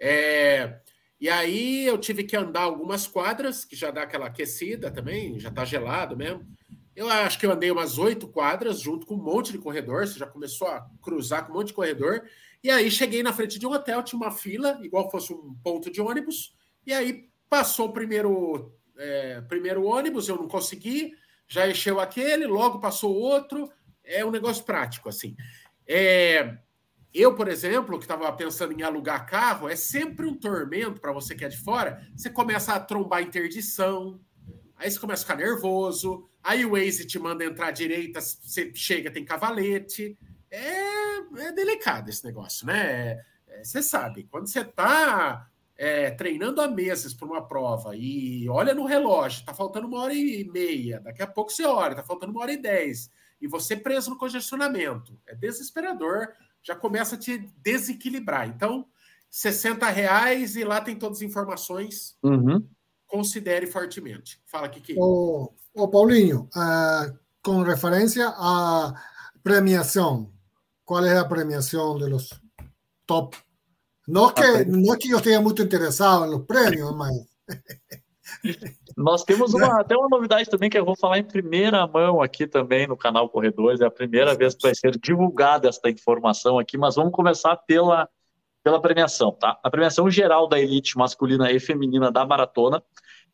É, 0.00 0.80
e 1.20 1.28
aí 1.28 1.84
eu 1.84 1.98
tive 1.98 2.24
que 2.24 2.34
andar 2.34 2.62
algumas 2.62 3.06
quadras, 3.06 3.64
que 3.64 3.76
já 3.76 3.90
dá 3.90 4.02
aquela 4.02 4.26
aquecida 4.26 4.90
também, 4.90 5.38
já 5.38 5.50
está 5.50 5.64
gelado 5.64 6.16
mesmo. 6.16 6.46
Eu 6.96 7.08
acho 7.08 7.38
que 7.38 7.46
eu 7.46 7.52
andei 7.52 7.70
umas 7.70 7.98
oito 7.98 8.26
quadras 8.26 8.80
junto 8.80 9.06
com 9.06 9.14
um 9.14 9.22
monte 9.22 9.52
de 9.52 9.58
corredor, 9.58 10.06
você 10.06 10.18
já 10.18 10.26
começou 10.26 10.66
a 10.68 10.88
cruzar 11.02 11.46
com 11.46 11.52
um 11.52 11.56
monte 11.56 11.68
de 11.68 11.74
corredor. 11.74 12.22
E 12.64 12.70
aí 12.70 12.90
cheguei 12.90 13.22
na 13.22 13.32
frente 13.32 13.58
de 13.58 13.66
um 13.66 13.72
hotel, 13.72 14.02
tinha 14.02 14.20
uma 14.20 14.30
fila, 14.30 14.78
igual 14.82 15.10
fosse 15.10 15.32
um 15.32 15.54
ponto 15.62 15.90
de 15.90 16.00
ônibus. 16.00 16.54
E 16.86 16.92
aí 16.92 17.28
passou 17.48 17.88
o 17.88 17.92
primeiro, 17.92 18.74
é, 18.96 19.40
primeiro 19.42 19.84
ônibus, 19.84 20.28
eu 20.28 20.36
não 20.36 20.48
consegui, 20.48 21.12
já 21.46 21.68
encheu 21.68 22.00
aquele, 22.00 22.46
logo 22.46 22.80
passou 22.80 23.14
outro. 23.14 23.70
É 24.04 24.24
um 24.24 24.30
negócio 24.30 24.64
prático, 24.64 25.08
assim. 25.08 25.36
É, 25.86 26.58
eu, 27.12 27.34
por 27.34 27.48
exemplo, 27.48 27.98
que 27.98 28.04
estava 28.04 28.32
pensando 28.32 28.72
em 28.72 28.82
alugar 28.82 29.26
carro, 29.26 29.68
é 29.68 29.74
sempre 29.74 30.26
um 30.26 30.34
tormento 30.34 31.00
para 31.00 31.12
você 31.12 31.34
que 31.34 31.44
é 31.44 31.48
de 31.48 31.58
fora. 31.58 32.06
Você 32.14 32.30
começa 32.30 32.72
a 32.72 32.80
trombar 32.80 33.22
interdição, 33.22 34.20
aí 34.76 34.90
você 34.90 34.98
começa 34.98 35.22
a 35.22 35.26
ficar 35.26 35.36
nervoso, 35.36 36.28
aí 36.42 36.64
o 36.64 36.70
Waze 36.70 37.06
te 37.06 37.18
manda 37.18 37.44
entrar 37.44 37.68
à 37.68 37.72
direita, 37.72 38.20
você 38.20 38.72
chega, 38.74 39.10
tem 39.10 39.24
cavalete. 39.24 40.16
É, 40.50 41.46
é 41.46 41.52
delicado 41.52 42.10
esse 42.10 42.24
negócio, 42.24 42.66
né? 42.66 43.24
É, 43.48 43.64
você 43.64 43.82
sabe, 43.82 44.28
quando 44.30 44.46
você 44.46 44.60
está 44.60 45.48
é, 45.76 46.10
treinando 46.12 46.60
há 46.60 46.68
meses 46.68 47.12
para 47.12 47.26
uma 47.26 47.46
prova 47.46 47.96
e 47.96 48.48
olha 48.48 48.74
no 48.74 48.84
relógio, 48.84 49.40
está 49.40 49.52
faltando 49.52 49.88
uma 49.88 50.02
hora 50.02 50.14
e 50.14 50.44
meia, 50.44 51.00
daqui 51.00 51.22
a 51.22 51.26
pouco 51.26 51.50
você 51.50 51.64
olha, 51.64 51.92
está 51.92 52.02
faltando 52.02 52.32
uma 52.32 52.42
hora 52.42 52.52
e 52.52 52.56
dez, 52.56 53.10
e 53.40 53.48
você 53.48 53.76
preso 53.76 54.10
no 54.10 54.18
congestionamento. 54.18 55.20
É 55.26 55.34
desesperador 55.34 56.28
já 56.62 56.74
começa 56.74 57.14
a 57.14 57.18
te 57.18 57.38
desequilibrar. 57.62 58.48
Então, 58.48 58.86
60 59.30 59.88
reais 59.88 60.56
e 60.56 60.64
lá 60.64 60.80
tem 60.80 60.96
todas 60.96 61.18
as 61.18 61.22
informações. 61.22 62.16
Uhum. 62.22 62.66
Considere 63.06 63.66
fortemente. 63.66 64.40
Fala, 64.46 64.68
Kiki. 64.68 64.94
Ô, 64.98 65.52
ô 65.74 65.88
Paulinho, 65.88 66.48
uh, 66.54 67.18
com 67.42 67.62
referência 67.62 68.28
à 68.28 68.94
premiação, 69.42 70.32
qual 70.84 71.04
é 71.04 71.18
a 71.18 71.24
premiação 71.24 71.96
dos 71.96 72.30
top? 73.06 73.36
Não 74.06 74.32
que, 74.32 74.64
não 74.64 74.98
que 74.98 75.10
eu 75.10 75.18
esteja 75.18 75.40
muito 75.40 75.62
interessado 75.62 76.26
nos 76.26 76.44
prêmios, 76.46 76.94
mas. 76.96 77.14
Nós 78.96 79.24
temos 79.24 79.54
uma, 79.54 79.80
até 79.80 79.96
uma 79.96 80.08
novidade 80.08 80.48
também 80.48 80.70
que 80.70 80.78
eu 80.78 80.84
vou 80.84 80.96
falar 80.96 81.18
em 81.18 81.24
primeira 81.24 81.86
mão 81.86 82.20
aqui 82.22 82.46
também 82.46 82.86
no 82.86 82.96
canal 82.96 83.28
Corredores. 83.28 83.80
É 83.80 83.86
a 83.86 83.90
primeira 83.90 84.34
vez 84.34 84.54
que 84.54 84.62
vai 84.62 84.74
ser 84.74 84.98
divulgada 84.98 85.68
esta 85.68 85.90
informação 85.90 86.58
aqui, 86.58 86.78
mas 86.78 86.96
vamos 86.96 87.12
começar 87.12 87.56
pela, 87.56 88.08
pela 88.62 88.80
premiação, 88.80 89.32
tá? 89.32 89.58
A 89.62 89.70
premiação 89.70 90.10
geral 90.10 90.48
da 90.48 90.58
elite 90.58 90.96
masculina 90.96 91.50
e 91.50 91.60
feminina 91.60 92.10
da 92.10 92.26
maratona, 92.26 92.82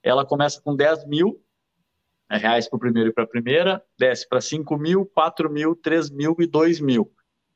ela 0.02 0.24
começa 0.24 0.60
com 0.60 0.74
10 0.74 1.06
mil 1.06 1.40
reais 2.30 2.68
para 2.68 2.76
o 2.76 2.80
primeiro 2.80 3.10
e 3.10 3.12
para 3.12 3.24
a 3.24 3.28
primeira, 3.28 3.82
desce 3.98 4.28
para 4.28 4.40
5 4.40 4.76
mil, 4.76 5.06
4 5.06 5.50
mil, 5.50 5.76
3 5.76 6.10
mil 6.10 6.34
e 6.38 6.46
2 6.46 6.80
mil. 6.80 7.12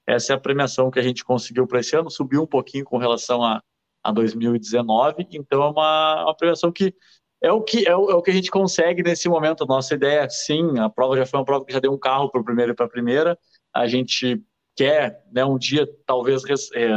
Essa 0.06 0.32
é 0.32 0.36
a 0.36 0.40
premiação 0.40 0.90
que 0.90 0.98
a 0.98 1.02
gente 1.02 1.24
conseguiu 1.24 1.66
para 1.66 1.80
esse 1.80 1.96
ano, 1.96 2.10
subiu 2.10 2.42
um 2.42 2.46
pouquinho 2.46 2.84
com 2.84 2.98
relação 2.98 3.42
a, 3.42 3.62
a 4.02 4.12
2019, 4.12 5.26
então 5.32 5.62
é 5.62 5.70
uma, 5.70 6.24
uma 6.24 6.36
premiação 6.36 6.72
que 6.72 6.94
é 7.42 7.52
o 7.52 7.62
que 7.62 7.86
é 7.86 7.96
o, 7.96 8.10
é 8.10 8.14
o, 8.14 8.22
que 8.22 8.30
a 8.30 8.34
gente 8.34 8.50
consegue 8.50 9.02
nesse 9.02 9.28
momento. 9.28 9.64
A 9.64 9.66
nossa 9.66 9.94
ideia, 9.94 10.28
sim, 10.28 10.78
a 10.78 10.88
prova 10.88 11.16
já 11.16 11.26
foi 11.26 11.38
uma 11.38 11.44
prova 11.44 11.64
que 11.64 11.72
já 11.72 11.80
deu 11.80 11.92
um 11.92 11.98
carro 11.98 12.30
para 12.30 12.40
o 12.40 12.44
primeiro 12.44 12.72
e 12.72 12.74
para 12.74 12.86
a 12.86 12.90
primeira. 12.90 13.38
A 13.74 13.86
gente 13.86 14.42
quer, 14.76 15.22
né, 15.32 15.44
um 15.44 15.58
dia 15.58 15.88
talvez 16.06 16.42
é, 16.74 16.88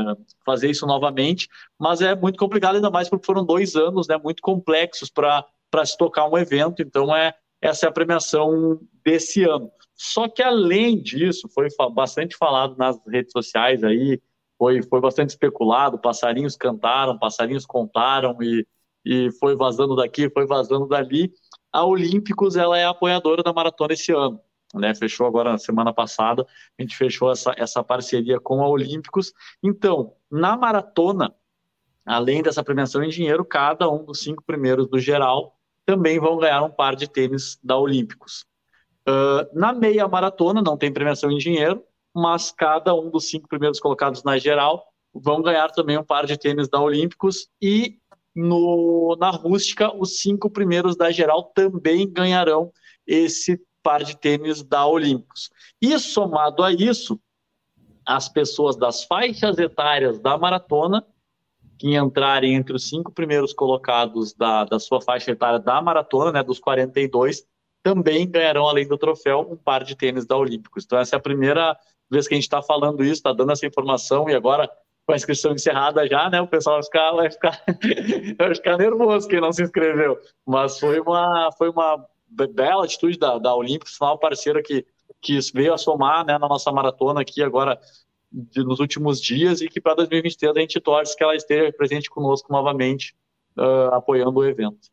fazer 0.45 0.69
isso 0.69 0.85
novamente, 0.85 1.47
mas 1.79 2.01
é 2.01 2.15
muito 2.15 2.37
complicado 2.37 2.75
ainda 2.75 2.89
mais 2.89 3.09
porque 3.09 3.25
foram 3.25 3.45
dois 3.45 3.75
anos, 3.75 4.07
né, 4.07 4.17
muito 4.21 4.41
complexos 4.41 5.09
para 5.09 5.45
para 5.71 5.87
se 5.87 5.97
tocar 5.97 6.29
um 6.29 6.37
evento. 6.37 6.83
Então 6.83 7.15
é 7.15 7.33
essa 7.59 7.87
é 7.87 7.89
a 7.89 7.91
premiação 7.91 8.79
desse 9.03 9.43
ano. 9.43 9.71
Só 9.95 10.27
que 10.27 10.43
além 10.43 11.01
disso, 11.01 11.49
foi 11.51 11.67
bastante 11.93 12.37
falado 12.37 12.75
nas 12.77 12.99
redes 13.07 13.31
sociais 13.31 13.83
aí, 13.83 14.21
foi, 14.57 14.83
foi 14.83 15.01
bastante 15.01 15.29
especulado, 15.29 15.97
passarinhos 15.97 16.55
cantaram, 16.55 17.17
passarinhos 17.17 17.65
contaram 17.65 18.37
e, 18.43 18.67
e 19.05 19.31
foi 19.39 19.55
vazando 19.55 19.95
daqui, 19.95 20.29
foi 20.29 20.45
vazando 20.45 20.87
dali. 20.87 21.31
A 21.71 21.85
Olímpicos 21.85 22.55
ela 22.55 22.77
é 22.77 22.85
apoiadora 22.85 23.43
da 23.43 23.53
maratona 23.53 23.93
esse 23.93 24.11
ano. 24.11 24.39
Né, 24.73 24.95
fechou 24.95 25.27
agora 25.27 25.51
na 25.51 25.59
semana 25.59 25.93
passada, 25.93 26.47
a 26.79 26.81
gente 26.81 26.97
fechou 26.97 27.31
essa, 27.31 27.53
essa 27.55 27.83
parceria 27.83 28.39
com 28.39 28.63
a 28.63 28.67
Olímpicos. 28.67 29.31
Então, 29.61 30.15
na 30.31 30.57
maratona, 30.57 31.31
além 32.03 32.41
dessa 32.41 32.63
premiação 32.63 33.03
em 33.03 33.09
dinheiro, 33.09 33.45
cada 33.45 33.87
um 33.87 34.03
dos 34.03 34.21
cinco 34.21 34.43
primeiros 34.43 34.87
do 34.87 34.99
geral 34.99 35.55
também 35.85 36.19
vão 36.19 36.37
ganhar 36.37 36.63
um 36.63 36.71
par 36.71 36.95
de 36.95 37.07
tênis 37.07 37.59
da 37.63 37.77
Olímpicos. 37.77 38.45
Uh, 39.07 39.45
na 39.53 39.73
meia 39.73 40.07
maratona, 40.07 40.59
não 40.59 40.77
tem 40.77 40.91
premiação 40.91 41.29
em 41.29 41.37
dinheiro, 41.37 41.83
mas 42.15 42.51
cada 42.51 42.95
um 42.95 43.09
dos 43.11 43.29
cinco 43.29 43.47
primeiros 43.47 43.79
colocados 43.79 44.23
na 44.23 44.37
geral 44.37 44.83
vão 45.13 45.41
ganhar 45.41 45.69
também 45.71 45.97
um 45.97 46.03
par 46.03 46.25
de 46.25 46.37
tênis 46.37 46.67
da 46.67 46.79
Olímpicos 46.79 47.47
e 47.61 47.99
no, 48.35 49.15
na 49.19 49.29
rústica, 49.29 49.95
os 49.95 50.19
cinco 50.19 50.49
primeiros 50.49 50.95
da 50.95 51.11
geral 51.11 51.43
também 51.55 52.11
ganharão 52.11 52.71
esse 53.05 53.61
par 53.81 54.03
de 54.03 54.17
tênis 54.17 54.63
da 54.63 54.85
Olímpicos. 54.87 55.49
E 55.81 55.97
somado 55.99 56.63
a 56.63 56.71
isso, 56.71 57.19
as 58.05 58.29
pessoas 58.29 58.75
das 58.75 59.03
faixas 59.03 59.57
etárias 59.57 60.19
da 60.19 60.37
maratona 60.37 61.05
que 61.77 61.95
entrarem 61.95 62.55
entre 62.55 62.75
os 62.75 62.87
cinco 62.87 63.11
primeiros 63.11 63.53
colocados 63.53 64.33
da, 64.33 64.63
da 64.63 64.79
sua 64.79 65.01
faixa 65.01 65.31
etária 65.31 65.59
da 65.59 65.81
maratona, 65.81 66.31
né, 66.31 66.43
dos 66.43 66.59
42, 66.59 67.45
também 67.83 68.29
ganharão, 68.29 68.67
além 68.67 68.87
do 68.87 68.97
troféu, 68.97 69.41
um 69.51 69.57
par 69.57 69.83
de 69.83 69.95
tênis 69.95 70.25
da 70.25 70.37
Olímpicos. 70.37 70.85
Então, 70.85 70.97
essa 70.97 71.15
é 71.15 71.17
a 71.17 71.21
primeira 71.21 71.77
vez 72.09 72.27
que 72.27 72.33
a 72.33 72.37
gente 72.37 72.45
está 72.45 72.61
falando 72.61 73.03
isso, 73.03 73.15
está 73.15 73.33
dando 73.33 73.51
essa 73.51 73.65
informação, 73.65 74.29
e 74.29 74.35
agora, 74.35 74.69
com 75.05 75.13
a 75.13 75.15
inscrição 75.15 75.53
encerrada 75.53 76.07
já, 76.07 76.29
né, 76.29 76.41
o 76.41 76.47
pessoal 76.47 76.75
vai 76.77 76.83
ficar, 76.83 77.11
vai 77.11 77.31
ficar, 77.31 77.63
vai 78.37 78.55
ficar 78.55 78.77
nervoso 78.77 79.27
quem 79.27 79.41
não 79.41 79.51
se 79.51 79.63
inscreveu. 79.63 80.17
Mas 80.45 80.79
foi 80.79 80.99
uma, 80.99 81.51
foi 81.57 81.69
uma 81.69 82.05
bela 82.53 82.85
atitude 82.85 83.17
da, 83.17 83.37
da 83.37 83.55
Olímpicos, 83.55 83.97
uma 84.01 84.17
parceira 84.17 84.61
que, 84.63 84.85
que 85.21 85.37
veio 85.53 85.73
a 85.73 85.77
somar 85.77 86.25
né, 86.25 86.37
na 86.37 86.47
nossa 86.47 86.71
maratona 86.71 87.21
aqui 87.21 87.43
agora 87.43 87.79
de, 88.31 88.63
nos 88.63 88.79
últimos 88.79 89.21
dias 89.21 89.61
e 89.61 89.67
que 89.67 89.81
para 89.81 89.95
2023 89.95 90.55
a 90.55 90.59
gente 90.59 90.79
torce 90.79 91.15
que 91.15 91.23
ela 91.23 91.35
esteja 91.35 91.71
presente 91.73 92.09
conosco 92.09 92.51
novamente, 92.51 93.13
uh, 93.57 93.93
apoiando 93.93 94.39
o 94.39 94.45
evento. 94.45 94.92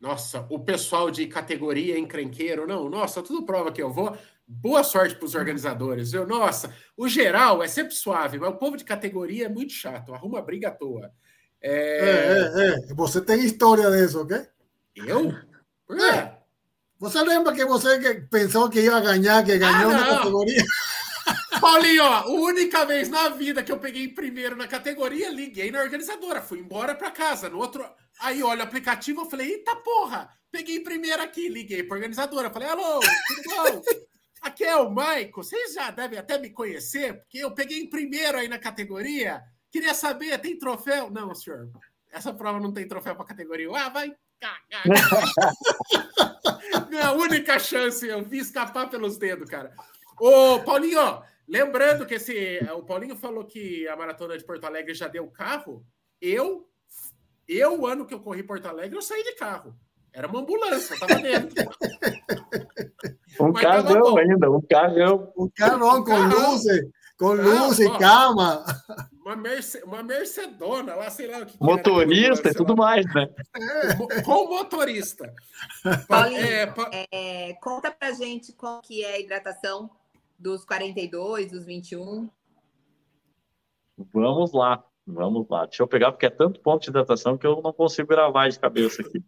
Nossa, 0.00 0.46
o 0.48 0.60
pessoal 0.60 1.10
de 1.10 1.26
categoria 1.26 1.98
encrenqueiro, 1.98 2.66
não, 2.66 2.88
nossa, 2.88 3.22
tudo 3.22 3.44
prova 3.44 3.72
que 3.72 3.82
eu 3.82 3.92
vou. 3.92 4.16
Boa 4.46 4.84
sorte 4.84 5.16
para 5.16 5.26
os 5.26 5.34
organizadores, 5.34 6.12
viu? 6.12 6.26
Nossa, 6.26 6.72
o 6.96 7.08
geral 7.08 7.62
é 7.62 7.68
sempre 7.68 7.94
suave, 7.94 8.38
mas 8.38 8.50
o 8.50 8.56
povo 8.56 8.76
de 8.76 8.84
categoria 8.84 9.46
é 9.46 9.48
muito 9.48 9.72
chato, 9.72 10.14
arruma 10.14 10.40
briga 10.40 10.68
à 10.68 10.70
toa. 10.70 11.12
É, 11.60 11.72
é, 11.72 12.62
é. 12.62 12.90
é. 12.90 12.94
Você 12.94 13.20
tem 13.20 13.44
história 13.44 13.90
disso, 13.90 14.22
ok? 14.22 14.46
Eu? 14.94 15.32
É. 16.00 16.38
Você 17.00 17.20
lembra 17.22 17.52
que 17.52 17.64
você 17.64 18.26
pensou 18.30 18.68
que 18.68 18.80
ia 18.80 19.00
ganhar, 19.00 19.44
que 19.44 19.58
ganhou 19.58 19.90
ah, 19.90 19.98
na 19.98 20.06
categoria? 20.06 20.64
Paulinho, 21.60 22.04
ó, 22.04 22.12
a 22.12 22.26
única 22.26 22.84
vez 22.86 23.08
na 23.08 23.28
vida 23.30 23.62
que 23.62 23.70
eu 23.70 23.78
peguei 23.78 24.08
primeiro 24.08 24.56
na 24.56 24.66
categoria, 24.66 25.30
liguei 25.30 25.70
na 25.70 25.80
organizadora, 25.80 26.40
fui 26.40 26.60
embora 26.60 26.94
para 26.94 27.10
casa. 27.10 27.48
No 27.48 27.58
outro, 27.58 27.84
aí 28.20 28.42
olha 28.42 28.60
o 28.60 28.66
aplicativo, 28.66 29.22
eu 29.22 29.30
falei, 29.30 29.52
eita 29.52 29.74
porra, 29.76 30.30
peguei 30.50 30.80
primeiro 30.80 31.22
aqui, 31.22 31.48
liguei 31.48 31.82
para 31.82 31.96
organizadora, 31.96 32.50
falei, 32.50 32.68
alô, 32.68 33.00
tudo 33.00 33.42
bom? 33.44 33.82
Aqui 34.40 34.62
é 34.62 34.76
o 34.76 34.88
Maico, 34.88 35.42
vocês 35.42 35.74
já 35.74 35.90
devem 35.90 36.16
até 36.16 36.38
me 36.38 36.50
conhecer, 36.50 37.18
porque 37.18 37.38
eu 37.38 37.50
peguei 37.50 37.80
em 37.80 37.90
primeiro 37.90 38.38
aí 38.38 38.46
na 38.46 38.56
categoria. 38.56 39.42
Queria 39.70 39.94
saber, 39.94 40.38
tem 40.38 40.56
troféu? 40.56 41.10
Não, 41.10 41.34
senhor. 41.34 41.68
Essa 42.10 42.32
prova 42.32 42.60
não 42.60 42.72
tem 42.72 42.86
troféu 42.86 43.16
para 43.16 43.26
categoria. 43.26 43.68
Ah, 43.74 43.88
vai 43.88 44.14
cagar. 44.40 44.84
Minha 46.88 47.12
única 47.12 47.58
chance, 47.58 48.06
eu 48.06 48.24
vi 48.24 48.38
escapar 48.38 48.88
pelos 48.88 49.18
dedos, 49.18 49.50
cara. 49.50 49.74
Ô, 50.18 50.60
Paulinho, 50.60 51.22
lembrando 51.46 52.06
que 52.06 52.14
esse, 52.14 52.58
o 52.74 52.82
Paulinho 52.82 53.16
falou 53.16 53.44
que 53.44 53.86
a 53.88 53.96
maratona 53.96 54.38
de 54.38 54.44
Porto 54.44 54.64
Alegre 54.64 54.94
já 54.94 55.08
deu 55.08 55.26
carro. 55.28 55.84
Eu, 56.20 56.68
eu, 57.48 57.80
o 57.80 57.86
ano 57.86 58.04
que 58.04 58.12
eu 58.12 58.20
corri 58.20 58.42
Porto 58.42 58.66
Alegre, 58.66 58.96
eu 58.96 59.02
saí 59.02 59.22
de 59.24 59.34
carro. 59.34 59.74
Era 60.12 60.26
uma 60.26 60.40
ambulância, 60.40 60.94
eu 60.94 61.00
tava 61.00 61.14
dentro. 61.20 61.54
um 63.40 63.52
Mas 63.52 63.62
carrão 63.62 64.16
ainda, 64.16 64.50
um 64.50 64.60
carrão. 64.60 65.32
Um 65.36 65.48
carrão 65.48 66.04
com 66.04 66.18
luz, 66.18 66.62
com 67.18 67.32
luz 67.32 67.78
e 67.78 67.98
cama. 67.98 68.64
Uma, 69.24 69.36
Merce, 69.36 69.82
uma 69.84 70.02
Mercedona, 70.02 70.94
lá, 70.94 71.10
sei 71.10 71.26
lá 71.28 71.38
o 71.38 71.46
que. 71.46 71.56
Motorista 71.60 72.48
e 72.48 72.54
tudo 72.54 72.76
mais, 72.76 73.04
né? 73.14 73.28
É. 74.10 74.22
Com 74.22 74.48
motorista. 74.48 75.32
Paulinho, 76.08 76.42
é, 76.42 77.06
é, 77.12 77.52
conta 77.54 77.90
pra 77.90 78.12
gente 78.12 78.52
qual 78.52 78.80
que 78.80 79.04
é 79.04 79.14
a 79.14 79.20
hidratação 79.20 79.90
dos 80.38 80.64
42, 80.64 81.52
dos 81.52 81.64
21? 81.64 82.28
Vamos 84.12 84.52
lá, 84.52 84.82
vamos 85.12 85.48
lá. 85.48 85.66
Deixa 85.66 85.82
eu 85.82 85.88
pegar, 85.88 86.12
porque 86.12 86.26
é 86.26 86.30
tanto 86.30 86.60
ponto 86.60 86.82
de 86.82 86.90
hidratação 86.90 87.36
que 87.36 87.46
eu 87.46 87.60
não 87.62 87.72
consigo 87.72 88.08
gravar 88.08 88.48
de 88.48 88.58
cabeça 88.58 89.02
aqui. 89.02 89.22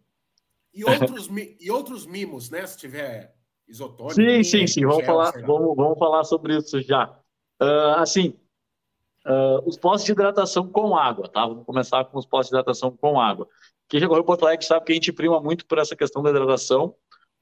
E 0.72 0.84
outros, 0.84 1.28
e 1.60 1.70
outros 1.70 2.06
mimos, 2.06 2.50
né? 2.50 2.66
Se 2.66 2.78
tiver 2.78 3.34
isotônico. 3.68 4.14
Sim, 4.14 4.42
sim, 4.44 4.66
sim. 4.66 4.82
Vamos, 4.82 4.98
gel, 4.98 5.06
falar, 5.06 5.32
vamos, 5.42 5.76
vamos 5.76 5.98
falar 5.98 6.24
sobre 6.24 6.56
isso 6.56 6.80
já. 6.80 7.06
Uh, 7.60 7.96
assim, 7.96 8.34
uh, 9.26 9.66
os 9.66 9.76
postos 9.76 10.04
de 10.04 10.12
hidratação 10.12 10.68
com 10.68 10.96
água, 10.96 11.28
tá? 11.28 11.46
Vamos 11.46 11.64
começar 11.64 12.04
com 12.04 12.18
os 12.18 12.26
postos 12.26 12.50
de 12.50 12.56
hidratação 12.56 12.96
com 12.96 13.20
água. 13.20 13.48
Quem 13.88 13.98
já 13.98 14.06
correu 14.06 14.22
Porto 14.22 14.46
Alegre 14.46 14.64
sabe 14.64 14.84
que 14.86 14.92
a 14.92 14.94
gente 14.94 15.12
prima 15.12 15.40
muito 15.40 15.66
por 15.66 15.78
essa 15.78 15.96
questão 15.96 16.22
da 16.22 16.30
hidratação. 16.30 16.94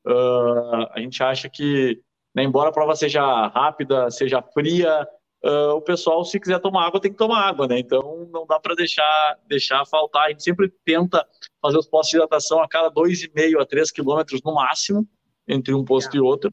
Uh, 0.06 0.88
a 0.90 1.00
gente 1.00 1.22
acha 1.22 1.50
que 1.50 2.02
né? 2.38 2.44
Embora 2.44 2.68
a 2.68 2.72
prova 2.72 2.94
seja 2.94 3.48
rápida, 3.48 4.10
seja 4.10 4.40
fria, 4.40 5.06
uh, 5.44 5.74
o 5.74 5.82
pessoal, 5.82 6.24
se 6.24 6.38
quiser 6.38 6.60
tomar 6.60 6.86
água, 6.86 7.00
tem 7.00 7.10
que 7.10 7.18
tomar 7.18 7.46
água, 7.46 7.66
né? 7.66 7.78
Então 7.78 8.28
não 8.32 8.46
dá 8.46 8.58
para 8.58 8.74
deixar, 8.74 9.38
deixar 9.46 9.84
faltar. 9.86 10.26
A 10.26 10.28
gente 10.30 10.42
sempre 10.42 10.72
tenta 10.84 11.26
fazer 11.60 11.78
os 11.78 11.86
postos 11.86 12.10
de 12.10 12.16
hidratação 12.16 12.62
a 12.62 12.68
cada 12.68 12.90
2,5 12.90 13.60
a 13.60 13.66
3 13.66 13.90
quilômetros 13.90 14.42
no 14.42 14.54
máximo, 14.54 15.06
entre 15.46 15.74
um 15.74 15.84
posto 15.84 16.14
é. 16.14 16.18
e 16.18 16.20
outro. 16.20 16.50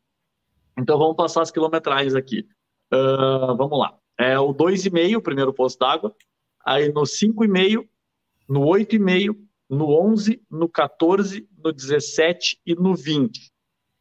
Então 0.78 0.98
vamos 0.98 1.16
passar 1.16 1.42
as 1.42 1.52
quilometragens 1.52 2.16
aqui. 2.16 2.46
Uh, 2.94 3.56
vamos 3.56 3.80
lá. 3.80 3.98
É 4.18 4.40
o 4.40 4.54
2,5, 4.54 5.18
o 5.18 5.22
primeiro 5.22 5.54
posto 5.54 5.80
d'água. 5.80 6.16
Aí 6.66 6.92
no 6.92 7.02
5,5, 7.02 7.88
no 8.48 8.62
8,5, 8.62 9.36
no 9.70 9.90
11, 9.90 10.42
no 10.50 10.70
14, 10.70 11.48
no 11.64 11.72
17 11.72 12.60
e 12.66 12.76
no 12.76 12.96
20. 12.96 13.52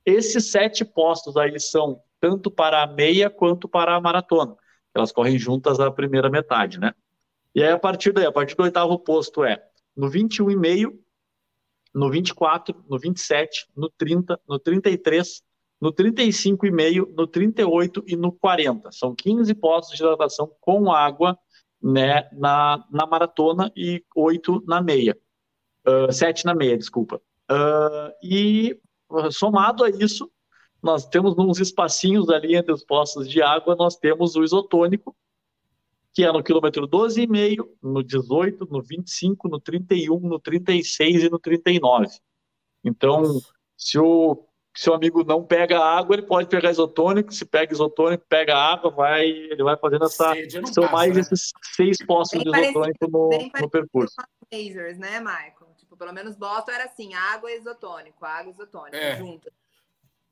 Esses 0.04 0.50
sete 0.50 0.84
postos 0.84 1.36
aí 1.36 1.58
são 1.58 2.00
tanto 2.20 2.50
para 2.50 2.82
a 2.82 2.86
meia 2.86 3.30
quanto 3.30 3.68
para 3.68 3.94
a 3.94 4.00
maratona. 4.00 4.54
Elas 4.94 5.12
correm 5.12 5.38
juntas 5.38 5.80
a 5.80 5.90
primeira 5.90 6.30
metade, 6.30 6.78
né? 6.78 6.94
E 7.54 7.62
aí, 7.62 7.70
a 7.70 7.78
partir 7.78 8.12
daí, 8.12 8.26
a 8.26 8.32
partir 8.32 8.56
do 8.56 8.62
oitavo 8.62 8.98
posto 8.98 9.44
é 9.44 9.62
no 9.96 10.08
21,5, 10.08 10.92
no 11.94 12.10
24, 12.10 12.84
no 12.88 12.98
27, 12.98 13.66
no 13.76 13.88
30, 13.90 14.40
no 14.48 14.58
33, 14.58 15.42
no 15.80 15.92
35,5, 15.92 17.14
no 17.16 17.26
38 17.26 18.04
e 18.06 18.16
no 18.16 18.32
40. 18.32 18.90
São 18.90 19.14
15 19.14 19.54
postos 19.54 19.96
de 19.96 20.02
hidratação 20.02 20.50
com 20.60 20.90
água 20.90 21.38
né, 21.80 22.28
na, 22.32 22.84
na 22.90 23.06
maratona 23.06 23.70
e 23.76 24.02
8 24.16 24.64
na 24.66 24.80
meia. 24.80 25.16
Uh, 25.86 26.10
7 26.10 26.44
na 26.46 26.54
meia, 26.54 26.76
desculpa. 26.78 27.20
Uh, 27.50 28.10
e 28.22 28.80
somado 29.30 29.84
a 29.84 29.90
isso, 29.90 30.30
nós 30.84 31.06
temos 31.06 31.34
uns 31.38 31.58
espacinhos 31.58 32.28
ali 32.28 32.54
entre 32.54 32.70
os 32.70 32.84
postos 32.84 33.26
de 33.26 33.40
água, 33.40 33.74
nós 33.74 33.96
temos 33.96 34.36
o 34.36 34.44
isotônico, 34.44 35.16
que 36.12 36.22
é 36.22 36.30
no 36.30 36.42
quilômetro 36.42 36.86
12,5, 36.86 37.66
no 37.82 38.04
18, 38.04 38.68
no 38.70 38.82
25, 38.82 39.48
no 39.48 39.58
31, 39.58 40.20
no 40.20 40.38
36 40.38 41.24
e 41.24 41.30
no 41.30 41.38
39. 41.38 42.06
Então, 42.84 43.40
se 43.78 43.98
o 43.98 44.46
seu 44.76 44.92
amigo 44.92 45.24
não 45.24 45.42
pega 45.42 45.82
água, 45.82 46.16
ele 46.16 46.26
pode 46.26 46.50
pegar 46.50 46.70
isotônico. 46.70 47.32
Se 47.32 47.46
pega 47.46 47.72
isotônico, 47.72 48.26
pega 48.28 48.54
água, 48.54 48.90
vai, 48.90 49.26
ele 49.26 49.62
vai 49.62 49.78
fazendo 49.78 50.04
essa. 50.04 50.34
São 50.70 50.84
passa, 50.84 50.92
mais 50.92 51.14
né? 51.14 51.22
esses 51.22 51.50
seis 51.74 51.96
postos 52.06 52.44
bem 52.44 52.52
de 52.52 52.60
isotônico 52.60 53.10
no, 53.10 53.30
no 53.58 53.70
percurso. 53.70 54.16
Lasers, 54.52 54.98
né, 54.98 55.18
Michael? 55.18 55.74
Tipo, 55.78 55.96
pelo 55.96 56.12
menos 56.12 56.36
Boston 56.36 56.72
era 56.72 56.84
assim, 56.84 57.14
água 57.14 57.50
e 57.50 57.56
isotônico, 57.56 58.22
água 58.22 58.50
e 58.50 58.54
isotônico, 58.54 58.96
é. 58.96 59.16
junto. 59.16 59.50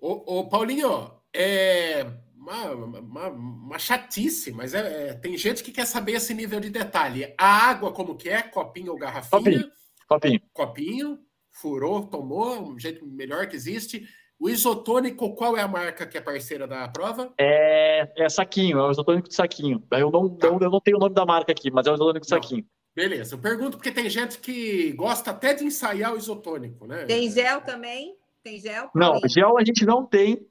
Ô, 0.03 0.41
ô, 0.41 0.49
Paulinho, 0.49 1.13
é 1.33 2.05
uma, 2.37 2.73
uma, 2.73 3.29
uma 3.29 3.79
chatice, 3.79 4.51
mas 4.51 4.75
é, 4.75 5.11
é, 5.11 5.15
tem 5.15 5.39
gente 5.39 5.63
que 5.63 5.71
quer 5.71 5.87
saber 5.87 6.15
esse 6.15 6.35
nível 6.35 6.59
de 6.59 6.71
detalhe. 6.71 7.33
A 7.39 7.69
água 7.69 7.93
como 7.93 8.17
que 8.17 8.29
é? 8.29 8.43
Copinho 8.43 8.91
ou 8.91 8.99
garrafinha? 8.99 9.41
Copinho. 9.41 9.71
Copinho. 10.09 10.41
Copinho, 10.53 11.19
furou, 11.53 12.05
tomou, 12.05 12.73
um 12.73 12.77
jeito 12.77 13.07
melhor 13.07 13.47
que 13.47 13.55
existe. 13.55 14.05
O 14.41 14.51
isotônico, 14.51 15.37
qual 15.37 15.57
é 15.57 15.61
a 15.61 15.69
marca 15.69 16.05
que 16.05 16.19
é 16.19 16.21
parceira 16.21 16.67
da 16.67 16.89
prova? 16.89 17.33
É, 17.39 18.25
é 18.25 18.29
saquinho, 18.29 18.79
é 18.79 18.89
o 18.89 18.91
isotônico 18.91 19.29
de 19.29 19.37
saquinho. 19.37 19.87
Eu 19.93 20.11
não, 20.11 20.29
tá. 20.29 20.49
eu, 20.49 20.59
eu 20.59 20.71
não 20.71 20.81
tenho 20.81 20.97
o 20.97 21.01
nome 21.01 21.15
da 21.15 21.25
marca 21.25 21.53
aqui, 21.53 21.71
mas 21.71 21.87
é 21.87 21.93
o 21.93 21.95
isotônico 21.95 22.25
de 22.25 22.29
saquinho. 22.29 22.67
Beleza, 22.93 23.37
eu 23.37 23.39
pergunto 23.39 23.77
porque 23.77 23.93
tem 23.93 24.11
gente 24.11 24.39
que 24.39 24.93
gosta 24.95 25.31
até 25.31 25.55
de 25.55 25.65
ensaiar 25.65 26.13
o 26.13 26.19
isotônico, 26.19 26.89
né? 26.89 27.05
Tem 27.05 27.31
gel 27.31 27.61
também? 27.61 28.17
Tem 28.43 28.59
gel? 28.61 28.91
Não, 28.95 29.21
gel 29.29 29.57
a 29.57 29.65
gente 29.65 29.85
não 29.85 30.05
tem, 30.05 30.47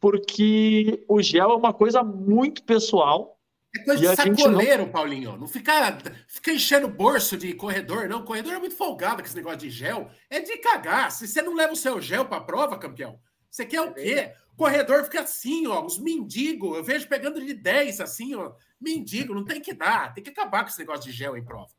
porque 0.00 1.04
o 1.08 1.22
gel 1.22 1.50
é 1.50 1.56
uma 1.56 1.72
coisa 1.72 2.02
muito 2.02 2.62
pessoal. 2.62 3.38
É 3.76 3.84
coisa 3.84 4.00
de 4.00 4.16
sacoleiro, 4.16 4.84
não... 4.84 4.92
Paulinho. 4.92 5.36
Não 5.36 5.48
fica, 5.48 5.98
fica 6.28 6.52
enchendo 6.52 6.88
bolso 6.88 7.36
de 7.36 7.52
corredor, 7.54 8.08
não. 8.08 8.24
Corredor 8.24 8.52
é 8.52 8.58
muito 8.58 8.76
folgado 8.76 9.22
com 9.22 9.26
esse 9.26 9.36
negócio 9.36 9.58
de 9.58 9.70
gel. 9.70 10.08
É 10.30 10.40
de 10.40 10.56
cagar. 10.58 11.10
Se 11.10 11.26
você 11.26 11.42
não 11.42 11.54
leva 11.54 11.72
o 11.72 11.76
seu 11.76 12.00
gel 12.00 12.24
para 12.24 12.38
a 12.38 12.44
prova, 12.44 12.78
campeão, 12.78 13.18
você 13.50 13.66
quer 13.66 13.80
o 13.80 13.92
quê? 13.92 14.32
Corredor 14.56 15.04
fica 15.04 15.22
assim, 15.22 15.66
ó, 15.66 15.84
os 15.84 15.98
mendigos. 15.98 16.76
Eu 16.76 16.84
vejo 16.84 17.08
pegando 17.08 17.44
de 17.44 17.52
10 17.52 18.00
assim, 18.00 18.34
ó. 18.34 18.52
Mendigo, 18.80 19.34
não 19.34 19.44
tem 19.44 19.60
que 19.60 19.74
dar. 19.74 20.14
Tem 20.14 20.22
que 20.22 20.30
acabar 20.30 20.62
com 20.62 20.70
esse 20.70 20.78
negócio 20.78 21.04
de 21.04 21.12
gel 21.12 21.36
em 21.36 21.44
prova. 21.44 21.72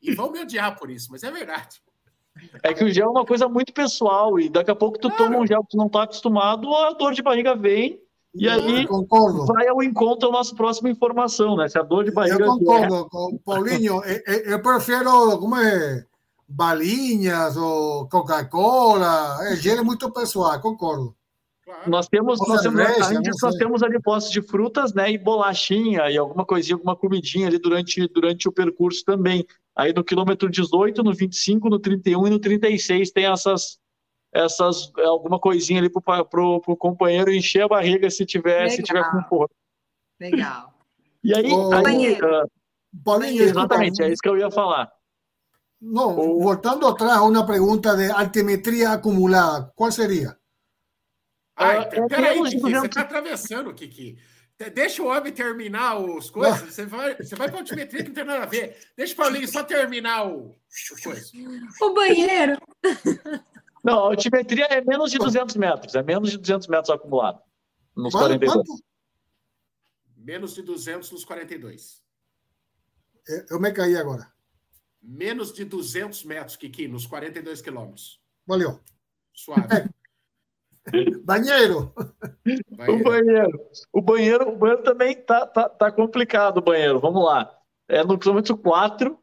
E 0.00 0.14
vão 0.14 0.32
me 0.32 0.40
odiar 0.40 0.78
por 0.78 0.90
isso, 0.90 1.08
mas 1.10 1.22
é 1.22 1.30
verdade. 1.30 1.82
É 2.62 2.72
que 2.72 2.84
o 2.84 2.92
gel 2.92 3.06
é 3.06 3.10
uma 3.10 3.26
coisa 3.26 3.48
muito 3.48 3.72
pessoal 3.72 4.38
e 4.38 4.48
daqui 4.48 4.70
a 4.70 4.74
pouco 4.74 4.98
tu 4.98 5.08
claro. 5.08 5.24
toma 5.24 5.38
um 5.42 5.46
gel 5.46 5.62
que 5.62 5.70
tu 5.70 5.76
não 5.76 5.88
tá 5.88 6.04
acostumado, 6.04 6.72
a 6.74 6.92
dor 6.92 7.12
de 7.12 7.22
barriga 7.22 7.54
vem 7.54 8.00
e 8.34 8.48
aí 8.48 8.86
concordo. 8.86 9.44
vai 9.44 9.68
ao 9.68 9.82
encontro 9.82 10.28
a 10.28 10.32
nossa 10.32 10.54
próxima 10.54 10.88
informação, 10.88 11.56
né? 11.56 11.68
Se 11.68 11.78
a 11.78 11.82
dor 11.82 12.04
de 12.04 12.10
barriga... 12.10 12.42
Eu 12.42 12.58
concordo, 12.58 12.96
é... 12.96 13.38
Paulinho. 13.44 14.02
eu, 14.04 14.34
eu 14.52 14.62
prefiro, 14.62 15.38
como 15.38 15.56
é, 15.56 16.06
balinhas 16.48 17.56
ou 17.56 18.08
Coca-Cola. 18.08 19.38
É, 19.48 19.56
gel 19.56 19.78
é 19.78 19.82
muito 19.82 20.10
pessoal, 20.10 20.58
concordo. 20.60 21.14
Nós 21.86 22.08
temos, 22.08 22.38
nós 22.46 22.62
temos, 22.62 22.80
a 22.80 23.12
gente, 23.14 23.30
nós 23.40 23.54
temos 23.56 23.82
ali 23.82 24.00
postos 24.00 24.32
de 24.32 24.42
frutas, 24.42 24.92
né, 24.92 25.10
e 25.10 25.18
bolachinha 25.18 26.10
e 26.10 26.18
alguma 26.18 26.44
coisinha, 26.44 26.74
alguma 26.74 26.94
comidinha 26.94 27.46
ali 27.46 27.58
durante, 27.58 28.06
durante 28.08 28.48
o 28.48 28.52
percurso 28.52 29.04
também. 29.04 29.46
Aí 29.74 29.92
no 29.92 30.04
quilômetro 30.04 30.50
18, 30.50 31.02
no 31.02 31.14
25, 31.14 31.68
no 31.68 31.78
31 31.78 32.26
e 32.26 32.30
no 32.30 32.38
36 32.38 33.10
tem 33.10 33.26
essas, 33.26 33.78
essas 34.32 34.92
alguma 34.98 35.38
coisinha 35.38 35.80
ali 35.80 35.90
para 35.90 36.22
o 36.22 36.76
companheiro 36.76 37.32
encher 37.32 37.62
a 37.62 37.68
barriga 37.68 38.10
se 38.10 38.26
tiver, 38.26 38.68
se 38.68 38.82
tiver 38.82 39.02
com 39.10 39.22
fome. 39.28 39.48
Legal. 40.20 40.74
E 41.24 41.34
aí, 41.34 41.50
o... 41.50 41.72
aí 41.72 42.12
uh, 42.14 42.50
Paulinho, 43.04 43.42
exatamente, 43.42 44.02
é 44.02 44.08
isso 44.08 44.20
que 44.22 44.28
eu 44.28 44.36
ia 44.36 44.50
falar. 44.50 44.92
Não, 45.80 46.14
voltando 46.38 46.86
atrás 46.86 47.18
a 47.18 47.22
uma 47.22 47.46
pergunta 47.46 47.96
de 47.96 48.10
altimetria 48.10 48.90
acumulada, 48.90 49.72
qual 49.74 49.90
seria? 49.90 50.36
Ai, 51.56 51.80
uh, 51.80 52.08
peraí, 52.08 52.42
Kiki, 52.42 52.60
você 52.60 52.86
está 52.86 53.00
atravessando, 53.00 53.74
Kiki. 53.74 54.18
Deixa 54.70 55.02
o 55.02 55.06
homem 55.06 55.32
terminar 55.32 55.98
os 55.98 56.30
coisas. 56.30 56.60
Você 56.60 56.86
vai, 56.86 57.16
você 57.16 57.34
vai 57.34 57.48
para 57.48 57.60
altimetria 57.60 58.02
que 58.02 58.08
não 58.08 58.14
tem 58.14 58.24
nada 58.24 58.44
a 58.44 58.46
ver. 58.46 58.76
Deixa 58.96 59.14
o 59.14 59.16
Paulinho 59.16 59.48
só 59.48 59.62
terminar 59.62 60.26
o, 60.26 60.50
o, 60.50 61.86
o 61.86 61.94
banheiro. 61.94 62.58
Não, 63.82 63.98
a 63.98 64.08
altimetria 64.08 64.66
é 64.66 64.80
menos 64.80 65.10
de 65.10 65.18
200 65.18 65.56
metros. 65.56 65.94
É 65.94 66.02
menos 66.02 66.30
de 66.30 66.38
200 66.38 66.68
metros 66.68 66.90
acumulado. 66.90 67.40
Nos 67.96 68.12
Quanto? 68.12 68.38
42. 68.38 68.82
Menos 70.16 70.54
de 70.54 70.62
200 70.62 71.10
nos 71.10 71.24
42. 71.24 72.02
Eu 73.50 73.60
me 73.60 73.72
caí 73.72 73.96
agora. 73.96 74.32
Menos 75.02 75.52
de 75.52 75.64
200 75.64 76.24
metros, 76.24 76.56
Kiki, 76.56 76.86
nos 76.86 77.06
42 77.06 77.60
quilômetros. 77.60 78.20
Valeu. 78.46 78.80
Suave. 79.32 79.66
É. 79.74 80.01
Banheiro. 81.24 81.92
O 82.88 83.02
banheiro. 83.02 83.60
O 83.92 84.00
banheiro, 84.00 84.48
o 84.50 84.56
banheiro 84.56 84.82
também 84.82 85.14
tá, 85.14 85.46
tá, 85.46 85.68
tá 85.68 85.90
complicado 85.92 86.58
o 86.58 86.62
banheiro. 86.62 87.00
Vamos 87.00 87.24
lá. 87.24 87.56
É 87.88 88.02
no 88.04 88.18
quilômetro 88.18 88.56
4, 88.56 89.18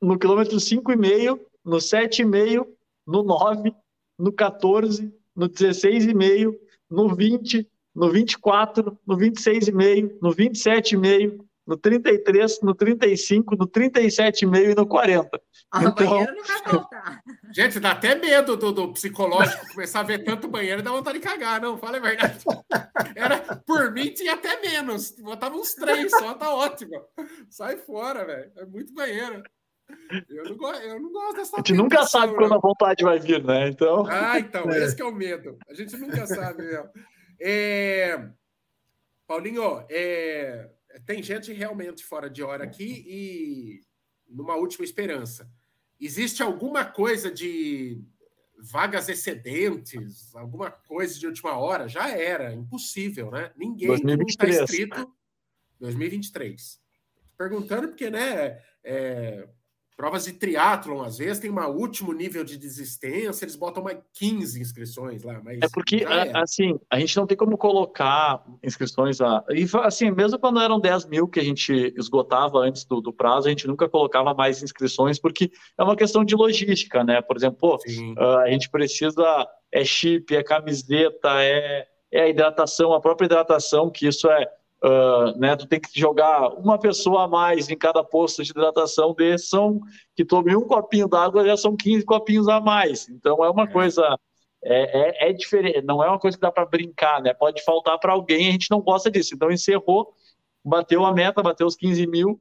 no 0.00 0.18
quilômetro 0.18 0.56
5,5, 0.56 1.40
no 1.64 1.76
7,5, 1.76 2.66
no 3.06 3.22
9, 3.22 3.74
no 4.18 4.32
14, 4.32 5.12
no 5.34 5.48
16,5, 5.48 6.54
no 6.90 7.14
20, 7.14 7.68
no 7.94 8.10
24, 8.10 8.98
no 9.06 9.16
26,5, 9.16 10.18
no 10.20 10.30
27,5, 10.30 11.44
no 11.66 11.76
33, 11.76 12.60
no 12.62 12.74
35, 12.74 13.56
no 13.56 13.66
37,5 13.66 14.70
e 14.70 14.74
no 14.74 14.86
40. 14.86 15.42
Ah, 15.72 15.84
então... 15.84 15.92
banheiro 15.94 16.34
não 16.36 16.44
vai 16.44 16.58
faltar. 16.62 17.22
Gente, 17.52 17.80
dá 17.80 17.90
até 17.90 18.14
medo 18.14 18.56
do, 18.56 18.70
do 18.70 18.92
psicológico 18.92 19.66
começar 19.72 20.00
a 20.00 20.04
ver 20.04 20.22
tanto 20.24 20.46
banheiro 20.46 20.80
e 20.80 20.84
dá 20.84 20.92
vontade 20.92 21.18
de 21.18 21.24
cagar, 21.24 21.60
não, 21.60 21.76
fala 21.76 21.96
a 21.96 22.00
verdade. 22.00 22.38
Era, 23.16 23.38
por 23.66 23.90
mim, 23.92 24.12
tinha 24.12 24.34
até 24.34 24.60
menos. 24.60 25.10
Botava 25.18 25.56
uns 25.56 25.74
três 25.74 26.10
só, 26.12 26.34
tá 26.34 26.54
ótimo. 26.54 27.02
Sai 27.50 27.76
fora, 27.78 28.24
velho. 28.24 28.52
É 28.56 28.64
muito 28.64 28.94
banheiro. 28.94 29.42
Eu 30.28 30.56
não, 30.56 30.74
eu 30.74 31.00
não 31.00 31.12
gosto 31.12 31.36
dessa 31.36 31.56
A 31.56 31.58
gente 31.58 31.74
nunca 31.74 32.04
sabe 32.04 32.34
quando 32.34 32.54
a 32.54 32.58
vontade 32.58 33.02
vai 33.02 33.18
vir, 33.18 33.42
né? 33.44 33.68
Então... 33.68 34.04
Ah, 34.08 34.38
então, 34.38 34.70
é. 34.70 34.84
esse 34.84 35.00
é 35.00 35.04
o 35.04 35.10
medo. 35.14 35.58
A 35.68 35.74
gente 35.74 35.96
nunca 35.96 36.26
sabe 36.26 36.62
mesmo. 36.62 36.90
É... 37.40 38.28
Paulinho, 39.26 39.84
é 39.90 40.70
tem 41.04 41.22
gente 41.22 41.52
realmente 41.52 42.04
fora 42.04 42.30
de 42.30 42.42
hora 42.42 42.64
aqui 42.64 43.04
e 43.06 43.80
numa 44.28 44.56
última 44.56 44.84
esperança. 44.84 45.50
Existe 46.00 46.42
alguma 46.42 46.84
coisa 46.84 47.30
de 47.30 48.02
vagas 48.58 49.08
excedentes, 49.08 50.34
alguma 50.34 50.70
coisa 50.70 51.18
de 51.18 51.26
última 51.26 51.56
hora? 51.56 51.88
Já 51.88 52.10
era, 52.10 52.52
impossível, 52.52 53.30
né? 53.30 53.52
Ninguém 53.56 53.88
2023. 53.88 54.54
está 54.54 54.64
inscrito 54.64 55.16
2023. 55.80 56.80
Perguntando 57.36 57.88
porque, 57.88 58.10
né? 58.10 58.62
É, 58.82 59.48
Provas 59.96 60.26
de 60.26 60.34
triatlon, 60.34 61.02
às 61.02 61.16
vezes, 61.16 61.38
tem 61.38 61.50
um 61.50 61.58
último 61.68 62.12
nível 62.12 62.44
de 62.44 62.58
desistência, 62.58 63.46
eles 63.46 63.56
botam 63.56 63.82
mais 63.82 63.98
15 64.12 64.60
inscrições 64.60 65.22
lá. 65.22 65.40
Mas 65.42 65.58
é 65.62 65.68
porque, 65.72 66.04
é. 66.04 66.36
assim, 66.36 66.78
a 66.90 66.98
gente 66.98 67.16
não 67.16 67.26
tem 67.26 67.34
como 67.34 67.56
colocar 67.56 68.44
inscrições. 68.62 69.22
A... 69.22 69.42
E, 69.48 69.66
assim, 69.82 70.10
mesmo 70.10 70.38
quando 70.38 70.60
eram 70.60 70.78
10 70.78 71.06
mil 71.06 71.26
que 71.26 71.40
a 71.40 71.42
gente 71.42 71.94
esgotava 71.96 72.58
antes 72.58 72.84
do, 72.84 73.00
do, 73.00 73.10
prazo, 73.10 73.46
a 73.46 73.50
gente 73.50 73.66
nunca 73.66 73.88
colocava 73.88 74.34
mais 74.34 74.62
inscrições, 74.62 75.18
porque 75.18 75.50
é 75.78 75.82
uma 75.82 75.96
questão 75.96 76.22
de 76.22 76.36
logística, 76.36 77.02
né? 77.02 77.22
Por 77.22 77.34
exemplo, 77.38 77.56
pô, 77.58 77.78
a 78.44 78.50
gente 78.50 78.68
precisa. 78.68 79.48
É 79.72 79.82
chip, 79.82 80.34
é 80.34 80.42
camiseta, 80.42 81.42
é, 81.42 81.86
é 82.12 82.20
a 82.20 82.28
hidratação, 82.28 82.92
a 82.92 83.00
própria 83.00 83.26
hidratação, 83.26 83.90
que 83.90 84.06
isso 84.06 84.30
é 84.30 84.46
Uh, 84.84 85.38
né, 85.38 85.56
tu 85.56 85.66
tem 85.66 85.80
que 85.80 85.88
jogar 85.98 86.50
uma 86.50 86.78
pessoa 86.78 87.24
a 87.24 87.28
mais 87.28 87.70
em 87.70 87.76
cada 87.76 88.04
posto 88.04 88.44
de 88.44 88.50
hidratação 88.50 89.14
desse, 89.14 89.48
são 89.48 89.80
que 90.14 90.24
tome 90.24 90.54
um 90.54 90.66
copinho 90.66 91.08
d'água 91.08 91.46
já 91.46 91.56
são 91.56 91.74
15 91.74 92.04
copinhos 92.04 92.46
a 92.46 92.60
mais. 92.60 93.08
Então 93.08 93.42
é 93.42 93.50
uma 93.50 93.64
é. 93.64 93.66
coisa 93.66 94.18
é, 94.62 95.28
é, 95.28 95.30
é, 95.30 95.32
diferente, 95.32 95.80
não 95.82 96.02
é 96.02 96.08
uma 96.08 96.18
coisa 96.18 96.36
que 96.36 96.42
dá 96.42 96.52
para 96.52 96.66
brincar, 96.66 97.22
né? 97.22 97.32
Pode 97.32 97.62
faltar 97.64 97.98
para 97.98 98.12
alguém, 98.12 98.48
a 98.48 98.52
gente 98.52 98.70
não 98.70 98.80
gosta 98.80 99.10
disso. 99.10 99.34
Então 99.34 99.50
encerrou, 99.50 100.12
bateu 100.64 101.04
a 101.04 101.12
meta, 101.12 101.42
bateu 101.42 101.66
os 101.66 101.76
15 101.76 102.06
mil, 102.06 102.40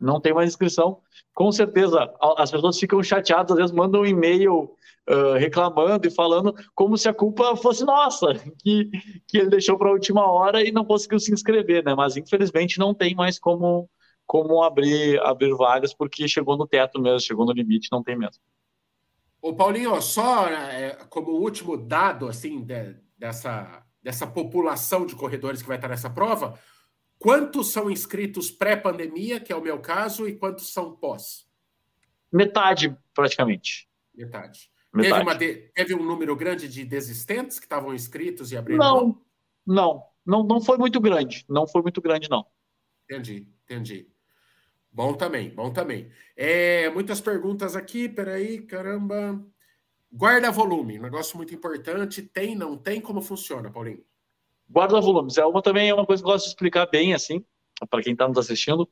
não 0.00 0.20
tem 0.20 0.32
mais 0.34 0.50
inscrição. 0.50 1.00
Com 1.34 1.50
certeza, 1.50 2.12
as 2.36 2.50
pessoas 2.50 2.78
ficam 2.78 3.02
chateadas, 3.02 3.52
às 3.52 3.58
vezes 3.58 3.72
mandam 3.72 4.02
um 4.02 4.06
e-mail 4.06 4.74
uh, 5.08 5.34
reclamando 5.38 6.06
e 6.06 6.10
falando 6.10 6.54
como 6.74 6.96
se 6.96 7.08
a 7.08 7.14
culpa 7.14 7.56
fosse 7.56 7.84
nossa, 7.84 8.34
que, 8.62 8.90
que 9.26 9.38
ele 9.38 9.50
deixou 9.50 9.78
para 9.78 9.88
a 9.88 9.92
última 9.92 10.26
hora 10.26 10.62
e 10.62 10.72
não 10.72 10.84
conseguiu 10.84 11.18
se 11.18 11.32
inscrever, 11.32 11.84
né? 11.84 11.94
Mas 11.94 12.16
infelizmente 12.16 12.78
não 12.78 12.94
tem 12.94 13.14
mais 13.14 13.38
como, 13.38 13.88
como 14.26 14.62
abrir, 14.62 15.20
abrir 15.22 15.54
vagas, 15.54 15.94
porque 15.94 16.28
chegou 16.28 16.56
no 16.56 16.66
teto 16.66 17.00
mesmo, 17.00 17.20
chegou 17.20 17.46
no 17.46 17.52
limite, 17.52 17.88
não 17.90 18.02
tem 18.02 18.16
mesmo. 18.16 18.42
Ô 19.40 19.54
Paulinho, 19.54 20.00
só 20.00 20.48
é, 20.48 20.96
como 21.10 21.32
último 21.32 21.76
dado 21.76 22.26
assim 22.28 22.62
de, 22.62 22.96
dessa, 23.18 23.84
dessa 24.02 24.26
população 24.26 25.04
de 25.04 25.14
corredores 25.14 25.60
que 25.60 25.68
vai 25.68 25.76
estar 25.76 25.88
nessa 25.88 26.08
prova, 26.08 26.58
quantos 27.24 27.72
são 27.72 27.90
inscritos 27.90 28.50
pré-pandemia, 28.50 29.40
que 29.40 29.50
é 29.50 29.56
o 29.56 29.62
meu 29.62 29.80
caso, 29.80 30.28
e 30.28 30.36
quantos 30.36 30.70
são 30.70 30.94
pós? 30.94 31.48
Metade, 32.30 32.94
praticamente. 33.14 33.88
Metade. 34.14 34.70
Teve, 34.94 35.12
uma 35.14 35.34
de... 35.34 35.54
Teve, 35.74 35.94
um 35.94 36.04
número 36.04 36.36
grande 36.36 36.68
de 36.68 36.84
desistentes 36.84 37.58
que 37.58 37.64
estavam 37.64 37.94
inscritos 37.94 38.52
e 38.52 38.58
abriram 38.58 38.84
não, 38.84 38.94
mão? 38.94 39.22
Não, 39.66 40.04
não, 40.26 40.44
não 40.44 40.60
foi 40.60 40.76
muito 40.76 41.00
grande. 41.00 41.46
Não 41.48 41.66
foi 41.66 41.80
muito 41.80 42.02
grande, 42.02 42.28
não. 42.28 42.44
Entendi, 43.08 43.48
entendi. 43.64 44.06
Bom 44.92 45.14
também, 45.14 45.48
bom 45.48 45.72
também. 45.72 46.12
É, 46.36 46.90
muitas 46.90 47.22
perguntas 47.22 47.74
aqui, 47.74 48.06
peraí, 48.06 48.60
caramba. 48.60 49.42
Guarda-volume, 50.12 50.98
negócio 50.98 51.38
muito 51.38 51.54
importante. 51.54 52.20
Tem, 52.20 52.54
não 52.54 52.76
tem? 52.76 53.00
Como 53.00 53.22
funciona, 53.22 53.70
Paulinho? 53.70 54.04
Guarda-volumes, 54.74 55.38
é 55.38 55.46
uma 55.46 55.62
também 55.62 55.88
é 55.88 55.94
uma 55.94 56.04
coisa 56.04 56.20
que 56.20 56.28
eu 56.28 56.32
gosto 56.32 56.46
de 56.46 56.50
explicar 56.50 56.86
bem, 56.86 57.14
assim, 57.14 57.44
para 57.88 58.02
quem 58.02 58.12
está 58.12 58.26
nos 58.26 58.38
assistindo. 58.38 58.88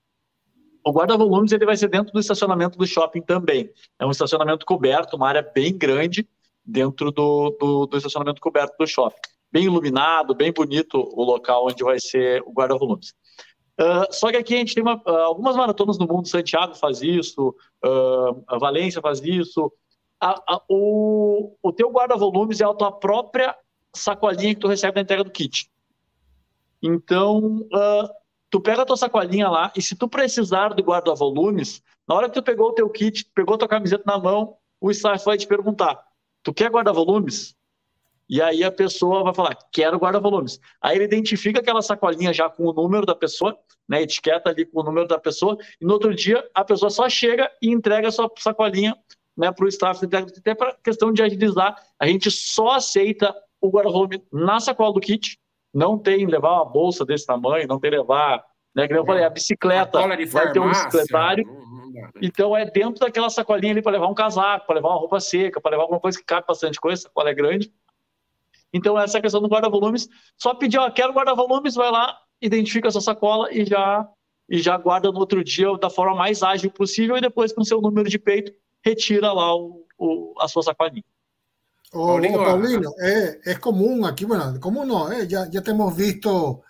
O 0.85 0.93
guarda-volumes 0.93 1.51
ele 1.51 1.67
vai 1.67 1.77
ser 1.77 1.89
dentro 1.89 2.13
do 2.13 2.21
estacionamento 2.21 2.79
do 2.79 2.87
shopping 2.87 3.21
também. 3.21 3.69
É 3.99 4.07
um 4.07 4.11
estacionamento 4.11 4.65
coberto, 4.65 5.17
uma 5.17 5.29
área 5.29 5.43
bem 5.43 5.77
grande, 5.77 6.29
dentro 6.65 7.11
do, 7.11 7.57
do, 7.59 7.87
do 7.87 7.97
estacionamento 7.97 8.41
coberto 8.41 8.77
do 8.79 8.87
shopping. 8.87 9.21
Bem 9.51 9.65
iluminado, 9.65 10.35
bem 10.35 10.53
bonito 10.53 10.99
o 10.99 11.25
local 11.25 11.67
onde 11.67 11.83
vai 11.83 11.99
ser 11.99 12.43
o 12.43 12.53
guarda-volumes. 12.53 13.13
Uh, 13.81 14.07
só 14.13 14.31
que 14.31 14.37
aqui 14.37 14.55
a 14.55 14.59
gente 14.59 14.75
tem 14.75 14.83
uma, 14.83 14.97
uh, 15.05 15.17
algumas 15.25 15.57
maratonas 15.57 15.99
no 15.99 16.07
mundo, 16.07 16.29
Santiago 16.29 16.75
faz 16.77 17.03
isso, 17.03 17.55
uh, 17.85 18.59
Valência 18.61 19.01
faz 19.01 19.21
isso. 19.21 19.73
A, 20.21 20.31
a, 20.47 20.63
o, 20.69 21.57
o 21.61 21.73
teu 21.73 21.91
guarda-volumes 21.91 22.61
é 22.61 22.65
a 22.65 22.75
tua 22.75 22.93
própria 22.93 23.57
sacolinha 23.95 24.55
que 24.55 24.61
tu 24.61 24.69
recebe 24.69 24.95
na 24.95 25.03
entrega 25.03 25.25
do 25.25 25.31
kit. 25.31 25.72
Então, 26.83 27.67
tu 28.51 28.61
pega 28.61 28.83
a 28.83 28.85
tua 28.85 28.97
sacolinha 28.97 29.49
lá 29.49 29.73
e 29.77 29.81
se 29.81 29.97
tu 29.97 30.09
precisar 30.09 30.75
do 30.75 30.83
guarda-volumes, 30.83 31.83
na 32.09 32.15
hora 32.15 32.29
que 32.29 32.35
tu 32.35 32.43
pegou 32.43 32.69
o 32.69 32.75
teu 32.75 32.91
kit, 32.91 33.25
pegou 33.35 33.55
a 33.55 33.59
tua 33.59 33.69
camiseta 33.69 34.03
na 34.05 34.19
mão, 34.19 34.57
o 34.81 34.91
staff 34.91 35.25
vai 35.25 35.39
te 35.39 35.47
perguntar, 35.47 36.03
tu 36.43 36.53
quer 36.53 36.71
guarda-volumes? 36.71 37.57
E 38.29 38.41
aí 38.41 38.65
a 38.65 38.73
pessoa 38.73 39.23
vai 39.23 39.35
falar, 39.35 39.57
quero 39.71 39.99
guarda-volumes. 39.99 40.61
Aí 40.81 40.97
ele 40.97 41.05
identifica 41.05 41.61
aquela 41.61 41.83
sacolinha 41.83 42.33
já 42.33 42.49
com 42.49 42.65
o 42.65 42.73
número 42.73 43.05
da 43.05 43.15
pessoa, 43.15 43.57
né, 43.89 44.03
etiqueta 44.03 44.51
ali 44.51 44.65
com 44.65 44.81
o 44.81 44.83
número 44.83 45.07
da 45.07 45.19
pessoa, 45.19 45.57
e 45.81 45.85
no 45.85 45.93
outro 45.93 46.15
dia 46.15 46.43
a 46.55 46.65
pessoa 46.65 46.91
só 46.91 47.09
chega 47.09 47.51
e 47.61 47.71
entrega 47.71 48.09
a 48.09 48.13
sua 48.13 48.31
sacolinha 48.39 48.97
né, 49.37 49.53
para 49.53 49.65
o 49.65 49.69
staff, 49.69 50.05
até 50.05 50.55
para 50.55 50.75
questão 50.83 51.13
de 51.13 51.23
agilizar, 51.23 51.77
a 51.99 52.07
gente 52.07 52.31
só 52.31 52.71
aceita 52.71 53.35
o 53.61 53.71
guarda-volume 53.71 54.23
na 54.33 54.61
sacola 54.61 54.93
do 54.93 55.01
kit, 55.01 55.39
não 55.73 55.99
tem 55.99 56.27
levar 56.27 56.55
uma 56.57 56.65
bolsa 56.65 57.05
desse 57.05 57.27
tamanho, 57.27 57.67
não 57.67 57.81
tem 57.81 57.91
levar, 57.91 58.45
né, 58.75 58.87
que 58.87 58.95
eu 58.95 59.05
falei, 59.05 59.25
a 59.25 59.31
bicicleta. 59.31 59.99
A 59.99 60.03
vai 60.27 60.53
ter 60.53 60.61
um 60.61 60.69
bicicletário, 60.69 61.47
né? 61.47 62.11
então 62.21 62.57
é 62.57 62.65
dentro 62.65 63.01
daquela 63.01 63.31
sacolinha 63.31 63.73
ali 63.73 63.83
para 63.83 63.93
levar 63.93 64.09
um 64.09 64.15
casaco, 64.15 64.67
para 64.67 64.77
levar 64.77 64.89
uma 64.89 64.99
roupa 64.99 65.21
seca, 65.21 65.61
para 65.61 65.73
levar 65.73 65.85
alguma 65.85 66.01
coisa 66.01 66.19
que 66.19 66.25
cabe 66.25 66.47
bastante 66.47 66.81
coisa, 66.81 67.03
a 67.03 67.05
sacola 67.05 67.31
é 67.31 67.35
grande, 67.35 67.73
então, 68.73 68.99
essa 68.99 69.21
questão 69.21 69.43
do 69.43 69.49
guarda-volumes, 69.49 70.09
só 70.37 70.55
pedir, 70.55 70.79
ó, 70.79 70.91
quero 70.91 71.13
guarda-volumes, 71.13 71.75
vai 71.75 71.91
lá, 71.91 72.19
identifica 72.41 72.89
a 72.89 72.91
sua 72.91 73.03
sacola 73.03 73.53
e 73.53 73.67
já, 73.67 74.09
e 74.49 74.59
já 74.59 74.79
guarda 74.79 75.13
no 75.13 75.19
outro 75.19 75.45
dia 75.45 75.77
da 75.77 75.91
forma 75.91 76.15
mais 76.17 76.43
ágil 76.43 76.71
possível 76.71 77.17
e 77.17 77.21
depois, 77.21 77.53
com 77.53 77.63
seu 77.63 77.81
número 77.81 78.09
de 78.09 78.19
peito, 78.19 78.53
retira 78.83 79.31
lá 79.31 79.55
o, 79.55 79.85
o 79.99 80.35
a 80.39 80.49
sua 80.49 80.63
sacolinha. 80.63 81.05
Oh, 81.95 82.07
Paulino, 82.07 82.39
Paulino 82.39 82.95
é, 82.99 83.39
é 83.45 83.55
comum 83.57 84.07
aqui, 84.07 84.25
bueno, 84.25 84.59
comum 84.59 84.87
não, 84.87 85.13
eh, 85.13 85.29
já, 85.29 85.49
já 85.51 85.61
temos 85.61 85.95
visto 85.95 86.63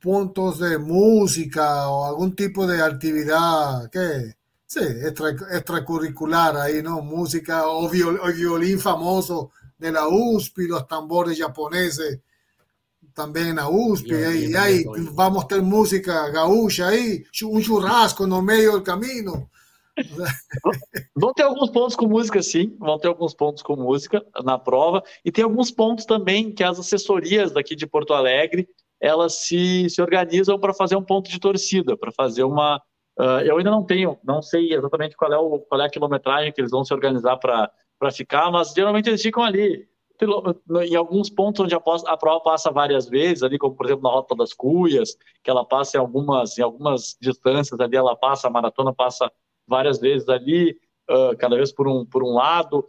pontos 0.00 0.58
de 0.58 0.76
música 0.76 1.88
ou 1.88 2.04
algum 2.04 2.30
tipo 2.30 2.66
de 2.66 2.80
atividade 2.80 3.88
que 3.88 4.34
sí, 4.66 4.80
extra, 4.80 5.30
extracurricular 5.56 6.56
aí, 6.56 6.82
não? 6.82 7.00
Música 7.02 7.66
ou, 7.66 7.88
viol, 7.88 8.18
ou 8.20 8.32
violín 8.34 8.78
famoso 8.78 9.50
de 9.78 9.90
la 9.90 10.06
USP, 10.06 10.68
los 10.68 10.86
tambores 10.86 11.38
japoneses 11.38 12.20
también 13.14 13.48
en 13.48 13.56
la 13.56 13.68
USP, 13.68 14.08
y 14.08 14.54
ahí 14.54 14.84
vamos 15.12 15.44
a 15.44 15.48
tener 15.48 15.64
música 15.64 16.28
gaúcha 16.28 16.88
aí, 16.88 17.24
um 17.44 17.60
churrasco 17.60 18.26
no 18.26 18.42
meio 18.42 18.72
do 18.72 18.82
caminho. 18.82 19.50
Vão 21.14 21.32
ter 21.32 21.42
alguns 21.42 21.70
pontos 21.70 21.96
com 21.96 22.06
música, 22.06 22.42
sim. 22.42 22.76
Vão 22.78 22.98
ter 22.98 23.08
alguns 23.08 23.34
pontos 23.34 23.62
com 23.62 23.76
música 23.76 24.24
na 24.44 24.58
prova. 24.58 25.02
E 25.24 25.30
tem 25.30 25.44
alguns 25.44 25.70
pontos 25.70 26.04
também 26.04 26.52
que 26.52 26.64
as 26.64 26.78
assessorias 26.78 27.52
daqui 27.52 27.74
de 27.74 27.86
Porto 27.86 28.14
Alegre 28.14 28.68
elas 29.00 29.34
se, 29.46 29.88
se 29.88 30.00
organizam 30.02 30.58
para 30.58 30.74
fazer 30.74 30.94
um 30.94 31.02
ponto 31.02 31.30
de 31.30 31.40
torcida, 31.40 31.96
para 31.96 32.12
fazer 32.12 32.44
uma. 32.44 32.76
Uh, 33.18 33.40
eu 33.44 33.56
ainda 33.56 33.70
não 33.70 33.82
tenho, 33.82 34.18
não 34.22 34.42
sei 34.42 34.72
exatamente 34.72 35.16
qual 35.16 35.32
é, 35.32 35.38
o, 35.38 35.58
qual 35.60 35.80
é 35.80 35.86
a 35.86 35.90
quilometragem 35.90 36.52
que 36.52 36.60
eles 36.60 36.70
vão 36.70 36.84
se 36.84 36.92
organizar 36.92 37.38
para 37.38 37.70
ficar, 38.12 38.50
mas 38.50 38.72
geralmente 38.72 39.08
eles 39.08 39.22
ficam 39.22 39.42
ali. 39.42 39.88
Em 40.86 40.94
alguns 40.94 41.30
pontos 41.30 41.64
onde 41.64 41.74
a, 41.74 41.78
a 41.78 42.16
prova 42.16 42.40
passa 42.40 42.70
várias 42.70 43.08
vezes, 43.08 43.42
ali 43.42 43.56
como 43.56 43.74
por 43.74 43.86
exemplo 43.86 44.02
na 44.02 44.10
Rota 44.10 44.36
das 44.36 44.52
Cuias, 44.52 45.16
que 45.42 45.50
ela 45.50 45.64
passa 45.64 45.96
em 45.96 46.00
algumas, 46.00 46.58
em 46.58 46.62
algumas 46.62 47.16
distâncias 47.18 47.80
ali, 47.80 47.96
ela 47.96 48.14
passa, 48.14 48.46
a 48.46 48.50
maratona 48.50 48.92
passa 48.92 49.32
várias 49.70 50.00
vezes 50.00 50.28
ali, 50.28 50.76
uh, 51.08 51.36
cada 51.38 51.56
vez 51.56 51.72
por 51.72 51.86
um, 51.86 52.04
por 52.04 52.24
um 52.24 52.34
lado. 52.34 52.84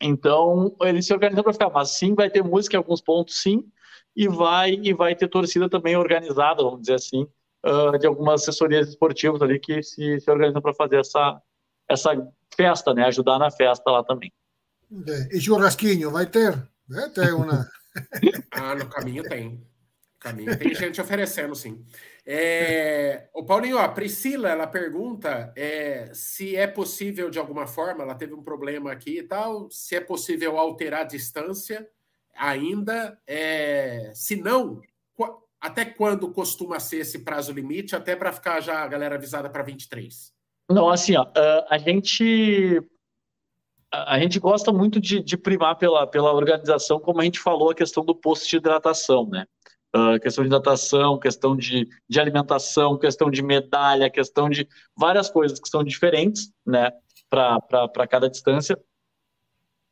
Então, 0.00 0.74
eles 0.80 1.06
se 1.06 1.12
organizam 1.12 1.44
para 1.44 1.52
ficar, 1.52 1.70
mas 1.70 1.90
sim, 1.90 2.14
vai 2.14 2.28
ter 2.28 2.42
música 2.42 2.74
em 2.74 2.78
alguns 2.78 3.00
pontos, 3.00 3.40
sim, 3.40 3.64
e 4.16 4.26
vai, 4.26 4.72
e 4.82 4.92
vai 4.92 5.14
ter 5.14 5.28
torcida 5.28 5.68
também 5.68 5.96
organizada, 5.96 6.62
vamos 6.62 6.80
dizer 6.80 6.94
assim, 6.94 7.28
uh, 7.64 7.96
de 7.98 8.06
algumas 8.06 8.42
assessorias 8.42 8.88
esportivas 8.88 9.40
ali 9.42 9.60
que 9.60 9.82
se, 9.82 10.18
se 10.18 10.30
organizam 10.30 10.62
para 10.62 10.74
fazer 10.74 10.98
essa, 10.98 11.40
essa 11.88 12.10
festa, 12.56 12.92
né? 12.94 13.04
Ajudar 13.04 13.38
na 13.38 13.50
festa 13.50 13.90
lá 13.90 14.02
também. 14.02 14.32
E 15.30 15.40
churrasquinho, 15.40 16.10
vai 16.10 16.26
ter? 16.26 16.68
É, 16.90 17.08
tem 17.08 17.32
uma... 17.32 17.66
ah, 18.52 18.74
no 18.74 18.88
caminho 18.88 19.22
tem. 19.22 19.64
Caminho 20.22 20.56
tem 20.56 20.74
gente 20.74 21.00
oferecendo, 21.00 21.54
sim. 21.54 21.84
É, 22.24 23.28
o 23.34 23.44
Paulinho, 23.44 23.78
a 23.78 23.88
Priscila, 23.88 24.48
ela 24.48 24.66
pergunta 24.66 25.52
é, 25.56 26.10
se 26.14 26.54
é 26.54 26.66
possível 26.66 27.28
de 27.28 27.38
alguma 27.38 27.66
forma, 27.66 28.04
ela 28.04 28.14
teve 28.14 28.32
um 28.32 28.42
problema 28.42 28.92
aqui 28.92 29.18
e 29.18 29.22
tal, 29.22 29.68
se 29.70 29.96
é 29.96 30.00
possível 30.00 30.56
alterar 30.56 31.00
a 31.00 31.04
distância 31.04 31.88
ainda, 32.34 33.18
é, 33.26 34.12
se 34.14 34.36
não, 34.36 34.80
até 35.60 35.84
quando 35.84 36.32
costuma 36.32 36.78
ser 36.80 36.98
esse 36.98 37.20
prazo 37.20 37.52
limite, 37.52 37.96
até 37.96 38.16
para 38.16 38.32
ficar 38.32 38.60
já 38.60 38.82
a 38.82 38.88
galera 38.88 39.16
avisada 39.16 39.50
para 39.50 39.62
23? 39.62 40.32
Não, 40.70 40.88
assim, 40.88 41.16
ó, 41.16 41.26
a 41.68 41.76
gente 41.78 42.80
a 43.92 44.18
gente 44.18 44.40
gosta 44.40 44.72
muito 44.72 44.98
de, 44.98 45.22
de, 45.22 45.36
primar 45.36 45.76
pela, 45.76 46.06
pela 46.06 46.32
organização, 46.32 46.98
como 46.98 47.20
a 47.20 47.24
gente 47.24 47.38
falou, 47.38 47.70
a 47.70 47.74
questão 47.74 48.02
do 48.02 48.14
posto 48.14 48.48
de 48.48 48.56
hidratação, 48.56 49.28
né? 49.28 49.46
Uh, 49.94 50.18
questão 50.20 50.42
de 50.42 50.48
hidratação, 50.48 51.18
questão 51.18 51.54
de, 51.54 51.86
de 52.08 52.20
alimentação, 52.20 52.98
questão 52.98 53.30
de 53.30 53.42
medalha, 53.42 54.08
questão 54.08 54.48
de 54.48 54.66
várias 54.96 55.28
coisas 55.28 55.60
que 55.60 55.68
são 55.68 55.84
diferentes, 55.84 56.50
né, 56.64 56.90
para 57.28 58.06
cada 58.08 58.28
distância. 58.30 58.78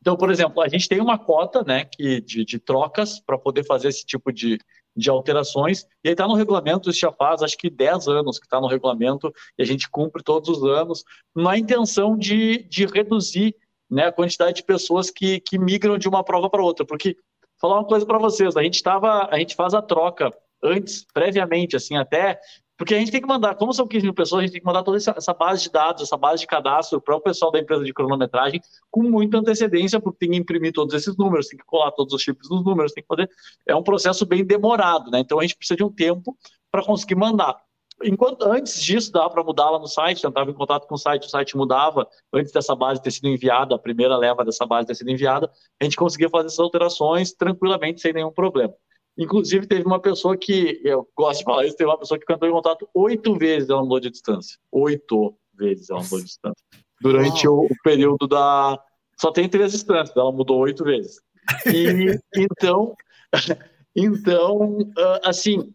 Então, 0.00 0.16
por 0.16 0.30
exemplo, 0.30 0.62
a 0.62 0.68
gente 0.68 0.88
tem 0.88 1.00
uma 1.00 1.18
cota, 1.18 1.62
né, 1.62 1.84
que, 1.84 2.20
de, 2.22 2.44
de 2.44 2.58
trocas 2.58 3.20
para 3.20 3.36
poder 3.36 3.64
fazer 3.64 3.88
esse 3.88 4.04
tipo 4.04 4.32
de, 4.32 4.58
de 4.96 5.10
alterações, 5.10 5.82
e 6.02 6.08
aí 6.08 6.12
está 6.12 6.26
no 6.26 6.34
regulamento, 6.34 6.88
isso 6.88 7.00
já 7.00 7.12
faz 7.12 7.42
acho 7.42 7.56
que 7.56 7.68
10 7.68 8.08
anos 8.08 8.38
que 8.38 8.46
está 8.46 8.60
no 8.60 8.66
regulamento, 8.66 9.30
e 9.58 9.62
a 9.62 9.66
gente 9.66 9.90
cumpre 9.90 10.22
todos 10.22 10.48
os 10.48 10.64
anos, 10.64 11.04
na 11.34 11.58
intenção 11.58 12.16
de, 12.16 12.66
de 12.68 12.86
reduzir 12.86 13.54
né, 13.90 14.06
a 14.06 14.12
quantidade 14.12 14.56
de 14.56 14.64
pessoas 14.64 15.10
que, 15.10 15.40
que 15.40 15.58
migram 15.58 15.98
de 15.98 16.08
uma 16.08 16.24
prova 16.24 16.48
para 16.48 16.62
outra, 16.62 16.86
porque, 16.86 17.16
falar 17.60 17.76
uma 17.76 17.86
coisa 17.86 18.06
para 18.06 18.18
vocês, 18.18 18.56
a 18.56 18.62
gente, 18.62 18.74
estava 18.74 19.28
a 19.30 19.38
gente 19.38 19.54
faz 19.54 19.74
a 19.74 19.82
troca 19.82 20.30
antes, 20.62 21.06
previamente, 21.12 21.76
assim, 21.76 21.96
até 21.96 22.38
porque 22.80 22.94
a 22.94 22.98
gente 22.98 23.12
tem 23.12 23.20
que 23.20 23.28
mandar, 23.28 23.56
como 23.56 23.74
são 23.74 23.86
15 23.86 24.06
mil 24.06 24.14
pessoas, 24.14 24.38
a 24.38 24.42
gente 24.44 24.52
tem 24.52 24.60
que 24.62 24.66
mandar 24.66 24.82
toda 24.82 24.96
essa, 24.96 25.34
base 25.34 25.64
de 25.64 25.70
dados, 25.70 26.02
essa 26.02 26.16
base 26.16 26.40
de 26.40 26.46
cadastro 26.46 26.98
para 26.98 27.14
o 27.14 27.20
pessoal 27.20 27.52
da 27.52 27.58
empresa 27.58 27.84
de 27.84 27.92
cronometragem 27.92 28.58
com 28.90 29.02
muita 29.02 29.36
antecedência, 29.36 30.00
porque 30.00 30.20
tem 30.20 30.30
que 30.30 30.36
imprimir 30.38 30.72
todos 30.72 30.94
esses 30.94 31.14
números, 31.14 31.48
tem 31.48 31.58
que 31.58 31.64
colar 31.66 31.90
todos 31.90 32.14
os 32.14 32.22
chips 32.22 32.48
nos 32.48 32.64
números, 32.64 32.94
tem 32.94 33.04
que 33.04 33.06
fazer. 33.06 33.28
É 33.68 33.76
um 33.76 33.82
processo 33.82 34.24
bem 34.24 34.42
demorado, 34.46 35.10
né? 35.10 35.18
Então 35.18 35.38
a 35.38 35.42
gente 35.42 35.56
precisa 35.56 35.76
de 35.76 35.84
um 35.84 35.92
tempo 35.92 36.34
para 36.72 36.82
conseguir 36.82 37.16
mandar. 37.16 37.60
Enquanto 38.02 38.44
antes 38.44 38.80
disso 38.82 39.12
dava 39.12 39.30
para 39.30 39.44
mudar 39.44 39.70
lá 39.70 39.78
no 39.78 39.86
site, 39.86 40.24
eu 40.24 40.30
estava 40.30 40.50
em 40.50 40.54
contato 40.54 40.86
com 40.86 40.94
o 40.94 40.98
site, 40.98 41.26
o 41.26 41.30
site 41.30 41.56
mudava 41.56 42.08
antes 42.32 42.52
dessa 42.52 42.74
base 42.74 43.02
ter 43.02 43.10
sido 43.10 43.28
enviada, 43.28 43.74
a 43.74 43.78
primeira 43.78 44.16
leva 44.16 44.44
dessa 44.44 44.64
base 44.64 44.86
ter 44.86 44.94
sido 44.94 45.10
enviada, 45.10 45.50
a 45.80 45.84
gente 45.84 45.96
conseguia 45.96 46.30
fazer 46.30 46.46
essas 46.46 46.58
alterações 46.58 47.32
tranquilamente 47.32 48.00
sem 48.00 48.12
nenhum 48.12 48.32
problema. 48.32 48.74
Inclusive, 49.18 49.66
teve 49.66 49.84
uma 49.84 50.00
pessoa 50.00 50.36
que, 50.36 50.80
eu 50.82 51.06
gosto 51.16 51.40
de 51.40 51.44
falar 51.44 51.66
isso, 51.66 51.76
teve 51.76 51.90
uma 51.90 51.98
pessoa 51.98 52.18
que 52.18 52.24
cantou 52.24 52.48
em 52.48 52.52
contato 52.52 52.88
oito 52.94 53.36
vezes 53.36 53.68
ela 53.68 53.82
mudou 53.82 54.00
de 54.00 54.10
distância. 54.10 54.58
Oito 54.72 55.36
vezes 55.54 55.90
ela 55.90 56.02
mudou 56.02 56.18
de 56.18 56.24
distância. 56.24 56.64
Durante 57.02 57.46
o, 57.46 57.64
o, 57.64 57.74
período 57.82 58.26
da. 58.26 58.78
Só 59.20 59.30
tem 59.30 59.48
três 59.48 59.72
distâncias, 59.72 60.16
ela 60.16 60.32
mudou 60.32 60.58
oito 60.60 60.84
vezes. 60.84 61.20
E 61.66 62.18
então, 62.34 62.94
então, 63.94 64.78
ah, 64.96 65.20
assim, 65.24 65.70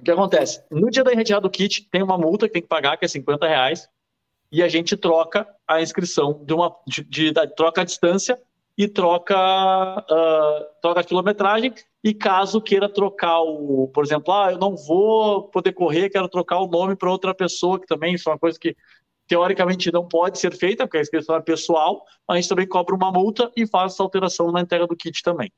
o 0.00 0.02
que 0.02 0.10
acontece? 0.10 0.62
No 0.70 0.90
dia 0.90 1.04
da 1.04 1.10
retirada 1.10 1.42
do 1.42 1.50
kit, 1.50 1.86
tem 1.90 2.02
uma 2.02 2.16
multa 2.16 2.46
que 2.46 2.54
tem 2.54 2.62
que 2.62 2.68
pagar, 2.68 2.96
que 2.96 3.04
é 3.04 3.08
50 3.08 3.46
reais, 3.46 3.88
e 4.50 4.62
a 4.62 4.68
gente 4.68 4.96
troca 4.96 5.46
a 5.68 5.80
inscrição 5.80 6.42
de 6.44 6.54
uma 6.54 6.74
de, 6.86 7.04
de, 7.04 7.32
de 7.32 7.54
troca 7.54 7.82
a 7.82 7.84
distância 7.84 8.40
e 8.76 8.88
troca, 8.88 9.36
uh, 9.36 10.80
troca 10.80 11.00
a 11.00 11.04
quilometragem. 11.04 11.74
E 12.02 12.14
caso 12.14 12.62
queira 12.62 12.88
trocar 12.88 13.42
o, 13.42 13.88
por 13.92 14.02
exemplo, 14.02 14.32
ah, 14.32 14.52
eu 14.52 14.58
não 14.58 14.74
vou 14.74 15.42
poder 15.48 15.72
correr, 15.72 16.08
quero 16.08 16.28
trocar 16.28 16.60
o 16.60 16.66
nome 16.66 16.96
para 16.96 17.10
outra 17.10 17.34
pessoa, 17.34 17.78
que 17.78 17.86
também 17.86 18.14
isso 18.14 18.28
é 18.30 18.32
uma 18.32 18.38
coisa 18.38 18.58
que 18.58 18.74
teoricamente 19.28 19.92
não 19.92 20.08
pode 20.08 20.38
ser 20.38 20.56
feita, 20.56 20.84
porque 20.84 20.96
a 20.96 21.02
inscrição 21.02 21.36
é 21.36 21.40
pessoal, 21.42 22.02
a 22.26 22.36
gente 22.36 22.48
também 22.48 22.66
cobra 22.66 22.94
uma 22.94 23.12
multa 23.12 23.52
e 23.54 23.66
faz 23.66 23.92
essa 23.92 24.02
alteração 24.02 24.50
na 24.50 24.62
entrega 24.62 24.86
do 24.86 24.96
kit 24.96 25.22
também. 25.22 25.52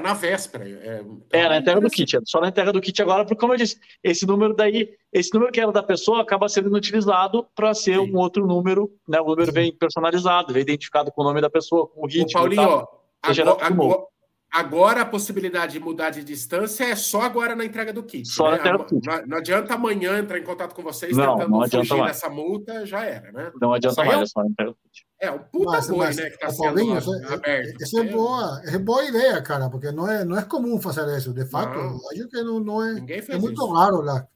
Na 0.00 0.14
véspera. 0.14 0.68
É, 0.68 1.00
então, 1.00 1.40
é, 1.40 1.48
na 1.48 1.58
entrega 1.58 1.80
do 1.80 1.90
kit. 1.90 2.18
Só 2.24 2.40
na 2.40 2.48
entrega 2.48 2.72
do 2.72 2.80
kit 2.80 3.00
agora, 3.00 3.24
porque, 3.24 3.38
como 3.38 3.52
eu 3.52 3.56
disse, 3.56 3.78
esse 4.02 4.26
número 4.26 4.54
daí, 4.54 4.90
esse 5.12 5.32
número 5.32 5.52
que 5.52 5.60
era 5.60 5.70
da 5.70 5.82
pessoa 5.82 6.22
acaba 6.22 6.48
sendo 6.48 6.74
utilizado 6.74 7.46
para 7.54 7.72
ser 7.74 7.98
Sim. 7.98 8.12
um 8.12 8.16
outro 8.16 8.46
número, 8.46 8.90
né? 9.08 9.20
O 9.20 9.26
número 9.26 9.46
Sim. 9.46 9.52
vem 9.52 9.72
personalizado, 9.72 10.52
vem 10.52 10.62
identificado 10.62 11.12
com 11.12 11.22
o 11.22 11.24
nome 11.24 11.40
da 11.40 11.48
pessoa, 11.48 11.86
com 11.86 12.02
o 12.02 12.06
ritmo. 12.06 12.40
Ô, 12.40 12.42
Paulinho, 12.42 12.62
ó, 12.62 12.86
agora, 13.22 13.56
agora, 13.60 14.06
agora, 14.52 15.00
a 15.02 15.06
possibilidade 15.06 15.74
de 15.74 15.80
mudar 15.80 16.10
de 16.10 16.24
distância 16.24 16.84
é 16.84 16.96
só 16.96 17.22
agora 17.22 17.54
na 17.54 17.64
entrega 17.64 17.92
do 17.92 18.02
kit. 18.02 18.26
Só 18.26 18.44
né? 18.44 18.50
na 18.52 18.56
entrega 18.58 18.78
do 18.78 18.84
kit. 18.84 19.06
Não, 19.06 19.26
não, 19.26 19.38
adianta 19.38 19.74
amanhã 19.74 20.18
entrar 20.18 20.38
em 20.38 20.44
contato 20.44 20.74
com 20.74 20.82
vocês 20.82 21.16
não, 21.16 21.36
tentando 21.36 21.50
não 21.50 21.62
adianta 21.62 21.86
fugir 21.86 22.00
mais. 22.00 22.12
dessa 22.12 22.28
multa, 22.28 22.84
já 22.84 23.04
era, 23.04 23.30
né? 23.30 23.52
Não 23.60 23.72
adianta 23.72 24.04
mais, 24.04 24.20
é 24.20 24.26
só 24.26 24.40
na 24.42 24.48
entrega 24.48 24.72
do 24.72 24.78
kit. 24.82 25.05
É, 25.18 25.30
o 25.30 25.38
puta 25.40 25.70
mas, 25.70 25.88
boi, 25.88 25.98
mas, 25.98 26.16
né, 26.16 26.28
que 26.28 26.34
está 26.34 26.50
sendo 26.50 26.62
Paulinho, 26.62 26.98
aberto. 27.32 27.82
Essa 27.82 28.00
é 28.00 28.04
boa, 28.04 28.62
é 28.66 28.78
boa 28.78 29.04
ideia, 29.04 29.42
cara, 29.42 29.70
porque 29.70 29.90
não 29.90 30.08
é, 30.08 30.24
não 30.24 30.36
é 30.38 30.42
comum 30.44 30.78
fazer 30.80 31.06
isso. 31.16 31.32
De 31.32 31.46
fato, 31.46 31.74
não. 31.74 31.96
acho 32.10 32.28
que 32.28 32.42
não, 32.42 32.60
não 32.60 32.82
é. 32.82 32.98
É 33.28 33.38
muito 33.38 33.54
isso. 33.54 33.72
raro 33.72 34.02
as 34.08 34.26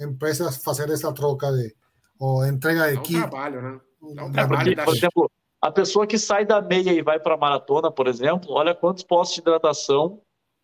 empresas 0.00 0.56
fazer 0.56 0.90
essa 0.90 1.12
troca 1.12 1.52
de 1.52 1.74
ou 2.18 2.46
entrega 2.46 2.88
de 2.88 2.94
Dá 2.94 3.00
um 3.00 3.02
kit. 3.02 3.20
trabalho, 3.20 3.62
né? 3.62 3.80
Dá 4.14 4.24
um 4.24 4.28
é 4.28 4.32
trabalho. 4.32 4.64
Porque, 4.64 4.84
por 4.84 4.96
exemplo, 4.96 5.30
a 5.60 5.70
pessoa 5.70 6.06
que 6.06 6.18
sai 6.18 6.44
da 6.44 6.60
meia 6.60 6.92
e 6.92 7.02
vai 7.02 7.18
para 7.20 7.34
a 7.34 7.38
maratona, 7.38 7.90
por 7.90 8.06
exemplo, 8.06 8.52
olha 8.52 8.74
quantos 8.74 9.04
postos 9.04 9.36
de 9.36 9.40
hidratação 9.40 10.20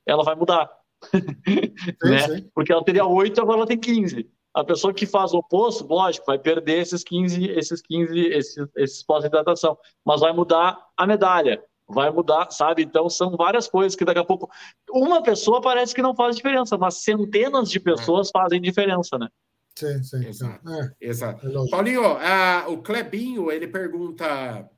ela 0.06 0.24
vai 0.24 0.34
mudar. 0.34 0.70
Sim, 1.10 2.10
né? 2.10 2.28
Sim. 2.28 2.50
Porque 2.54 2.72
ela 2.72 2.84
teria 2.84 3.06
oito, 3.06 3.40
agora 3.40 3.58
ela 3.58 3.66
tem 3.66 3.78
15. 3.78 4.28
A 4.52 4.64
pessoa 4.64 4.92
que 4.92 5.06
faz 5.06 5.32
o 5.32 5.38
oposto, 5.38 5.86
lógico, 5.86 6.26
vai 6.26 6.38
perder 6.38 6.80
esses 6.80 7.04
15, 7.04 7.50
esses 7.50 7.80
15, 7.80 8.18
esses, 8.18 8.68
esses 8.76 9.02
postos 9.02 9.24
de 9.24 9.28
hidratação, 9.28 9.78
mas 10.04 10.20
vai 10.20 10.32
mudar 10.32 10.76
a 10.96 11.06
medalha, 11.06 11.62
vai 11.88 12.10
mudar, 12.10 12.50
sabe? 12.50 12.82
Então 12.82 13.08
são 13.08 13.36
várias 13.36 13.68
coisas 13.68 13.94
que 13.94 14.04
daqui 14.04 14.18
a 14.18 14.24
pouco 14.24 14.50
uma 14.90 15.22
pessoa 15.22 15.60
parece 15.60 15.94
que 15.94 16.02
não 16.02 16.14
faz 16.14 16.36
diferença, 16.36 16.76
mas 16.76 17.02
centenas 17.02 17.70
de 17.70 17.78
pessoas 17.78 18.28
é. 18.28 18.30
fazem 18.32 18.60
diferença, 18.60 19.18
né? 19.18 19.28
Sim, 19.76 20.02
sim. 20.02 20.26
Exato. 20.26 20.68
É, 20.68 20.92
Exato. 21.00 21.48
É 21.48 21.70
Paulinho, 21.70 22.04
a, 22.04 22.66
o 22.68 22.82
Clebinho, 22.82 23.50
ele 23.50 23.66
pergunta. 23.66 24.68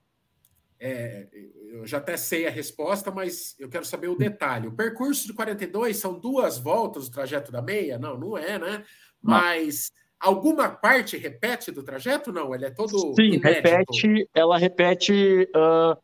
É, 0.78 1.28
eu 1.72 1.86
já 1.86 1.98
até 1.98 2.16
sei 2.16 2.46
a 2.46 2.50
resposta, 2.50 3.10
mas 3.10 3.54
eu 3.58 3.68
quero 3.68 3.84
saber 3.84 4.08
o 4.08 4.16
detalhe. 4.16 4.68
O 4.68 4.76
percurso 4.76 5.26
de 5.26 5.32
42 5.32 5.96
são 5.96 6.18
duas 6.18 6.58
voltas 6.58 7.06
o 7.06 7.10
trajeto 7.10 7.50
da 7.50 7.62
meia? 7.62 7.98
Não, 7.98 8.18
não 8.18 8.36
é, 8.36 8.58
né? 8.58 8.84
Mas 9.22 9.92
alguma 10.18 10.68
parte 10.68 11.16
repete 11.16 11.70
do 11.70 11.82
trajeto? 11.82 12.32
Não, 12.32 12.54
ele 12.54 12.66
é 12.66 12.70
todo. 12.70 13.14
Sim, 13.14 13.34
inédito. 13.34 13.46
repete. 13.46 14.30
Ela 14.34 14.58
repete 14.58 15.48
uh, 15.54 15.96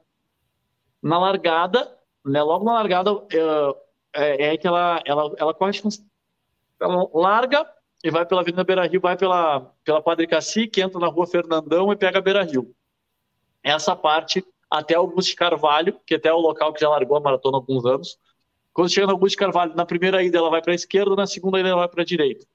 na 1.03 1.19
largada, 1.19 1.97
né? 2.25 2.43
Logo 2.43 2.64
na 2.64 2.75
largada 2.75 3.12
uh, 3.12 3.77
é, 4.12 4.55
é, 4.55 4.57
que 4.57 4.66
ela, 4.66 5.03
ela, 5.05 5.35
ela 5.39 5.55
corre. 5.55 5.81
Ela 6.81 7.11
larga 7.12 7.66
e 8.03 8.11
vai 8.11 8.25
pela 8.25 8.41
Avenida 8.41 8.64
Beira 8.64 8.87
Rio, 8.87 9.01
vai 9.01 9.16
pela, 9.16 9.73
pela 9.85 10.01
Padre 10.01 10.27
Cacique, 10.27 10.81
entra 10.81 11.01
na 11.01 11.09
Rua 11.09 11.27
Fernandão 11.27 11.93
e 11.93 11.97
pega 11.97 12.21
Beira 12.21 12.45
Rio. 12.45 12.73
Essa 13.62 13.97
parte 13.97 14.45
até 14.71 14.95
Augusto 14.95 15.31
de 15.31 15.37
Carvalho, 15.37 15.99
que 16.07 16.14
até 16.14 16.29
é 16.29 16.33
o 16.33 16.39
local 16.39 16.73
que 16.73 16.81
já 16.81 16.89
largou 16.89 17.16
a 17.16 17.21
maratona 17.21 17.57
há 17.57 17.61
alguns 17.61 17.85
anos. 17.85 18.19
Quando 18.73 18.91
chega 18.91 19.07
no 19.07 19.14
Augusto 19.14 19.33
de 19.33 19.39
Carvalho, 19.39 19.75
na 19.75 19.85
primeira 19.85 20.23
ida 20.23 20.39
ela 20.39 20.51
vai 20.51 20.62
para 20.62 20.73
a 20.73 20.75
esquerda, 20.77 21.16
na 21.16 21.27
segunda 21.27 21.59
ida 21.59 21.69
ela 21.69 21.79
vai 21.79 21.89
para 21.89 22.03
a 22.03 22.07
direita. 22.07 22.47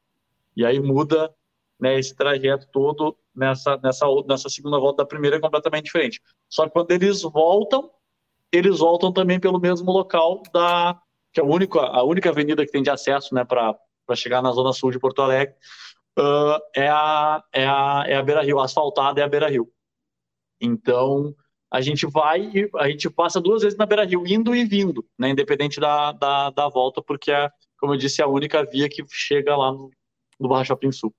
E 0.55 0.65
aí 0.65 0.79
muda 0.79 1.33
né, 1.79 1.99
esse 1.99 2.15
trajeto 2.15 2.67
todo 2.71 3.17
nessa, 3.35 3.77
nessa, 3.83 4.05
nessa 4.27 4.49
segunda 4.49 4.79
volta 4.79 5.03
da 5.03 5.07
primeira 5.07 5.37
é 5.37 5.39
completamente 5.39 5.85
diferente. 5.85 6.21
Só 6.49 6.65
que 6.65 6.71
quando 6.71 6.91
eles 6.91 7.21
voltam, 7.21 7.89
eles 8.51 8.79
voltam 8.79 9.11
também 9.11 9.39
pelo 9.39 9.59
mesmo 9.59 9.91
local 9.91 10.43
da 10.53 10.99
que 11.31 11.39
é 11.39 11.43
a 11.43 11.45
única, 11.45 11.79
a 11.79 12.03
única 12.03 12.29
avenida 12.29 12.63
que 12.63 12.71
tem 12.71 12.83
de 12.83 12.91
acesso 12.91 13.33
né, 13.33 13.43
para 13.43 13.75
chegar 14.15 14.41
na 14.41 14.51
zona 14.51 14.71
sul 14.71 14.91
de 14.91 14.99
Porto 14.99 15.21
Alegre 15.21 15.55
uh, 16.17 16.61
é, 16.75 16.87
a, 16.87 17.43
é, 17.51 17.65
a, 17.65 18.03
é 18.07 18.15
a 18.15 18.21
Beira 18.21 18.43
Rio, 18.43 18.59
asfaltada 18.59 19.19
é 19.19 19.23
a 19.23 19.27
Beira 19.27 19.49
Rio. 19.49 19.67
Então 20.61 21.35
a 21.71 21.81
gente 21.81 22.05
vai 22.05 22.51
e 22.53 22.69
a 22.75 22.87
gente 22.87 23.09
passa 23.09 23.41
duas 23.41 23.63
vezes 23.63 23.77
na 23.77 23.87
Beira 23.87 24.05
Rio, 24.05 24.27
indo 24.27 24.55
e 24.55 24.63
vindo, 24.63 25.03
né, 25.17 25.29
independente 25.29 25.79
da, 25.79 26.11
da, 26.11 26.51
da 26.51 26.69
volta, 26.69 27.01
porque 27.01 27.31
é, 27.31 27.49
como 27.79 27.93
eu 27.93 27.97
disse, 27.97 28.21
é 28.21 28.25
a 28.25 28.27
única 28.27 28.63
via 28.63 28.87
que 28.87 29.03
chega 29.09 29.57
lá 29.57 29.71
no, 29.71 29.89
do 30.39 30.47
Barra 30.47 30.63
Shopping 30.63 30.91
Sul. 30.91 31.13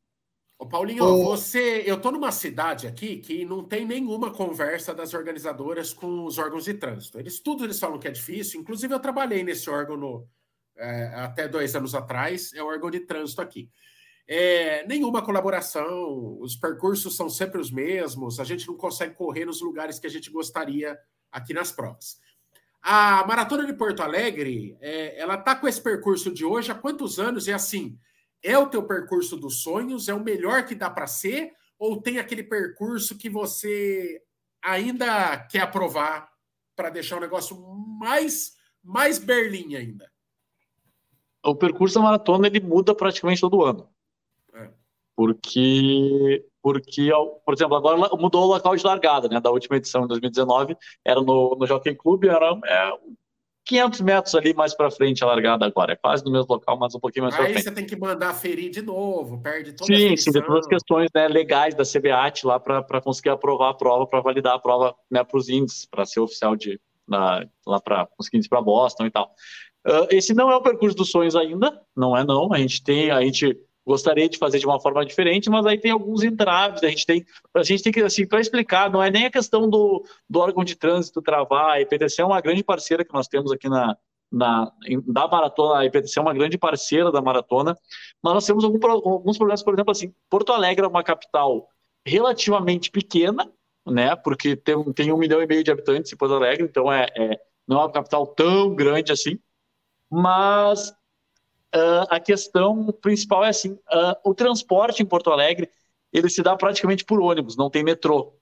Ô 0.58 0.66
Paulinho, 0.66 1.04
Ô... 1.04 1.24
você, 1.24 1.82
eu 1.84 2.00
tô 2.00 2.10
numa 2.10 2.30
cidade 2.30 2.86
aqui 2.86 3.18
que 3.18 3.44
não 3.44 3.64
tem 3.64 3.84
nenhuma 3.84 4.30
conversa 4.30 4.94
das 4.94 5.12
organizadoras 5.12 5.92
com 5.92 6.24
os 6.24 6.38
órgãos 6.38 6.64
de 6.64 6.74
trânsito. 6.74 7.18
Eles 7.18 7.40
tudo 7.40 7.64
eles 7.64 7.78
falam 7.78 7.98
que 7.98 8.08
é 8.08 8.10
difícil. 8.10 8.60
Inclusive 8.60 8.94
eu 8.94 9.00
trabalhei 9.00 9.42
nesse 9.42 9.68
órgão 9.68 9.96
no, 9.96 10.28
é, 10.76 11.06
até 11.16 11.48
dois 11.48 11.74
anos 11.74 11.94
atrás. 11.94 12.52
É 12.54 12.62
o 12.62 12.66
órgão 12.66 12.90
de 12.90 13.00
trânsito 13.00 13.42
aqui. 13.42 13.68
É, 14.26 14.86
nenhuma 14.86 15.22
colaboração. 15.22 16.38
Os 16.40 16.56
percursos 16.56 17.16
são 17.16 17.28
sempre 17.28 17.60
os 17.60 17.70
mesmos. 17.70 18.38
A 18.38 18.44
gente 18.44 18.66
não 18.66 18.76
consegue 18.76 19.14
correr 19.14 19.44
nos 19.44 19.60
lugares 19.60 19.98
que 19.98 20.06
a 20.06 20.10
gente 20.10 20.30
gostaria 20.30 20.96
aqui 21.32 21.52
nas 21.52 21.72
provas. 21.72 22.18
A 22.80 23.26
maratona 23.26 23.66
de 23.66 23.72
Porto 23.72 24.02
Alegre, 24.02 24.76
é, 24.80 25.18
ela 25.18 25.36
tá 25.36 25.56
com 25.56 25.66
esse 25.66 25.80
percurso 25.80 26.32
de 26.32 26.44
hoje 26.44 26.70
há 26.70 26.74
quantos 26.74 27.18
anos? 27.18 27.48
E 27.48 27.52
assim, 27.52 27.98
é 28.44 28.58
o 28.58 28.68
teu 28.68 28.86
percurso 28.86 29.36
dos 29.36 29.62
sonhos? 29.62 30.06
É 30.06 30.14
o 30.14 30.22
melhor 30.22 30.66
que 30.66 30.74
dá 30.74 30.90
para 30.90 31.06
ser? 31.06 31.52
Ou 31.78 32.00
tem 32.00 32.18
aquele 32.18 32.44
percurso 32.44 33.16
que 33.16 33.30
você 33.30 34.22
ainda 34.62 35.38
quer 35.46 35.60
aprovar 35.60 36.28
para 36.76 36.90
deixar 36.90 37.16
o 37.16 37.20
negócio 37.20 37.56
mais, 37.98 38.52
mais 38.82 39.18
Berlim 39.18 39.74
ainda? 39.74 40.10
O 41.42 41.54
percurso 41.54 41.96
da 41.96 42.02
maratona 42.02 42.46
ele 42.46 42.60
muda 42.60 42.94
praticamente 42.94 43.40
todo 43.40 43.64
ano. 43.64 43.88
É. 44.54 44.70
Porque, 45.16 46.46
porque, 46.62 47.10
por 47.44 47.54
exemplo, 47.54 47.76
agora 47.76 47.96
mudou 48.16 48.44
o 48.44 48.48
local 48.48 48.76
de 48.76 48.84
largada, 48.84 49.28
né? 49.28 49.40
Da 49.40 49.50
última 49.50 49.76
edição, 49.76 50.04
em 50.04 50.08
2019, 50.08 50.76
era 51.04 51.20
no, 51.20 51.56
no 51.56 51.66
Jockey 51.66 51.94
Club, 51.94 52.24
era 52.24 52.58
é, 52.66 52.98
500 53.64 54.00
metros 54.02 54.34
ali 54.34 54.52
mais 54.52 54.74
para 54.74 54.90
frente 54.90 55.24
a 55.24 55.26
largada 55.26 55.64
agora. 55.64 55.94
É 55.94 55.96
quase 55.96 56.24
no 56.24 56.30
mesmo 56.30 56.52
local, 56.52 56.78
mas 56.78 56.94
um 56.94 57.00
pouquinho 57.00 57.24
mais 57.24 57.34
para 57.34 57.44
frente. 57.44 57.56
Aí 57.56 57.62
você 57.62 57.70
tem 57.70 57.86
que 57.86 57.96
mandar 57.96 58.34
ferir 58.34 58.70
de 58.70 58.82
novo, 58.82 59.40
perde 59.40 59.72
toda 59.72 59.86
sim, 59.86 60.12
a 60.12 60.16
Sim, 60.16 60.32
tem 60.32 60.42
todas 60.42 60.60
as 60.60 60.66
questões 60.66 61.10
né, 61.14 61.28
legais 61.28 61.74
da 61.74 61.84
CBAT 61.84 62.46
lá 62.46 62.60
para 62.60 63.00
conseguir 63.00 63.30
aprovar 63.30 63.70
a 63.70 63.74
prova, 63.74 64.06
para 64.06 64.20
validar 64.20 64.54
a 64.54 64.58
prova 64.58 64.94
né, 65.10 65.24
para 65.24 65.38
os 65.38 65.48
índices, 65.48 65.86
para 65.86 66.04
ser 66.04 66.20
oficial 66.20 66.54
de 66.54 66.78
na, 67.06 67.46
lá 67.66 67.80
para 67.80 68.08
os 68.18 68.28
índices 68.28 68.48
para 68.48 68.62
Boston 68.62 69.06
e 69.06 69.10
tal. 69.10 69.34
Uh, 69.86 70.08
esse 70.10 70.32
não 70.32 70.50
é 70.50 70.56
o 70.56 70.62
percurso 70.62 70.96
dos 70.96 71.10
sonhos 71.10 71.36
ainda, 71.36 71.80
não 71.94 72.16
é 72.16 72.24
não. 72.24 72.52
A 72.52 72.58
gente 72.58 72.82
tem, 72.82 73.10
a 73.10 73.20
gente 73.20 73.58
gostaria 73.86 74.28
de 74.28 74.38
fazer 74.38 74.58
de 74.58 74.66
uma 74.66 74.80
forma 74.80 75.04
diferente, 75.04 75.50
mas 75.50 75.66
aí 75.66 75.78
tem 75.78 75.90
alguns 75.90 76.22
entraves, 76.22 76.82
a 76.82 76.88
gente 76.88 77.04
tem, 77.04 77.24
a 77.54 77.62
gente 77.62 77.82
tem 77.82 77.92
que, 77.92 78.00
assim, 78.00 78.26
para 78.26 78.40
explicar, 78.40 78.90
não 78.90 79.02
é 79.02 79.10
nem 79.10 79.26
a 79.26 79.30
questão 79.30 79.68
do, 79.68 80.04
do 80.28 80.38
órgão 80.38 80.64
de 80.64 80.74
trânsito 80.74 81.20
travar, 81.20 81.70
a 81.70 81.80
IPTC 81.80 82.22
é 82.22 82.24
uma 82.24 82.40
grande 82.40 82.64
parceira 82.64 83.04
que 83.04 83.12
nós 83.12 83.28
temos 83.28 83.52
aqui 83.52 83.68
na, 83.68 83.96
na, 84.32 84.72
da 85.06 85.28
maratona, 85.28 85.80
a 85.80 85.84
IPTC 85.84 86.18
é 86.18 86.22
uma 86.22 86.34
grande 86.34 86.56
parceira 86.56 87.12
da 87.12 87.20
maratona, 87.20 87.76
mas 88.22 88.34
nós 88.34 88.46
temos 88.46 88.64
algum, 88.64 88.78
alguns 88.90 89.36
problemas, 89.36 89.62
por 89.62 89.74
exemplo, 89.74 89.92
assim, 89.92 90.14
Porto 90.30 90.52
Alegre 90.52 90.84
é 90.84 90.88
uma 90.88 91.04
capital 91.04 91.68
relativamente 92.06 92.90
pequena, 92.90 93.50
né, 93.86 94.16
porque 94.16 94.56
tem, 94.56 94.82
tem 94.94 95.12
um 95.12 95.18
milhão 95.18 95.42
e 95.42 95.46
meio 95.46 95.62
de 95.62 95.70
habitantes 95.70 96.10
em 96.12 96.16
Porto 96.16 96.34
Alegre, 96.34 96.64
então 96.64 96.90
é, 96.90 97.06
é 97.16 97.38
não 97.66 97.78
é 97.78 97.80
uma 97.84 97.92
capital 97.92 98.26
tão 98.26 98.74
grande 98.74 99.12
assim, 99.12 99.38
mas 100.10 100.94
uh, 101.74 102.06
a 102.08 102.20
questão 102.20 102.86
principal 103.00 103.44
é 103.44 103.48
assim: 103.48 103.72
uh, 103.72 104.16
o 104.24 104.34
transporte 104.34 105.02
em 105.02 105.06
Porto 105.06 105.30
Alegre 105.30 105.70
ele 106.12 106.30
se 106.30 106.42
dá 106.42 106.56
praticamente 106.56 107.04
por 107.04 107.20
ônibus, 107.20 107.56
não 107.56 107.68
tem 107.68 107.82
metrô. 107.82 108.38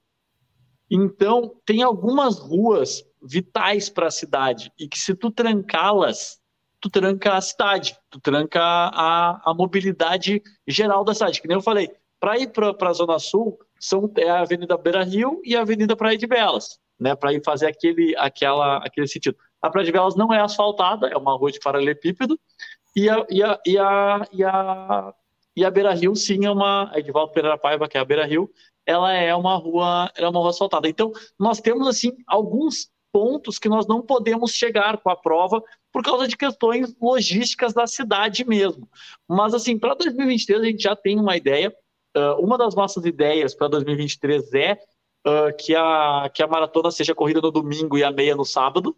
Então, 0.91 1.57
tem 1.64 1.83
algumas 1.83 2.39
ruas 2.39 3.03
vitais 3.22 3.89
para 3.89 4.09
a 4.09 4.11
cidade 4.11 4.70
e 4.78 4.87
que 4.87 4.99
se 4.99 5.14
tu 5.14 5.30
trancá-las, 5.30 6.39
tu 6.78 6.91
tranca 6.91 7.35
a 7.35 7.41
cidade, 7.41 7.97
tu 8.11 8.20
tranca 8.20 8.61
a, 8.61 9.41
a 9.51 9.55
mobilidade 9.55 10.43
geral 10.66 11.03
da 11.03 11.14
cidade. 11.14 11.41
Que 11.41 11.49
nem 11.49 11.57
eu 11.57 11.62
falei, 11.62 11.91
para 12.20 12.39
ir 12.39 12.53
para 12.53 12.91
a 12.91 12.93
Zona 12.93 13.18
Sul, 13.18 13.59
são, 13.80 14.12
é 14.18 14.28
a 14.28 14.41
Avenida 14.41 14.76
Beira 14.76 15.03
Rio 15.03 15.41
e 15.43 15.57
a 15.57 15.62
Avenida 15.62 15.97
Praia 15.97 16.18
de 16.18 16.26
Belas, 16.26 16.78
né, 17.01 17.16
para 17.16 17.33
ir 17.33 17.43
fazer 17.43 17.66
aquele, 17.66 18.14
aquela, 18.18 18.76
aquele 18.78 19.09
sentido. 19.09 19.37
A 19.62 19.70
Praia 19.70 19.87
de 19.87 19.93
Belas 19.93 20.14
não 20.14 20.33
é 20.33 20.41
asfaltada, 20.41 21.09
é 21.09 21.16
uma 21.16 21.37
rua 21.37 21.51
de 21.51 21.59
paralelepípedo, 21.59 22.39
e 22.95 23.09
a, 23.09 23.26
e 23.30 23.43
a, 23.43 23.61
e 23.66 23.78
a, 23.78 24.26
e 24.32 24.45
a, 24.45 25.14
e 25.57 25.64
a 25.64 25.70
Beira 25.70 25.95
Rio, 25.95 26.14
sim, 26.14 26.45
é 26.45 26.51
uma. 26.51 26.90
A 26.93 26.99
Edivaldo 26.99 27.32
Pereira 27.32 27.59
Paiva, 27.59 27.88
que 27.88 27.97
é 27.97 28.01
a 28.01 28.05
Beira 28.05 28.26
Rio, 28.26 28.51
ela 28.86 29.12
é 29.12 29.34
uma 29.34 29.57
rua, 29.57 30.11
ela 30.16 30.26
é 30.26 30.30
uma 30.30 30.40
rua 30.40 30.51
asfaltada. 30.51 30.88
Então, 30.88 31.12
nós 31.38 31.61
temos, 31.61 31.86
assim, 31.86 32.12
alguns 32.26 32.90
pontos 33.12 33.59
que 33.59 33.68
nós 33.68 33.86
não 33.86 34.01
podemos 34.01 34.53
chegar 34.53 34.97
com 34.99 35.11
a 35.11 35.16
prova 35.16 35.62
por 35.93 36.03
causa 36.03 36.26
de 36.26 36.36
questões 36.36 36.95
logísticas 37.01 37.74
da 37.74 37.86
cidade 37.86 38.45
mesmo. 38.47 38.88
Mas, 39.28 39.53
assim, 39.55 39.78
para 39.78 39.95
2023 39.95 40.61
a 40.61 40.64
gente 40.64 40.82
já 40.82 40.97
tem 40.97 41.20
uma 41.20 41.36
ideia. 41.36 41.74
Uh, 42.16 42.43
uma 42.43 42.59
das 42.59 42.74
nossas 42.74 43.05
ideias 43.05 43.55
para 43.55 43.68
2023 43.68 44.53
é 44.55 44.72
uh, 45.26 45.57
que, 45.59 45.74
a, 45.74 46.30
que 46.32 46.43
a 46.43 46.47
maratona 46.47 46.90
seja 46.90 47.14
corrida 47.14 47.40
no 47.40 47.51
domingo 47.51 47.97
e 47.97 48.05
a 48.05 48.11
meia 48.11 48.34
no 48.34 48.45
sábado 48.45 48.97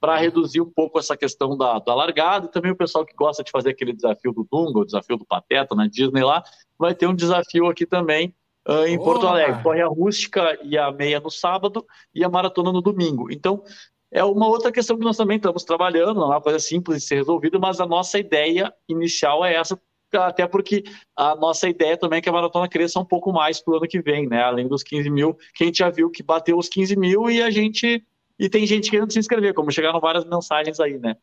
para 0.00 0.16
reduzir 0.16 0.60
um 0.60 0.70
pouco 0.70 0.98
essa 0.98 1.16
questão 1.16 1.56
da, 1.56 1.78
da 1.78 1.94
largada. 1.94 2.46
E 2.46 2.50
também 2.50 2.70
o 2.70 2.76
pessoal 2.76 3.04
que 3.04 3.14
gosta 3.14 3.42
de 3.42 3.50
fazer 3.50 3.70
aquele 3.70 3.92
desafio 3.92 4.32
do 4.32 4.46
Dunga, 4.50 4.80
o 4.80 4.84
desafio 4.84 5.16
do 5.16 5.26
Pateta 5.26 5.74
na 5.74 5.86
Disney 5.86 6.22
lá, 6.22 6.42
vai 6.78 6.94
ter 6.94 7.06
um 7.06 7.14
desafio 7.14 7.66
aqui 7.66 7.84
também 7.84 8.34
uh, 8.68 8.86
em 8.86 8.98
Porto 8.98 9.26
Alegre. 9.26 9.62
Corre 9.62 9.82
a 9.82 9.88
rústica 9.88 10.58
e 10.62 10.78
a 10.78 10.90
meia 10.92 11.20
no 11.20 11.30
sábado 11.30 11.84
e 12.14 12.24
a 12.24 12.28
maratona 12.28 12.72
no 12.72 12.80
domingo. 12.80 13.30
Então, 13.30 13.62
é 14.10 14.24
uma 14.24 14.48
outra 14.48 14.72
questão 14.72 14.96
que 14.96 15.04
nós 15.04 15.16
também 15.16 15.36
estamos 15.36 15.64
trabalhando, 15.64 16.14
não 16.14 16.32
é 16.32 16.36
uma 16.36 16.40
coisa 16.40 16.58
simples 16.58 17.02
de 17.02 17.08
ser 17.08 17.16
resolvida, 17.16 17.58
mas 17.58 17.80
a 17.80 17.86
nossa 17.86 18.18
ideia 18.18 18.72
inicial 18.88 19.44
é 19.44 19.54
essa, 19.54 19.78
até 20.14 20.46
porque 20.46 20.84
a 21.14 21.34
nossa 21.36 21.68
ideia 21.68 21.96
também 21.96 22.18
é 22.18 22.22
que 22.22 22.28
a 22.28 22.32
maratona 22.32 22.68
cresça 22.68 22.98
um 22.98 23.04
pouco 23.04 23.32
mais 23.32 23.60
para 23.60 23.74
o 23.74 23.76
ano 23.76 23.86
que 23.86 24.00
vem, 24.00 24.26
né? 24.26 24.42
Além 24.42 24.66
dos 24.66 24.82
15 24.82 25.10
mil, 25.10 25.34
que 25.54 25.64
a 25.64 25.66
gente 25.66 25.78
já 25.78 25.90
viu 25.90 26.10
que 26.10 26.22
bateu 26.22 26.56
os 26.56 26.68
15 26.68 26.96
mil 26.96 27.28
e 27.28 27.42
a 27.42 27.50
gente 27.50 28.02
e 28.38 28.48
tem 28.48 28.66
gente 28.66 28.90
querendo 28.90 29.12
se 29.12 29.18
inscrever, 29.18 29.52
como 29.52 29.72
chegaram 29.72 30.00
várias 30.00 30.24
mensagens 30.24 30.78
aí, 30.78 30.98
né? 30.98 31.16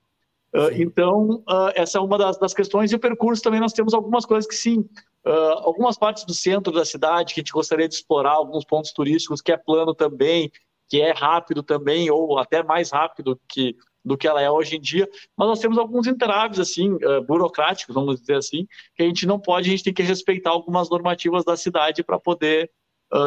Uh, 0.56 0.72
então, 0.74 1.44
uh, 1.50 1.72
essa 1.76 1.98
é 1.98 2.02
uma 2.02 2.18
das, 2.18 2.38
das, 2.38 2.54
questões. 2.54 2.92
E 2.92 2.96
o 2.96 3.00
percurso 3.00 3.44
também 3.44 3.60
nós 3.60 3.74
temos 3.74 3.94
algumas 3.94 4.26
coisas 4.26 4.48
que 4.48 4.56
sim, 4.56 4.80
uh, 5.26 5.60
algumas 5.64 5.98
partes 5.98 6.24
do 6.24 6.34
centro 6.34 6.72
da 6.72 6.86
cidade 6.86 7.34
que 7.34 7.42
a 7.42 7.44
gente 7.44 7.52
gostaria 7.52 7.90
de 7.90 7.96
explorar, 7.96 8.32
alguns 8.32 8.64
pontos 8.64 8.94
turísticos 8.94 9.42
que 9.42 9.52
é 9.52 9.58
plano 9.58 9.94
também, 9.94 10.50
que 10.88 11.02
é 11.02 11.12
rápido 11.12 11.62
também, 11.62 12.10
ou 12.10 12.40
até 12.40 12.64
mais 12.64 12.90
rápido 12.92 13.38
que, 13.50 13.76
do 14.04 14.18
que 14.18 14.28
ela 14.28 14.42
é 14.42 14.50
hoje 14.50 14.78
em 14.78 14.82
dia. 14.82 15.10
Mas 15.36 15.48
nós 15.48 15.60
temos 15.60 15.78
alguns 15.78 16.08
entraves, 16.08 16.60
assim, 16.60 16.98
burocráticos, 17.28 17.94
vamos 17.94 18.22
dizer 18.22 18.36
assim, 18.36 18.68
que 18.96 19.04
a 19.04 19.06
gente 19.06 19.26
não 19.26 19.40
pode, 19.40 19.68
a 19.68 19.72
gente 19.72 19.84
tem 19.84 19.94
que 19.94 20.04
respeitar 20.04 20.52
algumas 20.52 20.90
normativas 20.90 21.44
da 21.44 21.58
cidade 21.58 22.04
para 22.04 22.20
poder 22.20 22.72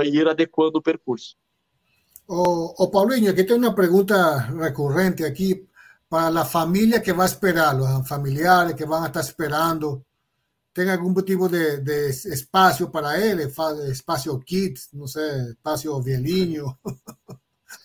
ir 0.04 0.28
adequando 0.28 0.78
o 0.78 0.82
percurso. 0.82 1.34
O, 2.30 2.74
o 2.76 2.90
Paulinho, 2.90 3.30
aquí 3.30 3.44
tengo 3.44 3.58
una 3.58 3.74
pregunta 3.74 4.50
recurrente 4.52 5.24
aquí 5.24 5.66
para 6.08 6.30
la 6.30 6.44
familia 6.44 7.02
que 7.02 7.12
va 7.12 7.24
a 7.24 7.26
esperar, 7.26 7.74
los 7.74 8.06
familiares 8.06 8.74
que 8.74 8.84
van 8.84 9.04
a 9.04 9.06
estar 9.06 9.22
esperando, 9.22 10.04
¿tenga 10.74 10.92
algún 10.92 11.14
tipo 11.24 11.48
de, 11.48 11.78
de 11.78 12.10
espacio 12.10 12.90
para 12.90 13.16
él, 13.16 13.40
espacio 13.40 14.38
kids, 14.40 14.92
no 14.92 15.08
sé, 15.08 15.52
espacio 15.52 16.02
violiño, 16.02 16.78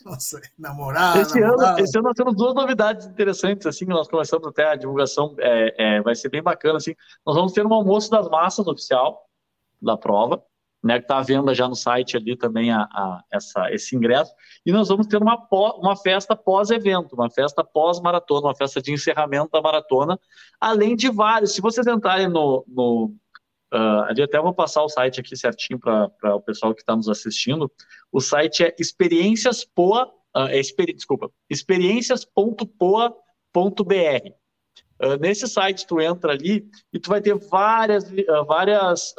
não 0.04 0.20
sei. 0.20 0.42
Esse, 1.22 1.42
Ano, 1.42 1.80
esse 1.80 1.98
ano 1.98 2.10
nós 2.10 2.16
temos 2.16 2.36
duas 2.36 2.54
novidades 2.54 3.06
interessantes, 3.06 3.66
assim, 3.66 3.86
nós 3.86 4.10
começamos 4.10 4.46
até 4.48 4.68
a 4.68 4.76
divulgação, 4.76 5.36
é, 5.40 5.96
é, 5.98 6.02
vai 6.02 6.16
ser 6.16 6.28
bem 6.28 6.44
bacana, 6.44 6.78
assim, 6.78 6.96
nós 7.26 7.36
vamos 7.36 7.54
ter 7.54 7.66
um 7.66 7.74
almoço 7.74 8.12
das 8.12 8.30
massas 8.30 8.68
oficial 8.68 9.26
da 9.82 9.96
prova, 9.96 10.44
né, 10.84 11.00
que 11.00 11.06
está 11.06 11.18
à 11.18 11.24
venda 11.24 11.56
já 11.56 11.68
no 11.68 11.76
site 11.76 12.18
ali 12.18 12.36
também 12.36 12.70
a, 12.70 12.82
a, 12.82 13.24
essa, 13.32 13.72
esse 13.72 13.96
ingresso. 13.96 14.34
E 14.66 14.72
nós 14.72 14.90
vamos 14.90 15.08
ter 15.08 15.18
uma, 15.18 15.48
uma 15.78 15.96
festa 15.96 16.36
pós-evento, 16.36 17.14
uma 17.14 17.30
festa 17.30 17.64
pós-maratona, 17.64 18.48
uma 18.48 18.56
festa 18.56 18.82
de 18.82 18.92
encerramento 18.92 19.50
da 19.52 19.62
maratona, 19.62 20.20
além 20.60 20.96
de 20.96 21.10
vários. 21.10 21.54
Se 21.54 21.62
vocês 21.62 21.88
entrarem 21.88 22.28
no. 22.28 22.66
no 22.68 23.16
uh, 23.74 24.04
ali 24.10 24.22
até 24.22 24.42
vou 24.42 24.54
passar 24.54 24.84
o 24.84 24.90
site 24.90 25.22
aqui 25.22 25.38
certinho 25.38 25.80
para 25.80 26.36
o 26.36 26.42
pessoal 26.42 26.76
que 26.76 26.82
está 26.82 26.96
nos 26.96 27.08
assistindo. 27.08 27.72
O 28.12 28.20
site 28.20 28.66
é 28.66 28.76
experiênciaspoa, 28.78 30.08
uh, 30.36 30.48
é, 30.50 30.60
experi, 30.60 30.92
desculpa, 30.94 31.32
experiências.poa.br. 31.50 33.14
Uh, 35.02 35.18
nesse 35.20 35.48
site 35.48 35.88
tu 35.88 36.02
entra 36.02 36.34
ali 36.34 36.70
e 36.92 37.00
tu 37.00 37.10
vai 37.10 37.22
ter 37.22 37.36
várias, 37.36 38.06
várias 38.46 39.14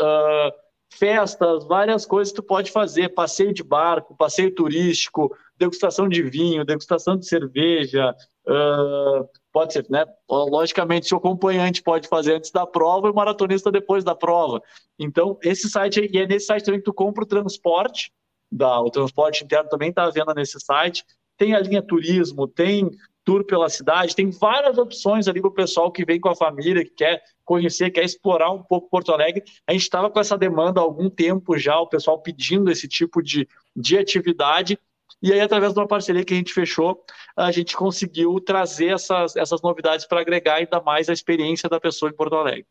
festas, 0.95 1.65
várias 1.65 2.07
coisas 2.07 2.33
que 2.33 2.41
tu 2.41 2.47
pode 2.47 2.71
fazer, 2.71 3.11
passeio 3.11 3.53
de 3.53 3.63
barco, 3.63 4.17
passeio 4.17 4.55
turístico, 4.55 5.35
degustação 5.57 6.09
de 6.09 6.23
vinho, 6.23 6.65
degustação 6.65 7.17
de 7.17 7.27
cerveja, 7.27 8.15
uh, 8.47 9.29
pode 9.53 9.73
ser, 9.73 9.87
né? 9.89 10.05
Logicamente, 10.29 11.15
o 11.15 11.19
acompanhante 11.19 11.83
pode 11.83 12.09
fazer 12.09 12.35
antes 12.35 12.51
da 12.51 12.67
prova 12.67 13.09
e 13.09 13.11
o 13.11 13.15
maratonista 13.15 13.71
depois 13.71 14.03
da 14.03 14.15
prova. 14.15 14.63
Então, 14.99 15.39
esse 15.43 15.69
site, 15.69 16.09
e 16.13 16.19
é 16.19 16.27
nesse 16.27 16.47
site 16.47 16.65
também 16.65 16.81
que 16.81 16.85
tu 16.85 16.95
compra 16.95 17.25
o 17.25 17.29
transporte, 17.29 18.13
da, 18.51 18.81
o 18.81 18.91
transporte 18.91 19.45
interno 19.45 19.69
também 19.69 19.91
está 19.91 20.05
à 20.05 20.11
venda 20.11 20.33
nesse 20.35 20.59
site, 20.61 21.05
tem 21.37 21.55
a 21.55 21.61
linha 21.61 21.83
turismo, 21.83 22.47
tem 22.47 22.91
tour 23.25 23.45
pela 23.45 23.69
cidade, 23.69 24.15
tem 24.15 24.31
várias 24.31 24.77
opções 24.77 25.27
ali 25.27 25.41
para 25.41 25.49
o 25.49 25.55
pessoal 25.55 25.91
que 25.91 26.05
vem 26.05 26.21
com 26.21 26.29
a 26.29 26.37
família, 26.37 26.85
que 26.85 26.91
quer 26.91 27.23
conhecer, 27.45 27.91
quer 27.91 28.05
explorar 28.05 28.51
um 28.51 28.63
pouco 28.63 28.91
Porto 28.91 29.13
Alegre. 29.13 29.43
A 29.67 29.73
gente 29.73 29.83
estava 29.83 30.11
com 30.11 30.21
essa 30.21 30.37
demanda 30.37 30.81
há 30.81 30.83
algum 30.83 31.09
tempo 31.09 31.59
já, 31.59 31.79
o 31.79 31.87
pessoal 31.87 32.21
pedindo 32.21 32.71
esse 32.71 32.87
tipo 32.87 33.23
de, 33.23 33.49
de 33.75 33.99
atividade. 33.99 34.79
E 35.23 35.33
aí, 35.33 35.41
através 35.41 35.73
de 35.73 35.79
uma 35.79 35.89
parceria 35.89 36.25
que 36.25 36.35
a 36.35 36.37
gente 36.37 36.53
fechou, 36.53 37.03
a 37.37 37.51
gente 37.51 37.75
conseguiu 37.75 38.39
trazer 38.41 38.93
essas, 38.93 39.35
essas 39.37 39.63
novidades 39.63 40.07
para 40.07 40.21
agregar 40.21 40.57
ainda 40.57 40.81
mais 40.83 41.09
a 41.09 41.13
experiência 41.13 41.69
da 41.69 41.81
pessoa 41.81 42.11
em 42.11 42.15
Porto 42.15 42.37
Alegre. 42.37 42.67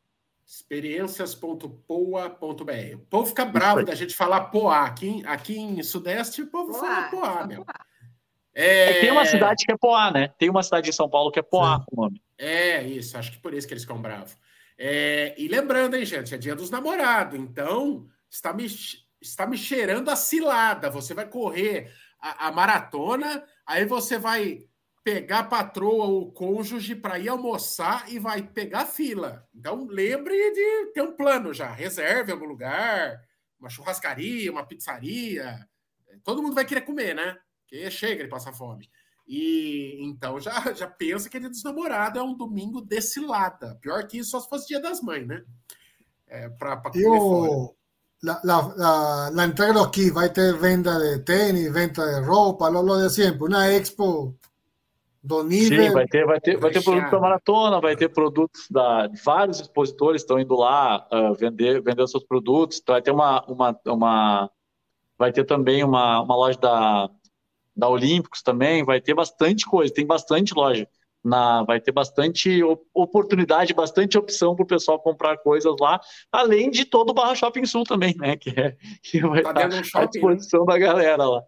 Experiências.poa.br. 0.46 2.96
O 2.96 3.06
povo 3.10 3.26
fica 3.26 3.46
bravo 3.46 3.84
da 3.84 3.96
gente 3.96 4.14
falar 4.14 4.42
Poá. 4.46 4.84
Aqui, 4.84 5.24
aqui 5.26 5.58
em 5.58 5.82
Sudeste, 5.82 6.42
o 6.42 6.48
povo 6.48 6.74
Poá, 6.74 6.80
fala 6.80 7.10
Poá, 7.10 7.48
meu. 7.48 7.66
Poá. 7.66 7.93
É... 8.54 9.02
Tem 9.02 9.12
uma 9.12 9.26
cidade 9.26 9.66
que 9.66 9.72
é 9.72 9.78
Poá, 9.78 10.12
né? 10.12 10.28
Tem 10.38 10.50
uma 10.50 10.62
cidade 10.62 10.90
em 10.90 10.94
São 10.94 11.10
Paulo 11.10 11.32
que 11.32 11.40
é 11.40 11.44
Poá 11.44 11.84
o 11.92 12.02
nome. 12.02 12.22
É, 12.38 12.84
isso. 12.84 13.18
Acho 13.18 13.32
que 13.32 13.40
por 13.40 13.54
isso 13.54 13.68
que 13.68 13.74
eles 13.74 13.84
ficam 13.84 14.02
bravos. 14.02 14.38
É... 14.78 15.34
E 15.38 15.48
lembrando, 15.48 15.96
hein, 15.96 16.06
gente, 16.06 16.34
é 16.34 16.38
dia 16.38 16.56
dos 16.56 16.70
namorados. 16.70 17.40
Então, 17.40 18.08
está 18.30 18.54
me, 18.54 18.66
está 19.22 19.48
me 19.48 19.58
cheirando 19.58 20.10
a 20.10 20.16
cilada. 20.16 20.90
Você 20.90 21.14
vai 21.14 21.28
correr 21.28 21.92
a, 22.20 22.48
a 22.48 22.52
maratona, 22.52 23.44
aí 23.66 23.86
você 23.86 24.18
vai 24.18 24.66
pegar 25.04 25.40
a 25.40 25.44
patroa 25.44 26.06
ou 26.06 26.32
cônjuge 26.32 26.96
para 26.96 27.20
ir 27.20 27.28
almoçar 27.28 28.06
e 28.10 28.18
vai 28.18 28.42
pegar 28.42 28.86
fila. 28.86 29.46
Então, 29.54 29.86
lembre 29.90 30.34
de 30.52 30.92
ter 30.94 31.02
um 31.02 31.12
plano 31.12 31.54
já. 31.54 31.72
Reserve 31.72 32.32
algum 32.32 32.46
lugar, 32.46 33.22
uma 33.60 33.70
churrascaria, 33.70 34.52
uma 34.52 34.66
pizzaria. 34.66 35.68
Todo 36.24 36.42
mundo 36.42 36.56
vai 36.56 36.64
querer 36.64 36.82
comer, 36.82 37.14
né? 37.14 37.38
Porque 37.74 37.90
chega 37.90 38.24
de 38.24 38.30
passar 38.30 38.54
fome. 38.54 38.88
E 39.28 39.98
então 40.02 40.40
já, 40.40 40.52
já 40.74 40.88
pensa 40.88 41.28
que 41.30 41.38
ele 41.38 41.50
dos 41.50 41.64
namorados 41.64 42.22
é 42.22 42.24
um 42.24 42.36
domingo 42.36 42.82
descilada. 42.82 43.78
Pior 43.82 44.06
que 44.06 44.20
isso, 44.20 44.32
só 44.32 44.40
se 44.40 44.50
fosse 44.50 44.68
dia 44.68 44.80
das 44.80 45.02
mães, 45.02 45.26
né? 45.26 45.44
É, 46.28 46.50
para 46.50 46.78
comer 46.78 47.04
Eu, 47.04 47.20
fora. 47.20 47.84
La, 48.24 48.42
la, 48.44 48.74
la, 48.78 49.30
la 49.32 49.46
entrega 49.46 49.82
aqui 49.82 50.10
vai 50.10 50.30
ter 50.30 50.54
venda 50.58 50.98
de 50.98 51.20
tênis, 51.26 51.72
venda 51.74 52.06
de 52.06 52.26
roupa, 52.26 52.70
lo, 52.70 52.82
lo 52.82 53.02
de 53.02 53.10
sempre. 53.10 53.48
Uma 53.50 53.68
expo 53.68 54.38
do 55.22 55.44
nível. 55.44 55.88
Sim, 55.88 55.92
vai 55.92 56.08
ter, 56.08 56.26
vai 56.26 56.40
ter, 56.40 56.58
vai 56.58 56.72
ter 56.72 56.82
produto 56.84 57.12
da 57.12 57.20
maratona, 57.20 57.82
vai 57.82 57.96
ter 57.98 58.10
produtos 58.10 58.66
da. 58.70 59.10
Vários 59.26 59.60
expositores 59.60 60.22
estão 60.22 60.40
indo 60.40 60.56
lá 60.56 61.06
uh, 61.12 61.34
vender, 61.36 61.82
vender 61.82 62.08
seus 62.08 62.24
produtos. 62.24 62.82
Vai 62.88 63.02
ter 63.02 63.12
uma, 63.12 63.44
uma, 63.46 63.80
uma. 63.88 64.52
Vai 65.18 65.34
ter 65.34 65.44
também 65.44 65.84
uma, 65.84 66.22
uma 66.22 66.36
loja 66.36 66.58
da 66.58 67.10
da 67.76 67.90
Olímpicos 67.90 68.42
também, 68.42 68.84
vai 68.84 69.02
ter 69.02 69.14
bastante 69.14 69.66
coisa, 69.66 69.94
tem 69.94 70.06
bastante 70.06 70.54
loja. 70.54 70.88
Na, 71.24 71.64
vai 71.64 71.80
ter 71.80 71.94
bastante 71.94 72.62
oportunidade, 72.94 73.74
bastante 73.74 74.18
opção 74.18 74.54
para 74.56 74.64
o 74.64 74.68
pessoal 74.68 75.00
comprar 75.00 75.38
coisas 75.38 75.74
lá, 75.80 75.98
além 76.30 76.70
de 76.70 76.84
todo 76.84 77.12
o 77.12 77.14
Barra 77.14 77.34
Shopping 77.34 77.66
Sul 77.66 77.86
também, 77.86 78.14
né? 78.18 78.36
Que, 78.36 78.50
é, 78.50 78.76
que 79.02 79.22
vai 79.22 79.42
tá 79.42 79.52
estar 79.52 79.68
um 79.68 79.84
shopping, 79.84 80.04
à 80.04 80.10
disposição 80.10 80.66
né? 80.66 80.74
da 80.74 80.78
galera 80.78 81.26
lá. 81.26 81.42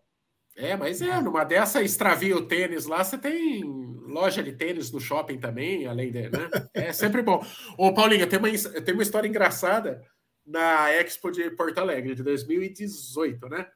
É, 0.56 0.78
mas 0.78 1.02
é, 1.02 1.20
numa 1.20 1.44
dessa 1.44 1.84
extravia 1.84 2.38
o 2.38 2.48
tênis 2.48 2.86
lá, 2.86 3.04
você 3.04 3.18
tem 3.18 3.62
loja 4.08 4.42
de 4.42 4.54
tênis 4.54 4.90
no 4.92 5.02
shopping 5.02 5.38
também, 5.38 5.86
além 5.86 6.10
de, 6.10 6.30
né? 6.30 6.50
É 6.74 6.94
sempre 6.94 7.22
bom. 7.22 7.46
Ô, 7.78 7.94
Paulinho, 7.94 8.26
tem 8.28 8.40
uma, 8.40 8.50
tem 8.50 8.94
uma 8.94 9.04
história 9.04 9.28
engraçada 9.28 10.02
na 10.46 10.90
Expo 10.94 11.32
de 11.32 11.50
Porto 11.52 11.80
Alegre, 11.80 12.16
de 12.16 12.24
2018, 12.24 13.50
né? 13.50 13.68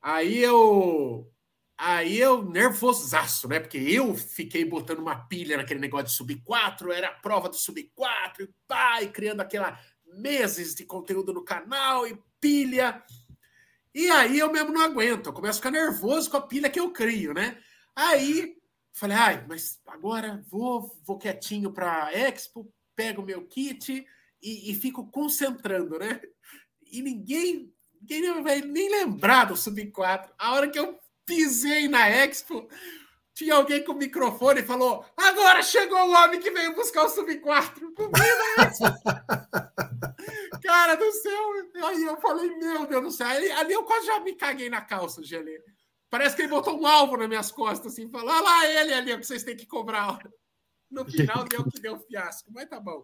Aí 0.00 0.42
eu 0.42 1.31
Aí 1.84 2.16
eu 2.16 2.44
nervosaço, 2.44 3.48
né? 3.48 3.58
Porque 3.58 3.76
eu 3.76 4.14
fiquei 4.14 4.64
botando 4.64 5.00
uma 5.00 5.16
pilha 5.26 5.56
naquele 5.56 5.80
negócio 5.80 6.06
de 6.06 6.12
sub 6.12 6.32
4, 6.44 6.92
era 6.92 7.08
a 7.08 7.12
prova 7.12 7.48
do 7.48 7.56
sub 7.56 7.82
4, 7.92 8.44
e 8.44 8.54
pai, 8.68 9.08
criando 9.08 9.40
aquela 9.40 9.76
meses 10.06 10.76
de 10.76 10.84
conteúdo 10.84 11.32
no 11.32 11.44
canal 11.44 12.06
e 12.06 12.16
pilha. 12.40 13.02
E 13.92 14.08
aí 14.10 14.38
eu 14.38 14.52
mesmo 14.52 14.72
não 14.72 14.80
aguento, 14.80 15.26
eu 15.26 15.32
começo 15.32 15.58
a 15.58 15.60
ficar 15.60 15.72
nervoso 15.72 16.30
com 16.30 16.36
a 16.36 16.46
pilha 16.46 16.70
que 16.70 16.78
eu 16.78 16.92
crio, 16.92 17.34
né? 17.34 17.58
Aí 17.96 18.56
falei, 18.92 19.16
ai, 19.16 19.46
mas 19.48 19.80
agora 19.84 20.40
vou, 20.48 20.96
vou 21.04 21.18
quietinho 21.18 21.72
para 21.72 22.12
Expo, 22.12 22.72
pego 22.94 23.22
meu 23.22 23.44
kit 23.48 24.06
e, 24.40 24.70
e, 24.70 24.74
fico 24.76 25.10
concentrando, 25.10 25.98
né? 25.98 26.20
E 26.92 27.02
ninguém, 27.02 27.74
ninguém 28.00 28.40
vai 28.40 28.60
nem 28.60 28.88
lembrar 28.88 29.46
do 29.46 29.56
Sub 29.56 29.84
4. 29.90 30.32
A 30.38 30.52
hora 30.52 30.68
que 30.68 30.78
eu 30.78 31.01
pisei 31.24 31.88
na 31.88 32.08
Expo, 32.08 32.68
tinha 33.34 33.54
alguém 33.54 33.84
com 33.84 33.92
o 33.92 33.96
microfone 33.96 34.60
e 34.60 34.64
falou: 34.64 35.04
Agora 35.16 35.62
chegou 35.62 35.98
o 35.98 36.12
homem 36.12 36.40
que 36.40 36.50
veio 36.50 36.74
buscar 36.74 37.04
o 37.04 37.08
Sub-4 37.08 37.80
no 37.80 38.10
meio 38.10 38.12
da 38.12 38.64
Expo. 38.64 38.84
Cara 40.62 40.94
do 40.94 41.12
céu. 41.12 41.50
Aí 41.84 42.02
eu 42.04 42.20
falei: 42.20 42.54
Meu 42.56 42.86
Deus 42.86 43.02
do 43.02 43.10
céu. 43.10 43.26
Ali, 43.26 43.50
ali 43.50 43.72
eu 43.72 43.84
quase 43.84 44.06
já 44.06 44.20
me 44.20 44.34
caguei 44.34 44.68
na 44.68 44.80
calça, 44.80 45.22
Gelê. 45.22 45.60
Parece 46.12 46.36
que 46.36 46.42
ele 46.42 46.48
botou 46.48 46.78
um 46.78 46.86
alvo 46.86 47.16
nas 47.16 47.26
minhas 47.26 47.50
costas, 47.50 47.94
assim, 47.94 48.10
falou: 48.10 48.28
olha 48.28 48.42
lá 48.42 48.66
ele 48.66 48.92
ali, 48.92 49.16
que 49.16 49.24
vocês 49.24 49.44
têm 49.44 49.56
que 49.56 49.64
cobrar. 49.64 50.18
No 50.90 51.06
final 51.10 51.44
deu 51.44 51.64
que 51.64 51.80
deu 51.80 51.98
fiasco, 52.00 52.52
mas 52.52 52.68
tá 52.68 52.78
bom. 52.78 53.02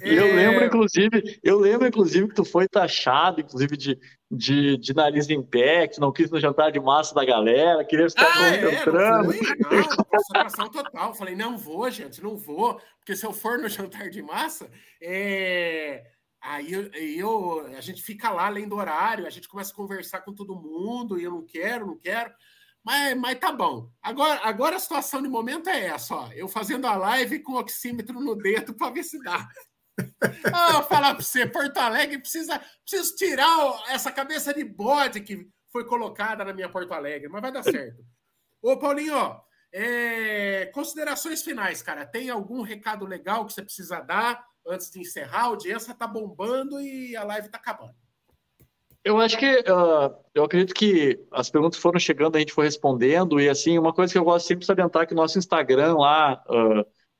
Eu 0.00 0.26
é... 0.26 0.32
lembro, 0.32 0.64
inclusive, 0.64 1.38
eu 1.42 1.58
lembro, 1.58 1.86
inclusive, 1.86 2.28
que 2.28 2.34
tu 2.34 2.44
foi 2.44 2.66
taxado, 2.66 3.40
inclusive, 3.40 3.76
de, 3.76 3.98
de, 4.30 4.76
de 4.76 4.94
nariz 4.94 5.28
em 5.30 5.42
pé, 5.42 5.86
que 5.86 5.94
tu 5.94 6.00
não 6.00 6.12
quis 6.12 6.30
no 6.30 6.40
jantar 6.40 6.72
de 6.72 6.80
massa 6.80 7.14
da 7.14 7.24
galera, 7.24 7.84
queria 7.84 8.08
ficar 8.10 8.26
ah. 8.26 8.48
É, 8.48 8.86
não, 8.86 9.22
não, 9.22 9.32
concentração 10.06 10.68
total. 10.68 11.14
Falei, 11.14 11.36
não 11.36 11.56
vou, 11.56 11.88
gente, 11.90 12.22
não 12.22 12.36
vou, 12.36 12.80
porque 12.98 13.14
se 13.14 13.24
eu 13.24 13.32
for 13.32 13.58
no 13.58 13.68
jantar 13.68 14.10
de 14.10 14.20
massa, 14.20 14.68
é... 15.00 16.04
aí 16.40 16.72
eu, 16.72 16.90
eu, 16.92 17.66
a 17.76 17.80
gente 17.80 18.02
fica 18.02 18.30
lá 18.30 18.46
além 18.46 18.68
do 18.68 18.76
horário, 18.76 19.26
a 19.26 19.30
gente 19.30 19.48
começa 19.48 19.72
a 19.72 19.76
conversar 19.76 20.22
com 20.22 20.34
todo 20.34 20.60
mundo, 20.60 21.20
e 21.20 21.24
eu 21.24 21.30
não 21.30 21.44
quero, 21.44 21.86
não 21.86 21.98
quero. 21.98 22.32
Mas, 22.84 23.16
mas 23.18 23.38
tá 23.38 23.52
bom. 23.52 23.90
Agora, 24.02 24.40
agora 24.42 24.76
a 24.76 24.80
situação 24.80 25.20
de 25.20 25.28
momento 25.28 25.68
é 25.68 25.86
essa, 25.86 26.14
ó. 26.14 26.32
Eu 26.32 26.48
fazendo 26.48 26.86
a 26.86 26.96
live 26.96 27.40
com 27.40 27.52
o 27.52 27.58
oxímetro 27.58 28.18
no 28.18 28.34
dedo 28.34 28.72
para 28.74 28.90
ver 28.90 29.02
se 29.02 29.22
dá. 29.22 29.46
Ah, 30.52 30.82
falar 30.82 31.14
para 31.14 31.24
você, 31.24 31.46
Porto 31.46 31.78
Alegre 31.78 32.18
precisa, 32.18 32.60
precisa 32.82 33.14
tirar 33.16 33.82
essa 33.88 34.10
cabeça 34.10 34.52
de 34.52 34.64
bode 34.64 35.20
que 35.20 35.48
foi 35.70 35.84
colocada 35.84 36.44
na 36.44 36.52
minha 36.52 36.68
Porto 36.68 36.92
Alegre, 36.92 37.28
mas 37.28 37.42
vai 37.42 37.52
dar 37.52 37.62
certo. 37.62 38.02
Ô, 38.62 38.76
Paulinho, 38.78 39.14
ó, 39.16 39.40
é, 39.72 40.66
considerações 40.66 41.42
finais, 41.42 41.82
cara. 41.82 42.06
Tem 42.06 42.30
algum 42.30 42.62
recado 42.62 43.04
legal 43.04 43.46
que 43.46 43.52
você 43.52 43.62
precisa 43.62 44.00
dar 44.00 44.44
antes 44.66 44.90
de 44.90 45.00
encerrar? 45.00 45.42
A 45.42 45.46
audiência 45.46 45.94
tá 45.94 46.06
bombando 46.06 46.80
e 46.80 47.16
a 47.16 47.24
live 47.24 47.48
tá 47.48 47.58
acabando. 47.58 47.94
Eu 49.04 49.18
acho 49.18 49.38
que 49.38 49.46
uh, 49.46 50.14
eu 50.34 50.44
acredito 50.44 50.74
que 50.74 51.24
as 51.30 51.48
perguntas 51.48 51.78
foram 51.78 51.98
chegando, 51.98 52.36
a 52.36 52.40
gente 52.40 52.52
foi 52.52 52.66
respondendo, 52.66 53.40
e 53.40 53.48
assim, 53.48 53.78
uma 53.78 53.92
coisa 53.92 54.12
que 54.12 54.18
eu 54.18 54.24
gosto 54.24 54.46
sempre 54.46 54.60
de 54.60 54.66
salientar 54.66 55.02
é 55.02 55.06
que 55.06 55.14
o 55.14 55.16
nosso 55.16 55.38
Instagram 55.38 55.96
lá 55.96 56.42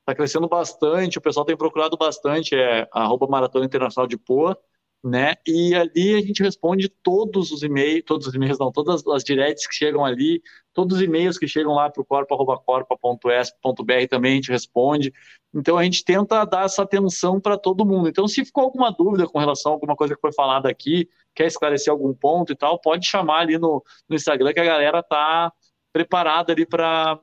está 0.09 0.15
crescendo 0.15 0.47
bastante, 0.47 1.17
o 1.17 1.21
pessoal 1.21 1.45
tem 1.45 1.55
procurado 1.55 1.97
bastante, 1.97 2.55
é 2.55 2.87
arroba 2.91 3.27
Maratona 3.27 3.65
Internacional 3.65 4.07
de 4.07 4.17
Poa, 4.17 4.57
né? 5.03 5.35
E 5.47 5.73
ali 5.75 6.15
a 6.15 6.21
gente 6.21 6.43
responde 6.43 6.89
todos 6.89 7.51
os 7.51 7.63
e-mails, 7.63 8.03
todos 8.05 8.27
os 8.27 8.33
e-mails, 8.33 8.59
não, 8.59 8.71
todas 8.71 9.05
as 9.07 9.23
directs 9.23 9.65
que 9.65 9.73
chegam 9.73 10.03
ali, 10.03 10.41
todos 10.73 10.97
os 10.97 11.03
e-mails 11.03 11.37
que 11.37 11.47
chegam 11.47 11.73
lá 11.73 11.89
para 11.89 12.01
o 12.01 12.05
corpo.corpa.es.br 12.05 14.07
também 14.09 14.33
a 14.33 14.35
gente 14.35 14.51
responde. 14.51 15.13
Então 15.53 15.77
a 15.77 15.83
gente 15.83 16.03
tenta 16.03 16.43
dar 16.43 16.65
essa 16.65 16.83
atenção 16.83 17.39
para 17.39 17.57
todo 17.57 17.85
mundo. 17.85 18.09
Então, 18.09 18.27
se 18.27 18.43
ficou 18.43 18.65
alguma 18.65 18.91
dúvida 18.91 19.27
com 19.27 19.39
relação 19.39 19.71
a 19.71 19.75
alguma 19.75 19.95
coisa 19.95 20.15
que 20.15 20.21
foi 20.21 20.33
falada 20.33 20.69
aqui, 20.69 21.07
quer 21.33 21.47
esclarecer 21.47 21.91
algum 21.91 22.13
ponto 22.13 22.51
e 22.51 22.55
tal, 22.55 22.79
pode 22.79 23.07
chamar 23.07 23.41
ali 23.41 23.57
no, 23.57 23.83
no 24.07 24.15
Instagram 24.15 24.53
que 24.53 24.59
a 24.59 24.65
galera 24.65 25.01
tá 25.01 25.51
preparada 25.93 26.51
ali 26.51 26.65
para 26.65 27.19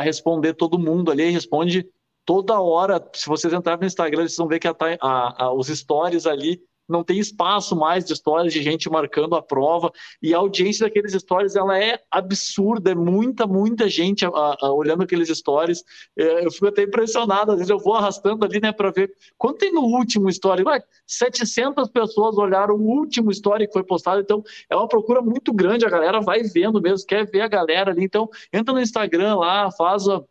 responder 0.00 0.54
todo 0.54 0.78
mundo 0.78 1.10
ali, 1.10 1.30
responde 1.30 1.86
toda 2.26 2.60
hora. 2.60 3.02
Se 3.14 3.26
vocês 3.26 3.54
entrarem 3.54 3.80
no 3.80 3.86
Instagram, 3.86 4.22
vocês 4.22 4.36
vão 4.36 4.48
ver 4.48 4.58
que 4.58 4.68
a, 4.68 4.74
a, 5.00 5.52
os 5.52 5.68
stories 5.68 6.26
ali 6.26 6.60
não 6.88 7.02
tem 7.02 7.18
espaço 7.18 7.74
mais 7.74 8.04
de 8.04 8.12
histórias 8.12 8.52
de 8.52 8.62
gente 8.62 8.88
marcando 8.88 9.34
a 9.34 9.42
prova 9.42 9.90
e 10.22 10.34
a 10.34 10.38
audiência 10.38 10.86
daqueles 10.86 11.12
stories 11.12 11.56
ela 11.56 11.76
é 11.78 12.00
absurda, 12.10 12.92
é 12.92 12.94
muita, 12.94 13.46
muita 13.46 13.88
gente 13.88 14.24
a, 14.24 14.28
a, 14.28 14.72
olhando 14.72 15.02
aqueles 15.02 15.28
stories. 15.28 15.82
É, 16.16 16.46
eu 16.46 16.50
fico 16.50 16.66
até 16.66 16.82
impressionado, 16.82 17.52
às 17.52 17.58
vezes 17.58 17.70
eu 17.70 17.78
vou 17.78 17.94
arrastando 17.94 18.44
ali, 18.44 18.60
né, 18.60 18.72
para 18.72 18.90
ver 18.90 19.12
quanto 19.36 19.58
tem 19.58 19.72
no 19.72 19.82
último 19.82 20.28
story. 20.28 20.62
Ué, 20.64 20.82
700 21.06 21.88
pessoas 21.88 22.38
olharam 22.38 22.74
o 22.74 22.82
último 22.82 23.30
story 23.30 23.66
que 23.66 23.72
foi 23.72 23.82
postado, 23.82 24.20
então 24.20 24.42
é 24.70 24.76
uma 24.76 24.88
procura 24.88 25.20
muito 25.20 25.52
grande, 25.52 25.84
a 25.84 25.90
galera 25.90 26.20
vai 26.20 26.42
vendo 26.42 26.80
mesmo, 26.80 27.06
quer 27.06 27.26
ver 27.26 27.40
a 27.40 27.48
galera 27.48 27.90
ali, 27.90 28.04
então 28.04 28.28
entra 28.52 28.72
no 28.72 28.80
Instagram 28.80 29.36
lá, 29.36 29.70
faz 29.72 30.08
a 30.08 30.22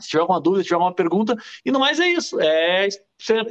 se 0.00 0.08
tiver 0.08 0.20
alguma 0.20 0.40
dúvida, 0.40 0.62
se 0.62 0.68
tiver 0.68 0.76
alguma 0.76 0.94
pergunta. 0.94 1.36
E 1.64 1.70
no 1.70 1.80
mais 1.80 1.98
é 2.00 2.08
isso. 2.08 2.40
É 2.40 2.88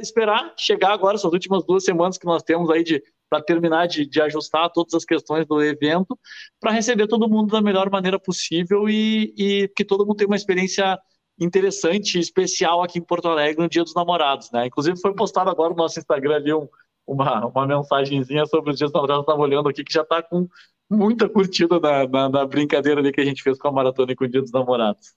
esperar 0.00 0.52
chegar 0.56 0.92
agora, 0.92 1.16
essas 1.16 1.32
últimas 1.32 1.64
duas 1.64 1.84
semanas 1.84 2.18
que 2.18 2.26
nós 2.26 2.42
temos 2.42 2.70
aí 2.70 2.82
de 2.82 3.02
para 3.28 3.42
terminar 3.42 3.86
de, 3.86 4.06
de, 4.06 4.20
ajustar 4.22 4.70
todas 4.70 4.94
as 4.94 5.04
questões 5.04 5.46
do 5.46 5.62
evento, 5.62 6.18
para 6.58 6.72
receber 6.72 7.06
todo 7.06 7.28
mundo 7.28 7.52
da 7.52 7.60
melhor 7.60 7.90
maneira 7.90 8.18
possível 8.18 8.88
e, 8.88 9.34
e 9.36 9.68
que 9.76 9.84
todo 9.84 10.06
mundo 10.06 10.16
tenha 10.16 10.28
uma 10.28 10.36
experiência 10.36 10.98
interessante 11.38 12.18
especial 12.18 12.82
aqui 12.82 12.98
em 12.98 13.02
Porto 13.02 13.28
Alegre 13.28 13.62
no 13.62 13.68
Dia 13.68 13.84
dos 13.84 13.94
Namorados, 13.94 14.50
né? 14.50 14.66
Inclusive 14.66 14.98
foi 14.98 15.14
postado 15.14 15.50
agora 15.50 15.70
no 15.70 15.76
nosso 15.76 15.98
Instagram 15.98 16.36
ali 16.36 16.52
um, 16.52 16.68
uma, 17.06 17.46
uma 17.46 17.66
mensagenzinha 17.66 18.44
sobre 18.46 18.70
os 18.70 18.78
Dias 18.78 18.90
dos 18.90 18.94
Namorados, 18.94 19.22
estava 19.22 19.40
olhando 19.40 19.68
aqui, 19.68 19.84
que 19.84 19.92
já 19.92 20.02
está 20.02 20.22
com 20.22 20.48
muita 20.90 21.28
curtida 21.28 21.78
na, 21.78 22.08
na, 22.08 22.28
na, 22.28 22.46
brincadeira 22.46 23.00
ali 23.00 23.12
que 23.12 23.20
a 23.20 23.24
gente 23.24 23.42
fez 23.42 23.58
com 23.58 23.68
a 23.68 23.72
maratona 23.72 24.12
e 24.12 24.16
com 24.16 24.24
o 24.24 24.28
Dia 24.28 24.40
dos 24.40 24.52
Namorados. 24.52 25.14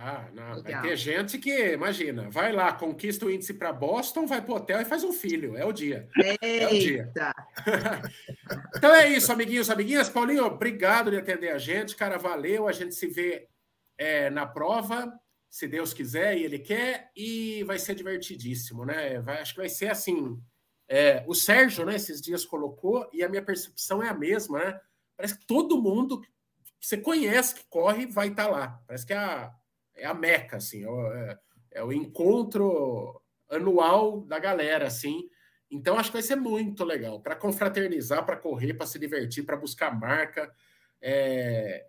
Ah, 0.00 0.28
não. 0.32 0.62
Vai 0.62 0.80
ter 0.80 0.96
gente 0.96 1.38
que, 1.38 1.72
imagina, 1.72 2.30
vai 2.30 2.52
lá, 2.52 2.72
conquista 2.72 3.26
o 3.26 3.30
índice 3.30 3.52
para 3.52 3.72
Boston, 3.72 4.26
vai 4.26 4.40
para 4.40 4.52
o 4.52 4.56
hotel 4.56 4.80
e 4.80 4.84
faz 4.84 5.02
um 5.02 5.12
filho. 5.12 5.56
É 5.56 5.64
o 5.64 5.72
dia. 5.72 6.08
Eita. 6.16 6.46
É 6.46 6.66
o 6.68 6.78
dia. 6.78 7.12
então 8.76 8.94
é 8.94 9.08
isso, 9.08 9.32
amiguinhos, 9.32 9.68
amiguinhas. 9.68 10.08
Paulinho, 10.08 10.44
obrigado 10.44 11.10
de 11.10 11.16
atender 11.16 11.50
a 11.50 11.58
gente, 11.58 11.96
cara. 11.96 12.16
Valeu. 12.16 12.68
A 12.68 12.72
gente 12.72 12.94
se 12.94 13.08
vê 13.08 13.48
é, 13.98 14.30
na 14.30 14.46
prova, 14.46 15.12
se 15.50 15.66
Deus 15.66 15.92
quiser 15.92 16.38
e 16.38 16.44
Ele 16.44 16.60
quer, 16.60 17.10
e 17.16 17.64
vai 17.64 17.78
ser 17.78 17.96
divertidíssimo, 17.96 18.84
né? 18.84 19.20
Vai, 19.20 19.40
acho 19.40 19.54
que 19.54 19.60
vai 19.60 19.68
ser 19.68 19.90
assim. 19.90 20.40
É, 20.88 21.24
o 21.26 21.34
Sérgio, 21.34 21.84
né, 21.84 21.96
esses 21.96 22.20
dias 22.20 22.46
colocou, 22.46 23.10
e 23.12 23.24
a 23.24 23.28
minha 23.28 23.42
percepção 23.42 24.00
é 24.02 24.08
a 24.08 24.14
mesma, 24.14 24.60
né? 24.60 24.80
Parece 25.16 25.36
que 25.36 25.44
todo 25.44 25.82
mundo 25.82 26.20
que 26.20 26.28
você 26.80 26.96
conhece 26.96 27.56
que 27.56 27.64
corre 27.68 28.06
vai 28.06 28.28
estar 28.28 28.44
tá 28.44 28.50
lá. 28.50 28.82
Parece 28.86 29.04
que 29.04 29.12
é 29.12 29.16
a 29.16 29.52
é 29.98 30.06
a 30.06 30.14
meca, 30.14 30.56
assim, 30.56 30.84
é, 30.84 31.38
é, 31.72 31.84
o 31.84 31.92
encontro 31.92 33.20
anual 33.50 34.20
da 34.22 34.38
galera, 34.38 34.86
assim. 34.86 35.28
Então 35.70 35.98
acho 35.98 36.10
que 36.10 36.16
vai 36.16 36.22
ser 36.22 36.36
muito 36.36 36.84
legal 36.84 37.20
para 37.20 37.36
confraternizar, 37.36 38.24
para 38.24 38.36
correr, 38.36 38.74
para 38.74 38.86
se 38.86 38.98
divertir, 38.98 39.44
para 39.44 39.56
buscar 39.56 39.98
marca, 39.98 40.52
é, 41.00 41.86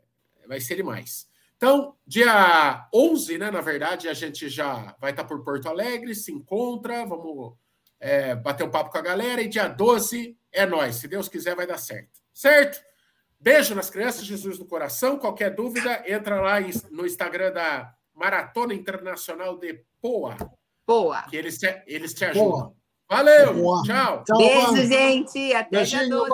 vai 0.48 0.60
ser 0.60 0.76
demais. 0.76 1.30
Então, 1.56 1.96
dia 2.08 2.88
11, 2.94 3.38
né, 3.38 3.52
na 3.52 3.62
verdade, 3.62 4.08
a 4.08 4.14
gente 4.14 4.48
já 4.48 4.96
vai 5.00 5.12
estar 5.12 5.24
tá 5.24 5.28
por 5.28 5.44
Porto 5.44 5.68
Alegre, 5.68 6.16
se 6.16 6.32
encontra, 6.32 7.06
vamos 7.06 7.54
é, 8.00 8.34
bater 8.34 8.64
um 8.64 8.72
papo 8.72 8.90
com 8.90 8.98
a 8.98 9.02
galera, 9.02 9.42
e 9.42 9.48
dia 9.48 9.68
12 9.68 10.38
é 10.52 10.66
nós, 10.66 10.96
se 10.96 11.08
Deus 11.08 11.28
quiser 11.28 11.56
vai 11.56 11.68
dar 11.68 11.78
certo. 11.78 12.22
Certo? 12.34 12.82
Beijo 13.38 13.76
nas 13.76 13.90
crianças, 13.90 14.26
Jesus 14.26 14.60
no 14.60 14.66
coração. 14.66 15.18
Qualquer 15.18 15.56
dúvida, 15.56 16.04
entra 16.06 16.42
lá 16.42 16.60
no 16.92 17.06
Instagram 17.06 17.52
da 17.54 17.94
Maratona 18.20 18.74
Internacional 18.74 19.58
de 19.58 19.86
Poa. 20.02 20.36
Poa. 20.86 21.24
Que 21.30 21.38
eles 21.38 21.58
te, 21.58 21.84
eles 21.88 22.14
te 22.14 22.26
ajudam. 22.26 22.76
Valeu, 23.10 23.54
Boa. 23.54 23.82
tchau. 23.84 24.24
Beijo, 24.38 24.76
gente. 24.88 25.54
Até 25.54 25.78
Beijinho, 25.78 26.26